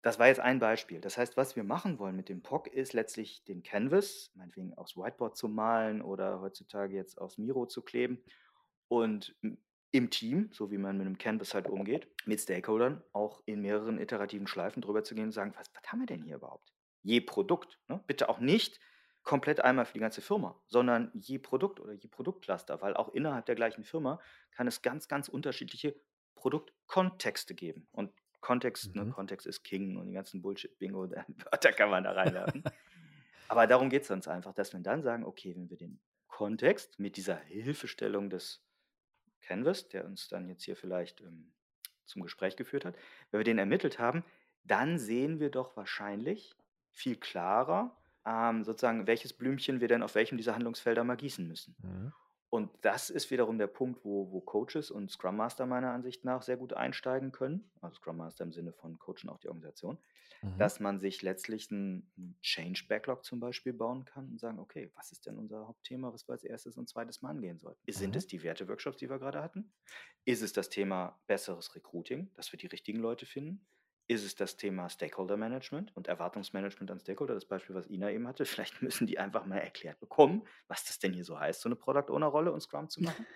[0.02, 1.00] das war jetzt ein Beispiel.
[1.00, 4.98] Das heißt, was wir machen wollen mit dem POC ist letztlich den Canvas, meinetwegen aufs
[4.98, 8.24] Whiteboard zu malen oder heutzutage jetzt aufs Miro zu kleben
[8.88, 9.36] und
[9.92, 14.00] im Team, so wie man mit einem Canvas halt umgeht, mit Stakeholdern auch in mehreren
[14.00, 16.74] iterativen Schleifen drüber zu gehen und sagen, was, was haben wir denn hier überhaupt?
[17.04, 17.80] Je Produkt.
[17.88, 18.04] Ne?
[18.08, 18.80] Bitte auch nicht
[19.28, 23.46] komplett einmal für die ganze Firma, sondern je Produkt oder je Produktcluster, weil auch innerhalb
[23.46, 24.22] der gleichen Firma
[24.52, 26.00] kann es ganz, ganz unterschiedliche
[26.36, 27.90] Produktkontexte geben.
[27.92, 29.08] Und Kontext, ne, mhm.
[29.10, 31.12] ne, Kontext ist King und die ganzen Bullshit-Bingo,
[31.52, 32.64] Wörter kann man da reinwerfen.
[33.50, 36.00] Aber darum geht es uns einfach, dass wir dann sagen, okay, wenn wir den
[36.30, 38.64] Kontext mit dieser Hilfestellung des
[39.42, 41.52] Canvas, der uns dann jetzt hier vielleicht ähm,
[42.06, 42.96] zum Gespräch geführt hat,
[43.32, 44.24] wenn wir den ermittelt haben,
[44.64, 46.56] dann sehen wir doch wahrscheinlich
[46.92, 47.94] viel klarer,
[48.28, 51.76] ähm, sozusagen, welches Blümchen wir denn auf welchem dieser Handlungsfelder mal gießen müssen.
[51.82, 52.14] Mhm.
[52.50, 56.42] Und das ist wiederum der Punkt, wo, wo Coaches und Scrum Master meiner Ansicht nach
[56.42, 57.70] sehr gut einsteigen können.
[57.82, 59.98] Also Scrum Master im Sinne von coachen auch die Organisation.
[60.42, 60.58] Mhm.
[60.58, 65.12] Dass man sich letztlich einen Change Backlog zum Beispiel bauen kann und sagen, okay, was
[65.12, 67.82] ist denn unser Hauptthema, was wir als erstes und zweites Mal angehen sollten?
[67.86, 67.92] Mhm.
[67.92, 69.74] Sind es die Werte-Workshops, die wir gerade hatten?
[70.24, 73.66] Ist es das Thema besseres Recruiting, dass wir die richtigen Leute finden?
[74.10, 78.28] Ist es das Thema Stakeholder Management und Erwartungsmanagement an Stakeholder, das Beispiel, was Ina eben
[78.28, 78.46] hatte?
[78.46, 81.76] Vielleicht müssen die einfach mal erklärt bekommen, was das denn hier so heißt, so eine
[81.76, 83.26] Product Owner Rolle und Scrum zu machen.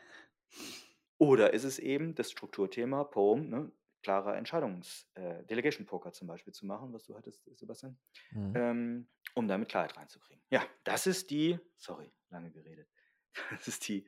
[1.17, 6.53] Oder ist es eben das Strukturthema, POEM, ne, klarer Entscheidungs-, äh, Delegation Poker zum Beispiel
[6.53, 7.97] zu machen, was du hattest, Sebastian,
[8.32, 8.53] mhm.
[8.55, 10.43] ähm, um damit Klarheit reinzukriegen.
[10.49, 12.89] Ja, das ist die, sorry, lange geredet,
[13.51, 14.07] das ist die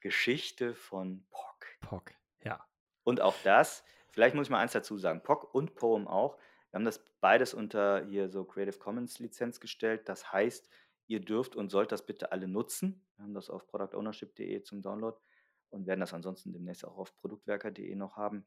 [0.00, 1.66] Geschichte von POC.
[1.80, 2.64] POC, ja.
[3.02, 3.82] Und auch das
[4.12, 5.22] Vielleicht muss ich mal eins dazu sagen.
[5.22, 6.36] POC und Poem auch.
[6.70, 10.08] Wir haben das beides unter hier so Creative Commons Lizenz gestellt.
[10.08, 10.70] Das heißt,
[11.06, 13.04] ihr dürft und sollt das bitte alle nutzen.
[13.16, 15.16] Wir haben das auf productownership.de zum Download
[15.70, 18.46] und werden das ansonsten demnächst auch auf produktwerker.de noch haben.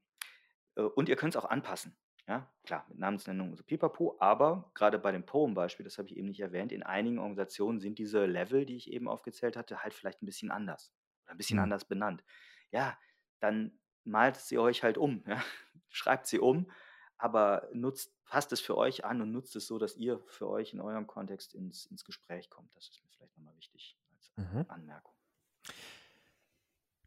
[0.75, 1.95] Äh, und ihr könnt es auch anpassen.
[2.27, 6.17] Ja, klar, mit Namensnennung und so pipapo, aber gerade bei dem Poem-Beispiel, das habe ich
[6.17, 9.93] eben nicht erwähnt, in einigen Organisationen sind diese Level, die ich eben aufgezählt hatte, halt
[9.93, 10.91] vielleicht ein bisschen anders
[11.23, 11.65] oder ein bisschen mhm.
[11.65, 12.23] anders benannt.
[12.71, 12.97] Ja,
[13.39, 15.41] dann malt sie euch halt um, ja?
[15.89, 16.69] schreibt sie um,
[17.17, 20.73] aber nutzt, passt es für euch an und nutzt es so, dass ihr für euch
[20.73, 22.75] in eurem Kontext ins, ins Gespräch kommt.
[22.75, 24.65] Das ist mir vielleicht nochmal wichtig als mhm.
[24.67, 25.13] Anmerkung.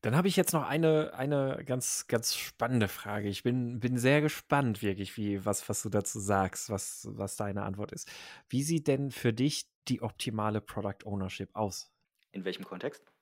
[0.01, 3.29] Dann habe ich jetzt noch eine, eine ganz, ganz spannende Frage.
[3.29, 7.65] Ich bin, bin sehr gespannt, wirklich, wie, was, was du dazu sagst, was, was deine
[7.65, 8.09] Antwort ist.
[8.49, 11.91] Wie sieht denn für dich die optimale Product Ownership aus?
[12.31, 13.13] In welchem Kontext?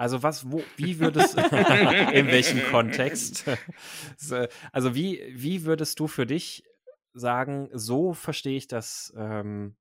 [0.00, 1.36] Also was, wo, wie würdest
[2.14, 3.44] in welchem Kontext?
[4.72, 6.64] also wie, wie würdest du für dich
[7.12, 9.76] sagen, so verstehe ich das, ähm,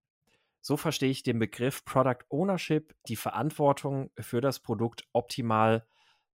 [0.60, 5.88] so verstehe ich den Begriff Product Ownership, die Verantwortung für das Produkt optimal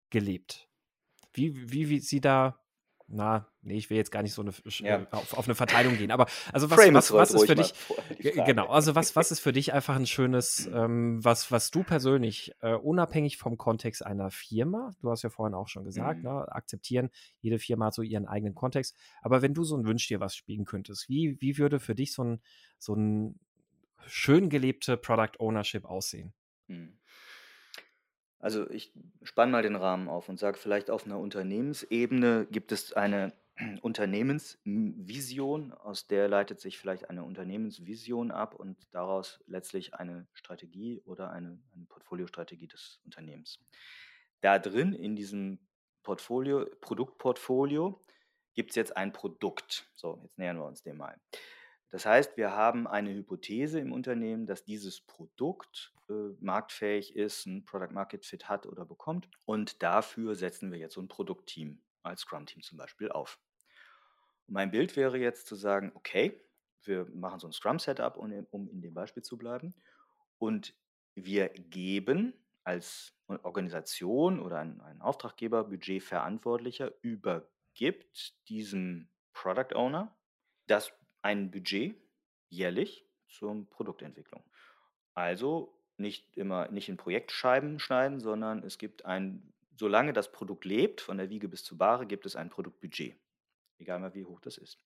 [0.10, 0.68] gelebt.
[1.34, 2.64] Wie, wie, wie sie da
[3.07, 5.02] na, nee, ich will jetzt gar nicht so eine, ja.
[5.02, 6.11] Äh, auf, auf, eine Verteilung gehen.
[6.11, 7.73] Aber also was, was, was ist für dich,
[8.45, 12.53] genau, also was, was ist für dich einfach ein schönes, ähm, was, was du persönlich,
[12.61, 16.30] äh, unabhängig vom Kontext einer Firma, du hast ja vorhin auch schon gesagt, mhm.
[16.30, 17.10] ne, akzeptieren,
[17.41, 18.95] jede Firma hat so ihren eigenen Kontext.
[19.22, 22.14] Aber wenn du so ein Wünsch dir was spielen könntest, wie, wie würde für dich
[22.14, 22.41] so ein,
[22.80, 23.40] so ein
[24.07, 26.34] schön gelebte Product Ownership aussehen?
[26.68, 26.98] Mhm.
[28.45, 28.93] Also ich
[29.23, 33.34] spanne mal den Rahmen auf und sage vielleicht auf einer Unternehmensebene gibt es eine
[33.81, 41.31] Unternehmensvision, aus der leitet sich vielleicht eine Unternehmensvision ab und daraus letztlich eine Strategie oder
[41.31, 43.57] eine, eine Portfoliostrategie des Unternehmens.
[44.41, 45.57] Da drin in diesem
[46.03, 47.99] Portfolio, Produktportfolio
[48.53, 49.89] gibt es jetzt ein Produkt.
[49.95, 51.19] So, jetzt nähern wir uns dem mal.
[51.89, 57.65] Das heißt, wir haben eine Hypothese im Unternehmen, dass dieses Produkt äh, marktfähig ist, ein
[57.65, 59.30] Product Market Fit hat oder bekommt.
[59.45, 63.40] Und dafür setzen wir jetzt so ein Produktteam als Scrum-Team zum Beispiel auf.
[64.48, 66.41] Und mein Bild wäre jetzt zu sagen, okay,
[66.84, 69.73] wir machen so ein Scrum-Setup, um, um in dem Beispiel zu bleiben.
[70.38, 70.76] Und
[71.15, 72.34] wir geben
[72.64, 80.15] als Organisation oder ein, ein Auftraggeber, Budgetverantwortlicher, übergibt diesem Product Owner
[80.68, 80.91] das
[81.22, 81.95] ein Budget
[82.49, 84.44] jährlich zur Produktentwicklung.
[85.14, 91.01] Also nicht immer nicht in Projektscheiben schneiden, sondern es gibt ein, solange das Produkt lebt,
[91.01, 93.15] von der Wiege bis zur Bahre, gibt es ein Produktbudget.
[93.77, 94.80] Egal mal, wie hoch das ist.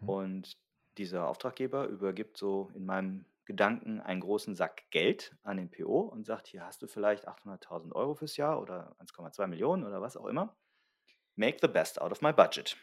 [0.00, 0.08] Mhm.
[0.08, 0.58] Und
[0.98, 6.24] dieser Auftraggeber übergibt so in meinem Gedanken einen großen Sack Geld an den PO und
[6.24, 10.26] sagt, hier hast du vielleicht 800.000 Euro fürs Jahr oder 1,2 Millionen oder was auch
[10.26, 10.56] immer.
[11.36, 12.76] Make the best out of my budget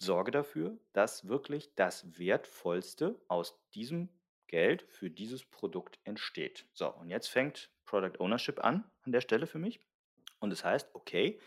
[0.00, 4.08] sorge dafür, dass wirklich das Wertvollste aus diesem
[4.46, 6.66] Geld für dieses Produkt entsteht.
[6.72, 9.80] So, und jetzt fängt Product Ownership an an der Stelle für mich.
[10.40, 11.38] Und das heißt, okay,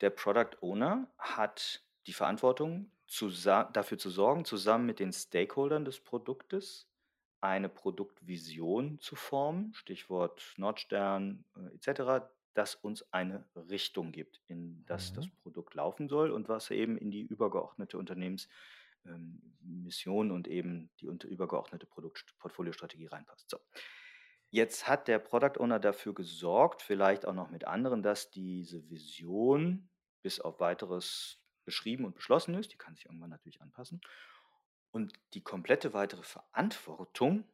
[0.00, 2.90] der Product Owner hat die Verantwortung,
[3.72, 6.88] dafür zu sorgen, zusammen mit den Stakeholdern des Produktes
[7.40, 15.10] eine Produktvision zu formen, Stichwort Nordstern äh, etc., das uns eine Richtung gibt, in das
[15.10, 15.16] mhm.
[15.16, 18.52] das Produkt laufen soll und was eben in die übergeordnete Unternehmensmission
[19.08, 19.42] ähm,
[20.30, 23.50] und eben die übergeordnete Produktportfoliostrategie reinpasst.
[23.50, 23.58] So.
[24.50, 29.88] Jetzt hat der Product Owner dafür gesorgt, vielleicht auch noch mit anderen, dass diese Vision
[30.22, 32.72] bis auf weiteres beschrieben und beschlossen ist.
[32.72, 34.00] Die kann sich irgendwann natürlich anpassen.
[34.90, 37.44] Und die komplette weitere Verantwortung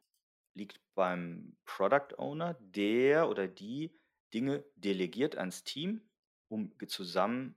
[0.53, 3.99] liegt beim Product Owner, der oder die
[4.33, 6.07] Dinge delegiert ans Team,
[6.47, 7.55] um zusammen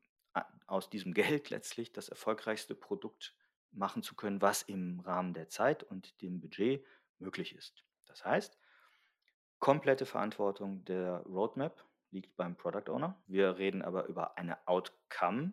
[0.67, 3.37] aus diesem Geld letztlich das erfolgreichste Produkt
[3.77, 6.85] machen zu können, was im Rahmen der Zeit und dem Budget
[7.19, 7.85] möglich ist.
[8.07, 8.59] Das heißt,
[9.59, 13.21] komplette Verantwortung der Roadmap liegt beim Product Owner.
[13.27, 15.53] Wir reden aber über eine Outcome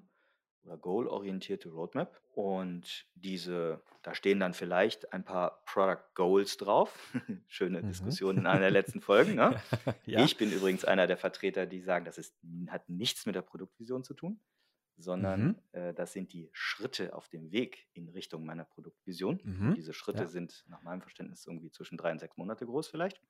[0.63, 2.21] oder goal-orientierte Roadmap.
[2.35, 6.97] Und diese, da stehen dann vielleicht ein paar Product Goals drauf.
[7.47, 7.87] Schöne mhm.
[7.87, 9.35] Diskussion in einer der letzten Folgen.
[9.35, 9.61] Ne?
[10.05, 10.23] ja.
[10.23, 12.35] Ich bin übrigens einer der Vertreter, die sagen, das ist,
[12.67, 14.39] hat nichts mit der Produktvision zu tun,
[14.97, 15.55] sondern mhm.
[15.71, 19.39] äh, das sind die Schritte auf dem Weg in Richtung meiner Produktvision.
[19.43, 19.73] Mhm.
[19.75, 20.27] Diese Schritte ja.
[20.27, 23.21] sind nach meinem Verständnis irgendwie zwischen drei und sechs Monate groß vielleicht.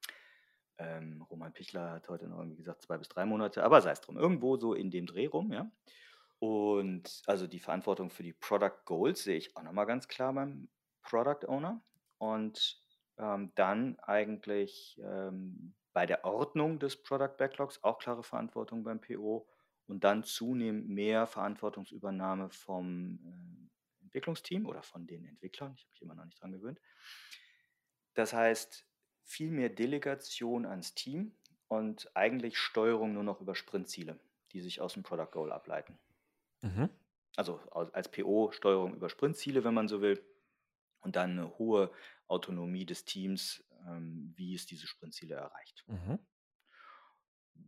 [0.78, 4.02] Ähm, Roman Pichler hat heute noch irgendwie gesagt zwei bis drei Monate, aber sei es
[4.02, 5.72] drum, irgendwo so in dem Dreh rum, ja.
[6.40, 10.68] Und also die Verantwortung für die Product Goals sehe ich auch nochmal ganz klar beim
[11.02, 11.82] Product Owner.
[12.18, 12.82] Und
[13.18, 19.48] ähm, dann eigentlich ähm, bei der Ordnung des Product Backlogs auch klare Verantwortung beim PO
[19.88, 25.74] und dann zunehmend mehr Verantwortungsübernahme vom äh, Entwicklungsteam oder von den Entwicklern.
[25.76, 26.80] Ich habe mich immer noch nicht dran gewöhnt.
[28.14, 28.86] Das heißt,
[29.24, 31.36] viel mehr Delegation ans Team
[31.68, 34.20] und eigentlich Steuerung nur noch über Sprintziele,
[34.52, 35.98] die sich aus dem Product Goal ableiten.
[36.62, 36.90] Mhm.
[37.36, 40.24] Also als PO Steuerung über Sprintziele, wenn man so will.
[41.02, 41.92] Und dann eine hohe
[42.28, 45.84] Autonomie des Teams, ähm, wie es diese Sprintziele erreicht.
[45.88, 46.20] Mhm.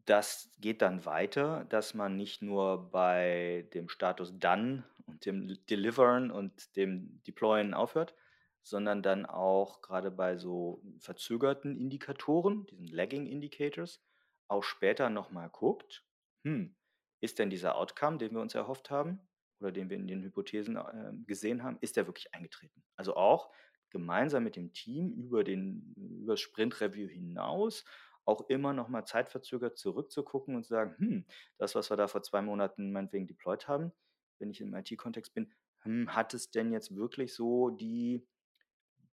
[0.06, 6.32] Das geht dann weiter, dass man nicht nur bei dem Status Done und dem Deliveren
[6.32, 8.16] und dem Deployen aufhört,
[8.62, 14.02] sondern dann auch gerade bei so verzögerten Indikatoren, diesen Lagging Indicators,
[14.48, 16.03] auch später nochmal guckt,
[16.44, 16.76] hm,
[17.22, 19.20] ist denn dieser Outcome, den wir uns erhofft haben
[19.60, 22.84] oder den wir in den Hypothesen äh, gesehen haben, ist der wirklich eingetreten?
[22.95, 23.52] Also auch
[23.90, 27.86] gemeinsam mit dem Team über, den, über das Sprint-Review hinaus
[28.26, 31.26] auch immer noch mal zeitverzögert zurückzugucken und zu sagen, hm,
[31.57, 33.91] das, was wir da vor zwei Monaten meinetwegen deployed haben,
[34.39, 38.27] wenn ich im IT-Kontext bin, hm, hat es denn jetzt wirklich so die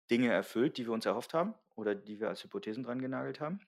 [0.09, 3.59] Dinge erfüllt, die wir uns erhofft haben oder die wir als Hypothesen dran genagelt haben?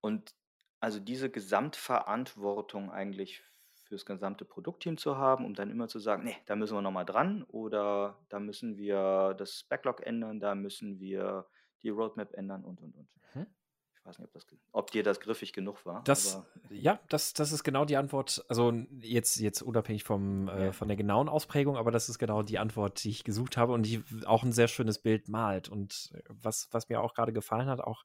[0.00, 0.34] Und
[0.80, 3.42] also diese Gesamtverantwortung eigentlich
[3.88, 6.92] fürs gesamte Produktteam zu haben, um dann immer zu sagen, nee, da müssen wir noch
[6.92, 11.46] mal dran oder da müssen wir das Backlog ändern, da müssen wir
[11.82, 13.08] die Roadmap ändern und und und.
[13.34, 13.46] Mhm.
[14.08, 16.02] Ich weiß nicht, ob, das, ob dir das griffig genug war.
[16.04, 18.42] Das, ja, das, das ist genau die Antwort.
[18.48, 22.58] Also jetzt, jetzt unabhängig vom, äh, von der genauen Ausprägung, aber das ist genau die
[22.58, 25.68] Antwort, die ich gesucht habe und die auch ein sehr schönes Bild malt.
[25.68, 28.04] Und was, was mir auch gerade gefallen hat, auch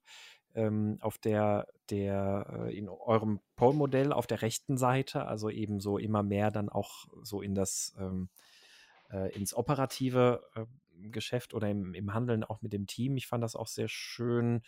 [0.56, 5.98] ähm, auf der, der äh, in eurem Pole-Modell auf der rechten Seite, also eben so
[5.98, 8.30] immer mehr dann auch so in das ähm,
[9.10, 10.66] äh, ins operative äh,
[11.10, 13.18] Geschäft oder im, im Handeln auch mit dem Team.
[13.18, 14.62] Ich fand das auch sehr schön,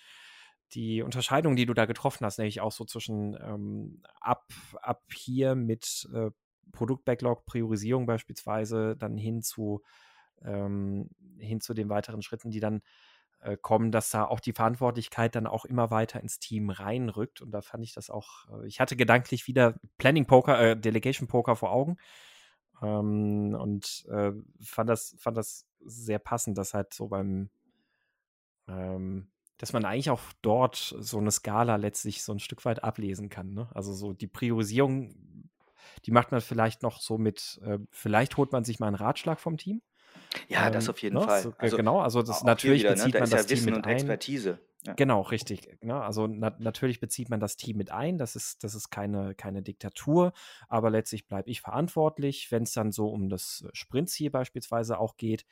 [0.73, 4.45] die Unterscheidung, die du da getroffen hast, nämlich auch so zwischen ähm, ab,
[4.81, 6.31] ab hier mit äh,
[6.71, 9.81] Produktbacklog, Priorisierung beispielsweise, dann hin zu,
[10.43, 12.81] ähm, hin zu den weiteren Schritten, die dann
[13.41, 17.41] äh, kommen, dass da auch die Verantwortlichkeit dann auch immer weiter ins Team reinrückt.
[17.41, 21.27] Und da fand ich das auch, äh, ich hatte gedanklich wieder Planning Poker, äh, Delegation
[21.27, 21.97] Poker vor Augen.
[22.81, 24.31] Ähm, und äh,
[24.63, 27.49] fand, das, fand das sehr passend, dass halt so beim,
[28.67, 33.29] ähm, dass man eigentlich auch dort so eine Skala letztlich so ein Stück weit ablesen
[33.29, 33.53] kann.
[33.53, 33.69] Ne?
[33.73, 35.15] Also so die Priorisierung,
[36.05, 39.39] die macht man vielleicht noch so mit, äh, vielleicht holt man sich mal einen Ratschlag
[39.39, 39.81] vom Team.
[40.47, 41.21] Ja, das ähm, auf jeden ne?
[41.21, 41.41] Fall.
[41.41, 42.95] So, also, genau, also das natürlich wieder, ne?
[42.95, 43.19] bezieht ne?
[43.19, 43.93] da man das ja Team mit und ein.
[43.93, 44.59] Expertise.
[44.85, 44.93] Ja.
[44.93, 45.77] Genau, richtig.
[45.81, 45.99] Ne?
[45.99, 48.17] Also na natürlich bezieht man das Team mit ein.
[48.17, 50.31] Das ist, das ist keine, keine Diktatur,
[50.67, 55.45] aber letztlich bleibe ich verantwortlich, wenn es dann so um das Sprintziel beispielsweise auch geht.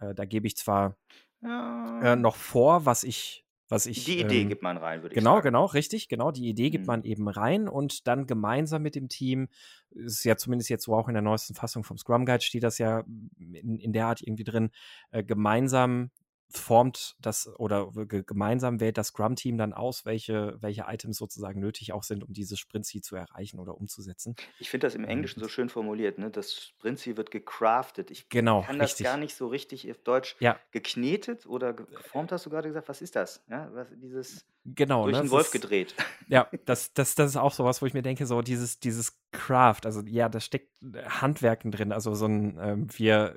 [0.00, 0.96] Äh, da gebe ich zwar
[1.42, 2.12] ja.
[2.12, 5.18] äh, noch vor, was ich was ich, die Idee ähm, gibt man rein, würde ich
[5.18, 5.44] genau, sagen.
[5.44, 6.30] Genau, genau, richtig, genau.
[6.30, 6.88] Die Idee gibt mhm.
[6.88, 9.48] man eben rein und dann gemeinsam mit dem Team,
[9.90, 12.78] ist ja zumindest jetzt so auch in der neuesten Fassung vom Scrum Guide steht das
[12.78, 13.04] ja
[13.38, 14.70] in, in der Art irgendwie drin,
[15.10, 16.10] äh, gemeinsam
[16.48, 22.02] formt das oder gemeinsam wählt das Scrum-Team dann aus, welche, welche Items sozusagen nötig auch
[22.02, 24.36] sind, um dieses Sprint-Ziel zu erreichen oder umzusetzen.
[24.58, 26.30] Ich finde das im Englischen so schön formuliert, ne?
[26.30, 28.10] Das Sprint-Ziel wird gecraftet.
[28.10, 30.58] Ich genau, kann das gar nicht so richtig auf Deutsch ja.
[30.70, 32.88] geknetet oder geformt, hast du gerade gesagt.
[32.88, 33.44] Was ist das?
[33.48, 35.22] Ja, was, dieses genau, durch ne?
[35.22, 35.94] den Wolf ist, gedreht.
[36.28, 39.80] Ja, das, das, das ist auch sowas, wo ich mir denke, so dieses, dieses Craft,
[39.84, 40.72] also ja, da steckt
[41.08, 43.36] Handwerken drin, also so ein, ähm, wir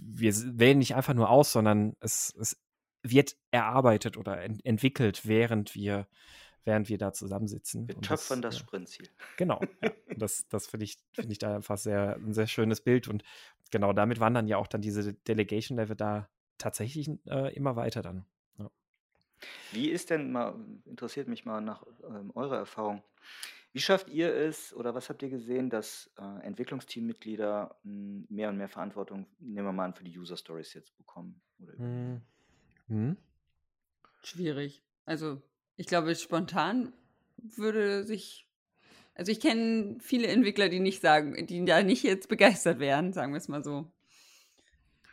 [0.00, 2.60] wir wählen nicht einfach nur aus, sondern es, es
[3.02, 6.08] wird erarbeitet oder ent entwickelt, während wir,
[6.64, 7.88] während wir da zusammensitzen.
[7.88, 9.08] Wir töpfern das, das Sprintziel.
[9.36, 9.60] Genau.
[9.82, 9.90] Ja.
[10.16, 13.08] Das, das finde ich, find ich da einfach sehr, ein sehr schönes Bild.
[13.08, 13.22] Und
[13.70, 18.24] genau damit wandern ja auch dann diese Delegation-Level da tatsächlich äh, immer weiter dann.
[18.58, 18.70] Ja.
[19.72, 20.54] Wie ist denn mal,
[20.84, 23.02] interessiert mich mal nach ähm, eurer Erfahrung,
[23.72, 28.48] wie schafft ihr es oder was habt ihr gesehen, dass äh, Entwicklungsteammitglieder mh, hm, mehr
[28.48, 31.40] und mehr Verantwortung, nehmen wir mal an, für die User Stories jetzt bekommen?
[31.76, 32.20] Hm.
[32.88, 33.16] Hm?
[34.22, 34.82] Schwierig.
[35.04, 35.42] Also,
[35.76, 36.92] ich glaube, spontan
[37.36, 38.46] würde sich.
[39.14, 43.32] Also, ich kenne viele Entwickler, die nicht sagen, die da nicht jetzt begeistert wären, sagen
[43.32, 43.90] wir es mal so,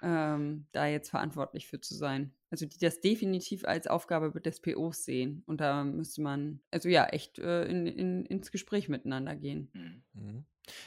[0.01, 5.03] ähm, da jetzt verantwortlich für zu sein also die das definitiv als Aufgabe des POs
[5.03, 5.43] sehen.
[5.45, 9.69] Und da müsste man, also ja, echt äh, in, in, ins Gespräch miteinander gehen.
[9.73, 10.03] Mhm.
[10.13, 10.45] mhm.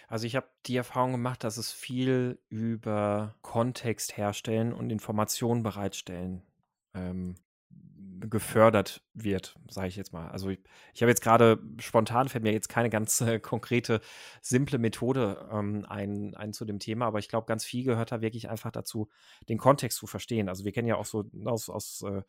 [0.08, 6.42] Also ich habe die Erfahrung gemacht, dass es viel über Kontext herstellen und Informationen bereitstellen
[6.94, 7.36] ähm,
[8.20, 10.28] gefördert wird, sage ich jetzt mal.
[10.30, 10.60] Also ich,
[10.94, 14.00] ich habe jetzt gerade spontan fällt mir jetzt keine ganz äh, konkrete,
[14.42, 18.20] simple Methode ähm, ein, ein zu dem Thema, aber ich glaube, ganz viel gehört da
[18.20, 19.08] wirklich einfach dazu,
[19.48, 20.48] den Kontext zu verstehen.
[20.48, 22.22] Also wir kennen ja auch so aus, aus äh,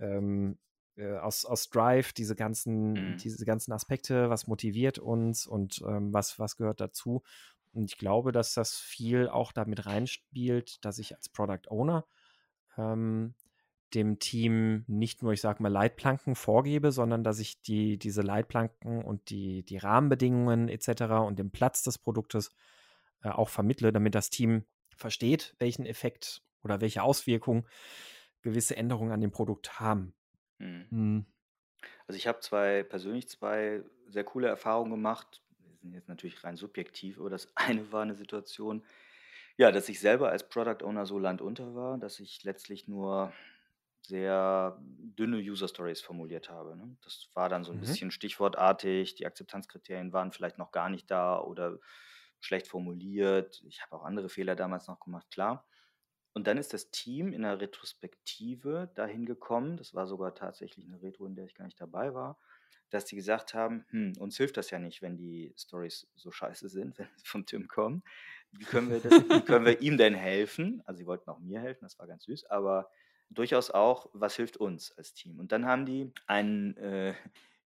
[0.00, 0.58] ähm,
[0.96, 3.16] äh, aus, aus Drive diese ganzen, mhm.
[3.18, 7.22] diese ganzen Aspekte, was motiviert uns und ähm, was, was gehört dazu.
[7.72, 12.06] Und ich glaube, dass das viel auch damit reinspielt, dass ich als Product Owner
[12.78, 13.34] ähm,
[13.94, 19.02] dem Team nicht nur, ich sage mal, Leitplanken vorgebe, sondern dass ich die, diese Leitplanken
[19.02, 21.02] und die, die Rahmenbedingungen etc.
[21.26, 22.50] und den Platz des Produktes
[23.22, 24.64] äh, auch vermittle, damit das Team
[24.96, 27.66] versteht, welchen Effekt oder welche Auswirkungen
[28.42, 30.14] gewisse Änderungen an dem Produkt haben.
[30.58, 30.86] Mhm.
[30.90, 31.26] Mhm.
[32.06, 35.42] Also ich habe zwei persönlich zwei sehr coole Erfahrungen gemacht.
[35.60, 38.84] Die sind jetzt natürlich rein subjektiv, aber das eine war eine Situation,
[39.56, 43.32] ja, dass ich selber als Product Owner so landunter war, dass ich letztlich nur
[44.06, 46.76] sehr dünne User Stories formuliert habe.
[46.76, 46.96] Ne?
[47.02, 47.80] Das war dann so ein Mhm.
[47.80, 51.78] bisschen stichwortartig, die Akzeptanzkriterien waren vielleicht noch gar nicht da oder
[52.40, 53.62] schlecht formuliert.
[53.66, 55.66] Ich habe auch andere Fehler damals noch gemacht, klar.
[56.32, 61.00] Und dann ist das Team in der Retrospektive dahin gekommen, das war sogar tatsächlich eine
[61.00, 62.40] Retro, in der ich gar nicht dabei war,
[62.90, 66.68] dass die gesagt haben, hm, uns hilft das ja nicht, wenn die Stories so scheiße
[66.68, 68.02] sind, wenn sie von Tim kommen.
[68.50, 70.82] Wie können wir, das, wie können wir ihm denn helfen?
[70.86, 72.90] Also sie wollten auch mir helfen, das war ganz süß, aber
[73.34, 75.38] durchaus auch, was hilft uns als Team?
[75.38, 77.14] Und dann haben die einen, äh,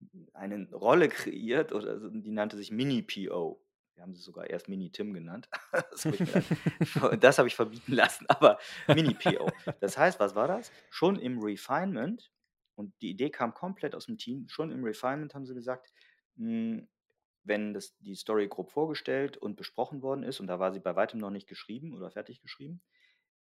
[0.34, 3.60] eine Rolle kreiert, oder die nannte sich Mini-PO.
[3.96, 5.50] Wir haben sie sogar erst Mini-Tim genannt.
[7.20, 9.50] das habe ich, ich verbieten lassen, aber Mini-PO.
[9.80, 10.72] Das heißt, was war das?
[10.90, 12.32] Schon im Refinement,
[12.76, 15.94] und die Idee kam komplett aus dem Team, schon im Refinement haben sie gesagt,
[16.38, 16.88] hm,
[17.44, 20.96] wenn das, die Story grob vorgestellt und besprochen worden ist, und da war sie bei
[20.96, 22.82] weitem noch nicht geschrieben oder fertig geschrieben,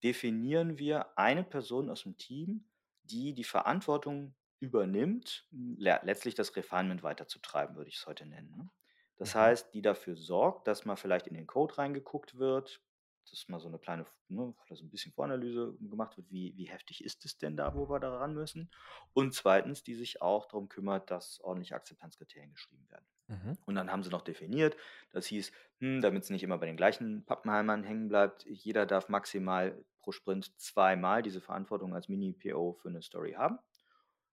[0.04, 2.66] definieren wir eine Person aus dem Team,
[3.04, 8.56] die die Verantwortung übernimmt, letztlich das Refinement weiterzutreiben, würde ich es heute nennen.
[8.56, 8.70] Ne?
[9.18, 9.40] Das mhm.
[9.40, 12.82] heißt, die dafür sorgt, dass mal vielleicht in den Code reingeguckt wird,
[13.30, 17.04] dass mal so eine kleine, ne, so ein bisschen Voranalyse gemacht wird, wie, wie heftig
[17.04, 18.70] ist es denn da, wo wir da ran müssen.
[19.14, 23.06] Und zweitens, die sich auch darum kümmert, dass ordentliche Akzeptanzkriterien geschrieben werden.
[23.28, 23.58] Mhm.
[23.66, 24.76] Und dann haben sie noch definiert,
[25.12, 29.10] das hieß, hm, damit es nicht immer bei den gleichen Pappenheimern hängen bleibt, jeder darf
[29.10, 33.58] maximal pro Sprint zweimal diese Verantwortung als Mini-PO für eine Story haben,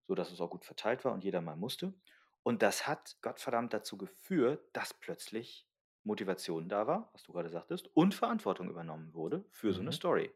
[0.06, 1.94] sodass es auch gut verteilt war und jeder mal musste.
[2.42, 5.66] Und das hat Gottverdammt dazu geführt, dass plötzlich
[6.04, 9.94] Motivation da war, was du gerade sagtest, und Verantwortung übernommen wurde für so eine mhm.
[9.94, 10.32] Story.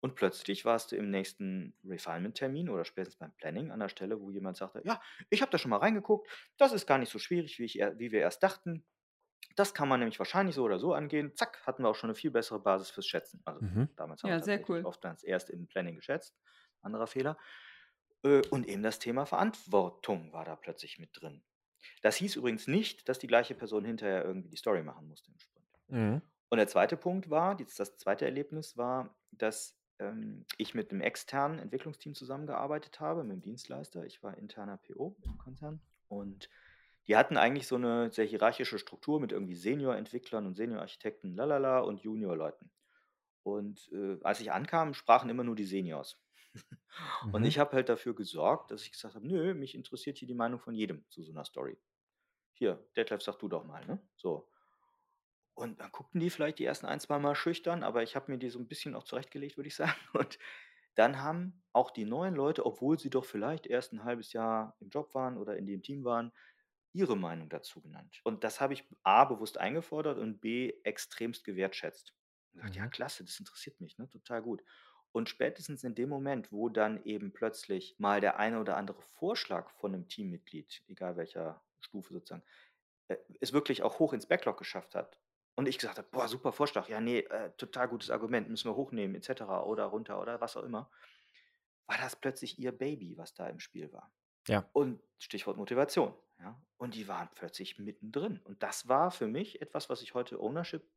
[0.00, 4.30] Und plötzlich warst du im nächsten Refinement-Termin oder spätestens beim Planning an der Stelle, wo
[4.30, 6.28] jemand sagte, ja, ich habe da schon mal reingeguckt,
[6.58, 8.84] das ist gar nicht so schwierig, wie, ich, wie wir erst dachten.
[9.56, 11.34] Das kann man nämlich wahrscheinlich so oder so angehen.
[11.34, 13.40] Zack, hatten wir auch schon eine viel bessere Basis fürs Schätzen.
[13.44, 13.88] Also mhm.
[13.96, 14.84] damals haben ja, wir sehr cool.
[14.84, 16.36] oft als erst im Planning geschätzt.
[16.82, 17.38] Anderer Fehler.
[18.22, 21.42] Äh, und eben das Thema Verantwortung war da plötzlich mit drin.
[22.02, 25.38] Das hieß übrigens nicht, dass die gleiche Person hinterher irgendwie die Story machen musste im
[25.38, 25.68] Sprint.
[25.88, 26.22] Mhm.
[26.48, 31.58] Und der zweite Punkt war, das zweite Erlebnis war, dass ähm, ich mit einem externen
[31.58, 34.04] Entwicklungsteam zusammengearbeitet habe, mit dem Dienstleister.
[34.04, 36.48] Ich war interner PO im Konzern und
[37.08, 42.00] die hatten eigentlich so eine sehr hierarchische Struktur mit irgendwie Senior-Entwicklern und Senior-Architekten, lalala, und
[42.00, 42.70] Junior-Leuten.
[43.42, 46.20] Und äh, als ich ankam, sprachen immer nur die Seniors.
[47.32, 47.46] Und mhm.
[47.46, 50.58] ich habe halt dafür gesorgt, dass ich gesagt habe, nö, mich interessiert hier die Meinung
[50.58, 51.78] von jedem zu so einer Story.
[52.54, 54.00] Hier, Detlef, sag du doch mal, ne?
[54.16, 54.48] So.
[55.54, 58.38] Und dann guckten die vielleicht die ersten ein, zwei Mal schüchtern, aber ich habe mir
[58.38, 59.94] die so ein bisschen auch zurechtgelegt, würde ich sagen.
[60.14, 60.38] Und
[60.94, 64.88] dann haben auch die neuen Leute, obwohl sie doch vielleicht erst ein halbes Jahr im
[64.88, 66.32] Job waren oder in dem Team waren,
[66.96, 68.20] ihre Meinung dazu genannt.
[68.24, 72.14] Und das habe ich A bewusst eingefordert und B extremst gewertschätzt.
[72.52, 72.90] Und gesagt, ja, mhm.
[72.90, 74.08] klasse, das interessiert mich, ne?
[74.08, 74.62] Total gut.
[75.12, 79.70] Und spätestens in dem Moment, wo dann eben plötzlich mal der eine oder andere Vorschlag
[79.70, 82.44] von einem Teammitglied, egal welcher Stufe sozusagen,
[83.08, 85.18] äh, es wirklich auch hoch ins Backlog geschafft hat.
[85.54, 88.76] Und ich gesagt habe, boah, super Vorschlag, ja, nee, äh, total gutes Argument, müssen wir
[88.76, 89.42] hochnehmen, etc.
[89.42, 90.90] oder runter oder was auch immer,
[91.86, 94.10] war das plötzlich ihr Baby, was da im Spiel war.
[94.48, 94.68] Ja.
[94.72, 96.14] Und Stichwort Motivation.
[96.38, 96.60] Ja.
[96.76, 98.40] Und die waren plötzlich mittendrin.
[98.44, 100.88] Und das war für mich etwas, was ich heute Ownership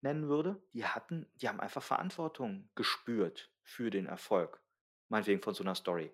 [0.00, 0.62] nennen würde.
[0.72, 4.62] Die hatten, die haben einfach Verantwortung gespürt für den Erfolg.
[5.08, 6.12] Meinetwegen von so einer Story.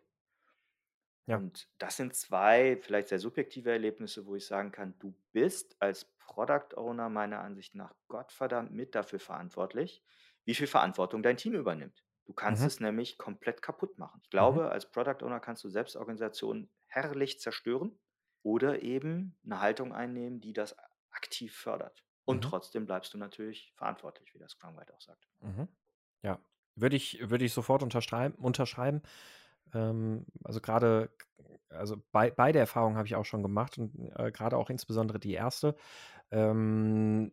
[1.27, 1.37] Ja.
[1.37, 6.05] Und das sind zwei vielleicht sehr subjektive Erlebnisse, wo ich sagen kann, du bist als
[6.19, 10.03] Product Owner meiner Ansicht nach Gottverdammt mit dafür verantwortlich,
[10.45, 12.05] wie viel Verantwortung dein Team übernimmt.
[12.27, 12.69] Du kannst mhm.
[12.69, 14.21] es nämlich komplett kaputt machen.
[14.23, 14.69] Ich glaube, mhm.
[14.69, 17.99] als Product Owner kannst du Selbstorganisationen herrlich zerstören
[18.45, 20.77] oder eben eine Haltung einnehmen, die das
[21.11, 22.05] aktiv fördert.
[22.25, 22.43] Und mhm.
[22.43, 25.27] trotzdem bleibst du natürlich verantwortlich, wie das Scrum Guide auch sagt.
[25.41, 25.69] Mhm.
[26.23, 26.39] Ja,
[26.77, 28.35] würde ich, würde ich sofort unterschreiben.
[28.37, 29.03] unterschreiben.
[29.73, 31.11] Ähm, also gerade,
[31.69, 35.33] also bei, beide Erfahrungen habe ich auch schon gemacht und äh, gerade auch insbesondere die
[35.33, 35.75] erste.
[36.31, 37.33] Ähm,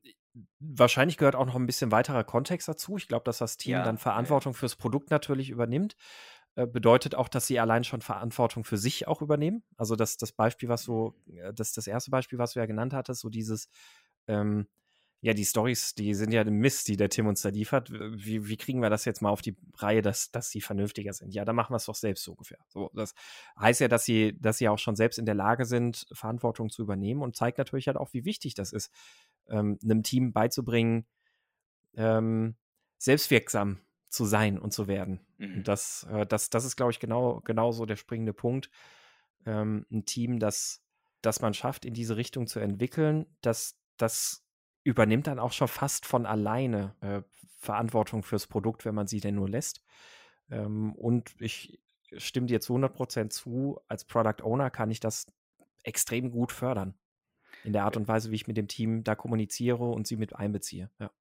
[0.59, 2.97] wahrscheinlich gehört auch noch ein bisschen weiterer Kontext dazu.
[2.97, 4.59] Ich glaube, dass das Team ja, dann Verantwortung ja.
[4.59, 5.95] fürs Produkt natürlich übernimmt.
[6.55, 9.63] Äh, bedeutet auch, dass sie allein schon Verantwortung für sich auch übernehmen.
[9.77, 12.93] Also das, das Beispiel, was du, äh, das, das erste Beispiel, was du ja genannt
[12.93, 13.69] hattest, so dieses,
[14.27, 14.67] ähm,
[15.21, 17.91] ja, die Stories, die sind ja ein Mist, die der Tim uns da liefert.
[17.91, 21.33] Wie, wie kriegen wir das jetzt mal auf die Reihe, dass, dass sie vernünftiger sind?
[21.33, 22.57] Ja, dann machen wir es doch selbst so ungefähr.
[22.67, 23.13] So, das
[23.59, 26.81] heißt ja, dass sie, dass sie auch schon selbst in der Lage sind, Verantwortung zu
[26.81, 28.91] übernehmen und zeigt natürlich halt auch, wie wichtig das ist,
[29.47, 31.05] ähm, einem Team beizubringen,
[31.95, 32.55] ähm,
[32.97, 33.79] selbstwirksam
[34.11, 35.21] zu sein und zu werden.
[35.37, 35.63] Mhm.
[35.63, 38.69] Das, äh, das, das ist, glaube ich, genau, genau so der springende Punkt.
[39.45, 40.83] Ähm, ein Team, das,
[41.21, 44.45] das man schafft, in diese Richtung zu entwickeln, dass das
[44.83, 47.21] übernimmt dann auch schon fast von alleine äh,
[47.57, 49.81] Verantwortung fürs Produkt, wenn man sie denn nur lässt.
[50.49, 51.79] Ähm, und ich
[52.17, 55.27] stimme dir zu 100% zu, als Product Owner kann ich das
[55.83, 56.95] extrem gut fördern.
[57.63, 60.35] In der Art und Weise, wie ich mit dem Team da kommuniziere und sie mit
[60.35, 60.89] einbeziehe.
[60.99, 61.11] Ja.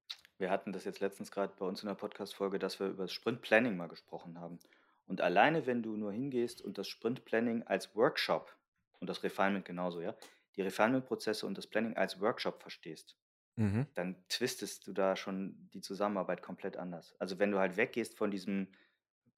[0.41, 3.13] Wir hatten das jetzt letztens gerade bei uns in der Podcast-Folge, dass wir über das
[3.13, 4.57] Sprint-Planning mal gesprochen haben.
[5.05, 8.51] Und alleine, wenn du nur hingehst und das Sprint-Planning als Workshop
[8.99, 10.15] und das Refinement genauso, ja,
[10.55, 13.15] die Refinement-Prozesse und das Planning als Workshop verstehst,
[13.55, 13.85] mhm.
[13.93, 17.13] dann twistest du da schon die Zusammenarbeit komplett anders.
[17.19, 18.67] Also wenn du halt weggehst von diesem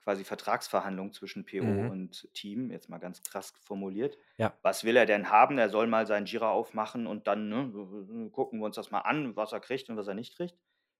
[0.04, 1.90] quasi Vertragsverhandlung zwischen PO mhm.
[1.90, 4.18] und Team, jetzt mal ganz krass formuliert.
[4.38, 4.54] Ja.
[4.62, 5.58] Was will er denn haben?
[5.58, 9.36] Er soll mal sein Jira aufmachen und dann ne, gucken wir uns das mal an,
[9.36, 10.56] was er kriegt und was er nicht kriegt.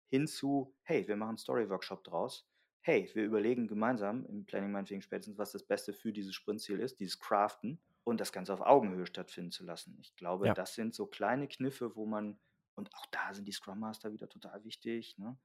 [0.10, 2.48] Hinzu, hey, wir machen einen Story-Workshop draus.
[2.82, 7.00] Hey, wir überlegen gemeinsam im Planning meinetwegen spätestens, was das Beste für dieses Sprintziel ist,
[7.00, 9.98] dieses Craften und das Ganze auf Augenhöhe stattfinden zu lassen.
[10.02, 10.54] Ich glaube, ja.
[10.54, 12.38] das sind so kleine Kniffe, wo man,
[12.76, 15.38] und auch da sind die Scrum Master wieder total wichtig, ne?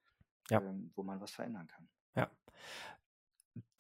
[0.51, 0.61] ja.
[0.61, 1.89] ähm, wo man was verändern kann.
[2.17, 2.31] Ja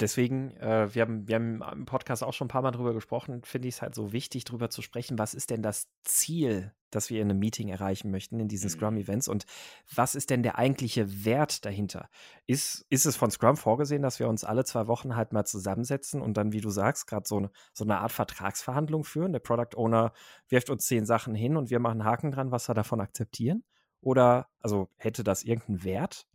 [0.00, 3.42] deswegen, äh, wir, haben, wir haben im Podcast auch schon ein paar Mal drüber gesprochen,
[3.44, 7.10] finde ich es halt so wichtig, drüber zu sprechen, was ist denn das Ziel, das
[7.10, 8.74] wir in einem Meeting erreichen möchten, in diesen mhm.
[8.74, 9.46] Scrum-Events und
[9.94, 12.08] was ist denn der eigentliche Wert dahinter?
[12.46, 16.22] Ist, ist es von Scrum vorgesehen, dass wir uns alle zwei Wochen halt mal zusammensetzen
[16.22, 19.32] und dann, wie du sagst, gerade so, so eine Art Vertragsverhandlung führen?
[19.32, 20.12] Der Product Owner
[20.48, 23.64] wirft uns zehn Sachen hin und wir machen Haken dran, was wir davon akzeptieren?
[24.00, 26.27] Oder, also hätte das irgendeinen Wert?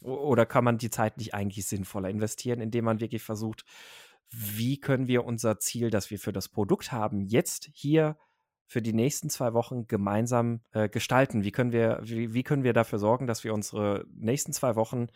[0.00, 3.64] Oder kann man die Zeit nicht eigentlich sinnvoller investieren, indem man wirklich versucht,
[4.30, 8.16] wie können wir unser Ziel, das wir für das Produkt haben, jetzt hier
[8.66, 11.42] für die nächsten zwei Wochen gemeinsam äh, gestalten?
[11.42, 15.06] Wie können, wir, wie, wie, können wir dafür sorgen, dass wir unsere nächsten zwei Wochen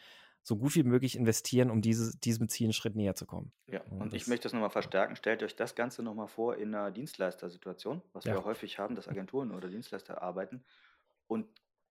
[0.42, 3.52] so gut wie möglich investieren, um diese, diesem Ziel einen Schritt näher zu kommen?
[3.66, 5.14] Ja, und, und ich möchte das nochmal verstärken.
[5.16, 8.34] Stellt euch das Ganze nochmal vor in einer Dienstleistersituation, was ja.
[8.34, 10.64] wir häufig haben, dass Agenturen oder Dienstleister arbeiten.
[11.26, 11.46] Und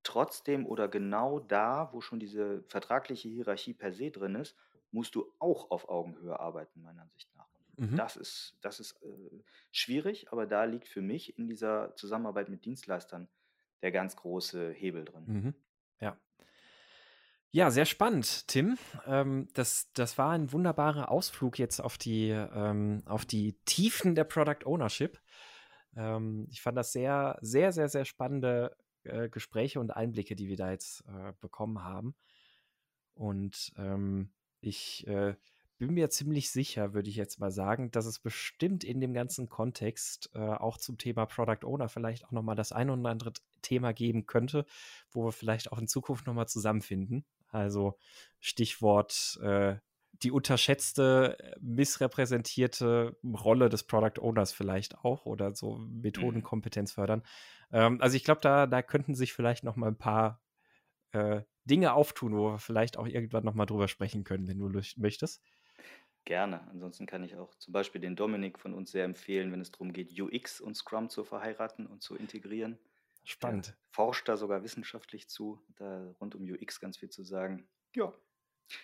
[0.04, 4.56] trotzdem oder genau da, wo schon diese vertragliche Hierarchie per se drin ist,
[4.92, 7.48] musst du auch auf Augenhöhe arbeiten, meiner Ansicht nach.
[7.78, 7.96] Mhm.
[7.96, 12.66] Das ist, das ist äh, schwierig, aber da liegt für mich in dieser Zusammenarbeit mit
[12.66, 13.28] Dienstleistern
[13.82, 15.24] der ganz große Hebel drin.
[15.28, 15.54] Mhm.
[16.00, 16.20] Ja.
[17.52, 18.78] Ja, sehr spannend, Tim.
[19.06, 24.26] Ähm, das, das war ein wunderbarer Ausflug jetzt auf die, ähm, auf die Tiefen der
[24.26, 25.20] Product Ownership.
[25.96, 28.76] Ähm, ich fand das sehr, sehr, sehr, sehr spannende
[29.08, 32.16] äh, Gespräche und Einblicke, die wir da jetzt äh, bekommen haben.
[33.14, 34.30] Und ähm,
[34.62, 35.36] ich äh,
[35.78, 39.48] bin mir ziemlich sicher, würde ich jetzt mal sagen, dass es bestimmt in dem ganzen
[39.50, 43.94] Kontext äh, auch zum Thema Product Owner vielleicht auch nochmal das ein oder andere Thema
[43.94, 44.66] geben könnte,
[45.12, 47.26] wo wir vielleicht auch in Zukunft nochmal zusammenfinden.
[47.50, 47.98] Also
[48.40, 49.76] Stichwort äh,
[50.24, 56.02] die unterschätzte, missrepräsentierte Rolle des Product Owners vielleicht auch oder so mhm.
[56.02, 57.24] Methodenkompetenz fördern.
[57.72, 60.42] Ähm, also ich glaube, da, da könnten sich vielleicht noch mal ein paar
[61.12, 64.70] äh, Dinge auftun, wo wir vielleicht auch irgendwann noch mal drüber sprechen können, wenn du
[64.98, 65.44] möchtest.
[66.26, 66.68] Gerne.
[66.70, 69.94] Ansonsten kann ich auch zum Beispiel den Dominik von uns sehr empfehlen, wenn es darum
[69.94, 72.78] geht, UX und Scrum zu verheiraten und zu integrieren.
[73.24, 73.68] Spannend.
[73.68, 77.68] Der forscht da sogar wissenschaftlich zu, da rund um UX ganz viel zu sagen.
[77.96, 78.14] Ja,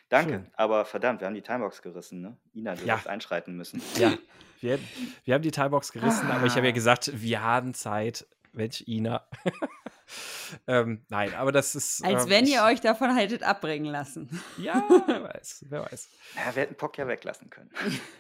[0.10, 0.48] Danke, Schön.
[0.54, 2.38] aber verdammt, wir haben die Timebox gerissen, ne?
[2.54, 2.98] Ina, du ja.
[2.98, 3.82] hast einschreiten müssen.
[3.98, 4.14] Ja,
[4.62, 4.80] wir,
[5.26, 6.36] wir haben die Timebox gerissen, ah.
[6.36, 6.76] aber ich habe ja ah.
[6.76, 8.26] gesagt, wir haben Zeit.
[8.54, 9.28] Mensch, Ina.
[10.68, 12.06] ähm, nein, aber das ist.
[12.06, 14.30] Als ähm, wenn ihr euch davon hättet abbringen lassen.
[14.58, 16.10] ja, wer weiß, wer weiß.
[16.36, 17.72] Ja, wir hätten Pock ja weglassen können.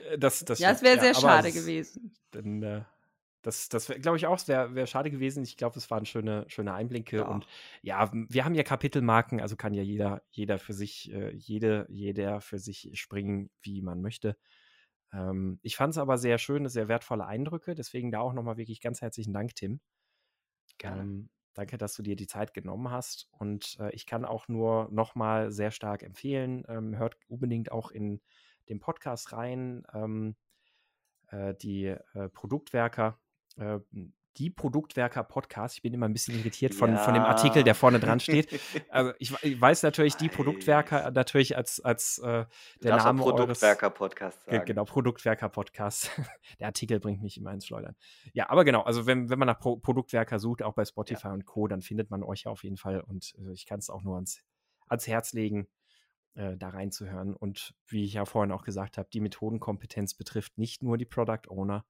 [0.10, 2.16] Äh, das, das, ja, das wäre sehr schade gewesen.
[2.32, 2.82] Dann, äh,
[3.44, 5.44] das, das glaube ich auch, wäre wär schade gewesen.
[5.44, 7.18] Ich glaube, es waren schöne, schöne Einblicke.
[7.18, 7.28] Ja.
[7.28, 7.46] Und
[7.82, 12.42] ja, wir haben ja Kapitelmarken, also kann ja jeder, jeder für sich, äh, jede, jeder
[12.42, 14.38] für sich springen, wie man möchte.
[15.12, 17.76] Ähm, ich fand es aber sehr schöne, sehr wertvolle Eindrücke.
[17.76, 19.82] Deswegen da auch nochmal wirklich ganz herzlichen Dank, Tim.
[20.78, 21.02] Gerne.
[21.02, 23.28] Ähm, danke, dass du dir die Zeit genommen hast.
[23.32, 28.22] Und äh, ich kann auch nur nochmal sehr stark empfehlen, ähm, hört unbedingt auch in
[28.70, 29.84] den Podcast rein.
[29.94, 30.38] Ähm,
[31.34, 33.20] äh, die äh, Produktwerker
[33.58, 33.80] äh,
[34.38, 35.76] die Produktwerker Podcast.
[35.76, 36.98] Ich bin immer ein bisschen irritiert von, ja.
[36.98, 38.60] von dem Artikel, der vorne dran steht.
[38.90, 42.46] Also ich, ich weiß natürlich die Produktwerker natürlich als, als äh,
[42.82, 44.66] der Name Produktwerker Podcast sagen.
[44.66, 46.10] Genau, Produktwerker Podcast.
[46.60, 47.96] der Artikel bringt mich immer ins Schleudern.
[48.34, 51.34] Ja, aber genau, also wenn, wenn man nach Pro Produktwerker sucht, auch bei Spotify ja.
[51.34, 53.90] und Co., dann findet man euch ja auf jeden Fall und äh, ich kann es
[53.90, 54.44] auch nur ans,
[54.88, 55.68] ans Herz legen.
[56.36, 57.36] Äh, da reinzuhören.
[57.36, 61.48] Und wie ich ja vorhin auch gesagt habe, die Methodenkompetenz betrifft nicht nur die Product
[61.48, 61.86] Owner,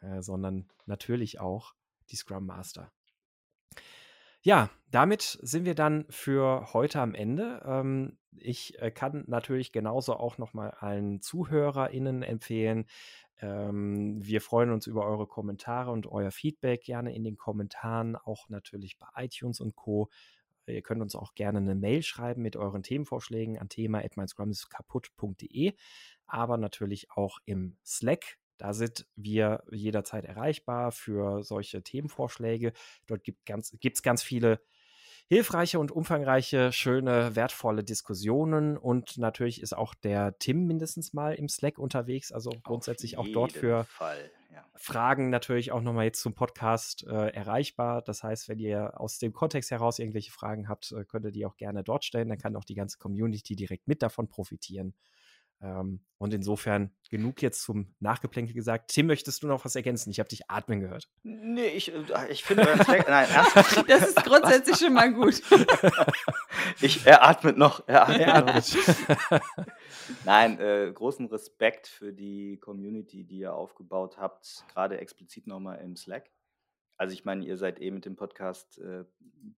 [0.00, 1.74] äh, sondern natürlich auch
[2.10, 2.92] die Scrum Master.
[4.42, 7.62] Ja, damit sind wir dann für heute am Ende.
[7.66, 12.86] Ähm, ich äh, kann natürlich genauso auch nochmal allen ZuhörerInnen empfehlen.
[13.40, 18.48] Ähm, wir freuen uns über eure Kommentare und euer Feedback gerne in den Kommentaren, auch
[18.48, 20.10] natürlich bei iTunes und Co.
[20.68, 24.52] Ihr könnt uns auch gerne eine Mail schreiben mit euren Themenvorschlägen an thema.meinscrum
[26.26, 32.72] aber natürlich auch im Slack da sind wir jederzeit erreichbar für solche Themenvorschläge.
[33.06, 34.60] Dort gibt es ganz, ganz viele
[35.28, 38.76] hilfreiche und umfangreiche, schöne, wertvolle Diskussionen.
[38.76, 43.52] Und natürlich ist auch der Tim mindestens mal im Slack unterwegs, also grundsätzlich auch dort
[43.52, 44.64] für Fall, ja.
[44.76, 48.02] Fragen natürlich auch nochmal jetzt zum Podcast äh, erreichbar.
[48.02, 51.44] Das heißt, wenn ihr aus dem Kontext heraus irgendwelche Fragen habt, äh, könnt ihr die
[51.44, 52.28] auch gerne dort stellen.
[52.28, 54.94] Dann kann auch die ganze Community direkt mit davon profitieren.
[55.62, 58.90] Ähm, und insofern genug jetzt zum Nachgeplänkel gesagt.
[58.90, 60.10] Tim, möchtest du noch was ergänzen?
[60.10, 61.08] Ich habe dich atmen gehört.
[61.22, 63.28] Nee, ich, äh, ich finde, nein,
[63.86, 65.42] das ist grundsätzlich schon mal gut.
[66.80, 67.86] ich, er atmet noch.
[67.86, 68.20] Er atmet.
[68.20, 68.76] Er atmet.
[70.24, 75.96] nein, äh, großen Respekt für die Community, die ihr aufgebaut habt, gerade explizit nochmal im
[75.96, 76.30] Slack.
[76.98, 79.04] Also ich meine, ihr seid eh mit dem Podcast äh,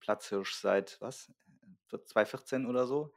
[0.01, 1.33] Platzhirsch seit was?
[1.89, 3.13] 2014 oder so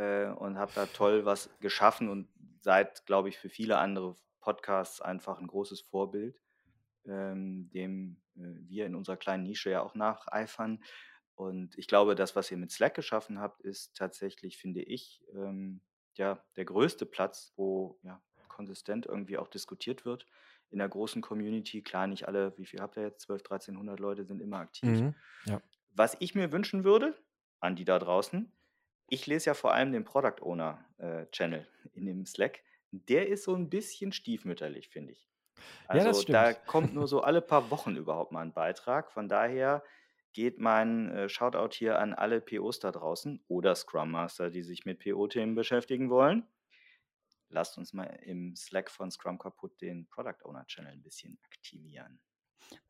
[0.00, 2.28] äh, und habe da toll was geschaffen und
[2.60, 6.40] seid, glaube ich, für viele andere Podcasts einfach ein großes Vorbild,
[7.06, 10.82] ähm, dem äh, wir in unserer kleinen Nische ja auch nacheifern.
[11.34, 15.80] Und ich glaube, das, was ihr mit Slack geschaffen habt, ist tatsächlich, finde ich, ähm,
[16.14, 20.26] ja, der größte Platz, wo ja, konsistent irgendwie auch diskutiert wird
[20.70, 21.82] in der großen Community.
[21.82, 23.22] Klar, nicht alle, wie viel habt ihr jetzt?
[23.22, 25.00] 12, 1300 Leute sind immer aktiv.
[25.00, 25.14] Mhm,
[25.46, 25.62] ja.
[25.92, 27.18] Was ich mir wünschen würde,
[27.58, 28.52] an die da draußen,
[29.10, 32.62] ich lese ja vor allem den Product Owner äh, Channel in dem Slack.
[32.92, 35.28] Der ist so ein bisschen stiefmütterlich, finde ich.
[35.86, 39.10] Also ja, da kommt nur so alle paar Wochen überhaupt mal ein Beitrag.
[39.12, 39.82] Von daher
[40.32, 44.86] geht mein äh, Shoutout hier an alle POs da draußen oder Scrum Master, die sich
[44.86, 46.46] mit PO-Themen beschäftigen wollen.
[47.48, 52.20] Lasst uns mal im Slack von Scrum kaputt den Product Owner Channel ein bisschen aktivieren.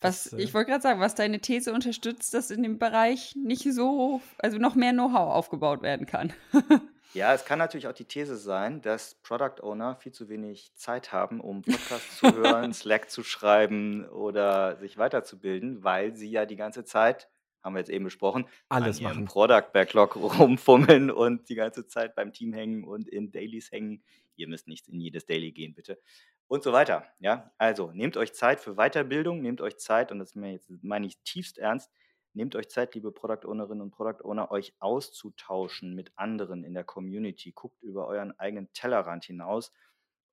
[0.00, 3.34] Was, das, äh ich wollte gerade sagen, was deine These unterstützt, dass in dem Bereich
[3.36, 6.32] nicht so, also noch mehr Know-how aufgebaut werden kann.
[7.14, 11.12] ja, es kann natürlich auch die These sein, dass Product Owner viel zu wenig Zeit
[11.12, 16.56] haben, um Podcasts zu hören, Slack zu schreiben oder sich weiterzubilden, weil sie ja die
[16.56, 17.28] ganze Zeit,
[17.62, 19.24] haben wir jetzt eben besprochen, alles an machen.
[19.26, 24.02] Product Backlog rumfummeln und die ganze Zeit beim Team hängen und in Dailies hängen.
[24.36, 25.98] Ihr müsst nicht in jedes Daily gehen, bitte
[26.50, 27.04] und so weiter.
[27.20, 31.58] Ja, also nehmt euch Zeit für Weiterbildung, nehmt euch Zeit, und das meine ich tiefst
[31.58, 31.92] ernst,
[32.32, 36.82] nehmt euch Zeit, liebe Product Ownerinnen und Product Owner, euch auszutauschen mit anderen in der
[36.82, 37.52] Community.
[37.52, 39.72] Guckt über euren eigenen Tellerrand hinaus.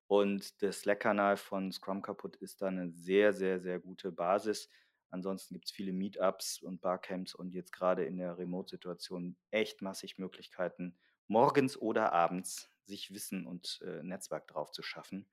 [0.08, 4.68] Und der Slack-Kanal von Scrum Kaputt ist da eine sehr, sehr, sehr gute Basis.
[5.10, 10.18] Ansonsten gibt es viele Meetups und Barcamps und jetzt gerade in der Remote-Situation echt massig
[10.18, 15.28] Möglichkeiten, morgens oder abends sich Wissen und äh, Netzwerk drauf zu schaffen.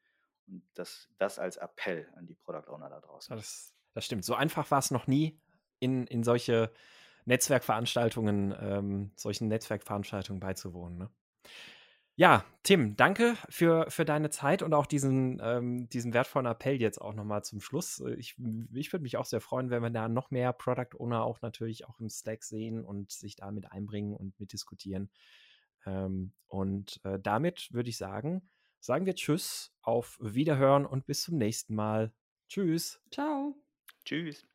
[0.48, 3.36] Und das, das als Appell an die Product Owner da draußen.
[3.36, 4.26] Das, das stimmt.
[4.26, 5.40] So einfach war es noch nie,
[5.80, 6.72] in, in solche
[7.26, 10.98] Netzwerkveranstaltungen, ähm, solchen Netzwerkveranstaltungen beizuwohnen.
[10.98, 11.10] Ne?
[12.18, 17.02] Ja, Tim, danke für, für deine Zeit und auch diesen, ähm, diesen wertvollen Appell jetzt
[17.02, 18.02] auch nochmal zum Schluss.
[18.18, 18.38] Ich,
[18.74, 21.86] ich würde mich auch sehr freuen, wenn wir da noch mehr Product Owner auch natürlich
[21.86, 25.12] auch im Slack sehen und sich damit einbringen und mitdiskutieren.
[25.86, 31.38] Ähm, und äh, damit würde ich sagen, sagen wir Tschüss, auf Wiederhören und bis zum
[31.38, 32.14] nächsten Mal.
[32.48, 33.02] Tschüss.
[33.12, 33.56] Ciao.
[34.06, 34.46] Tschüss.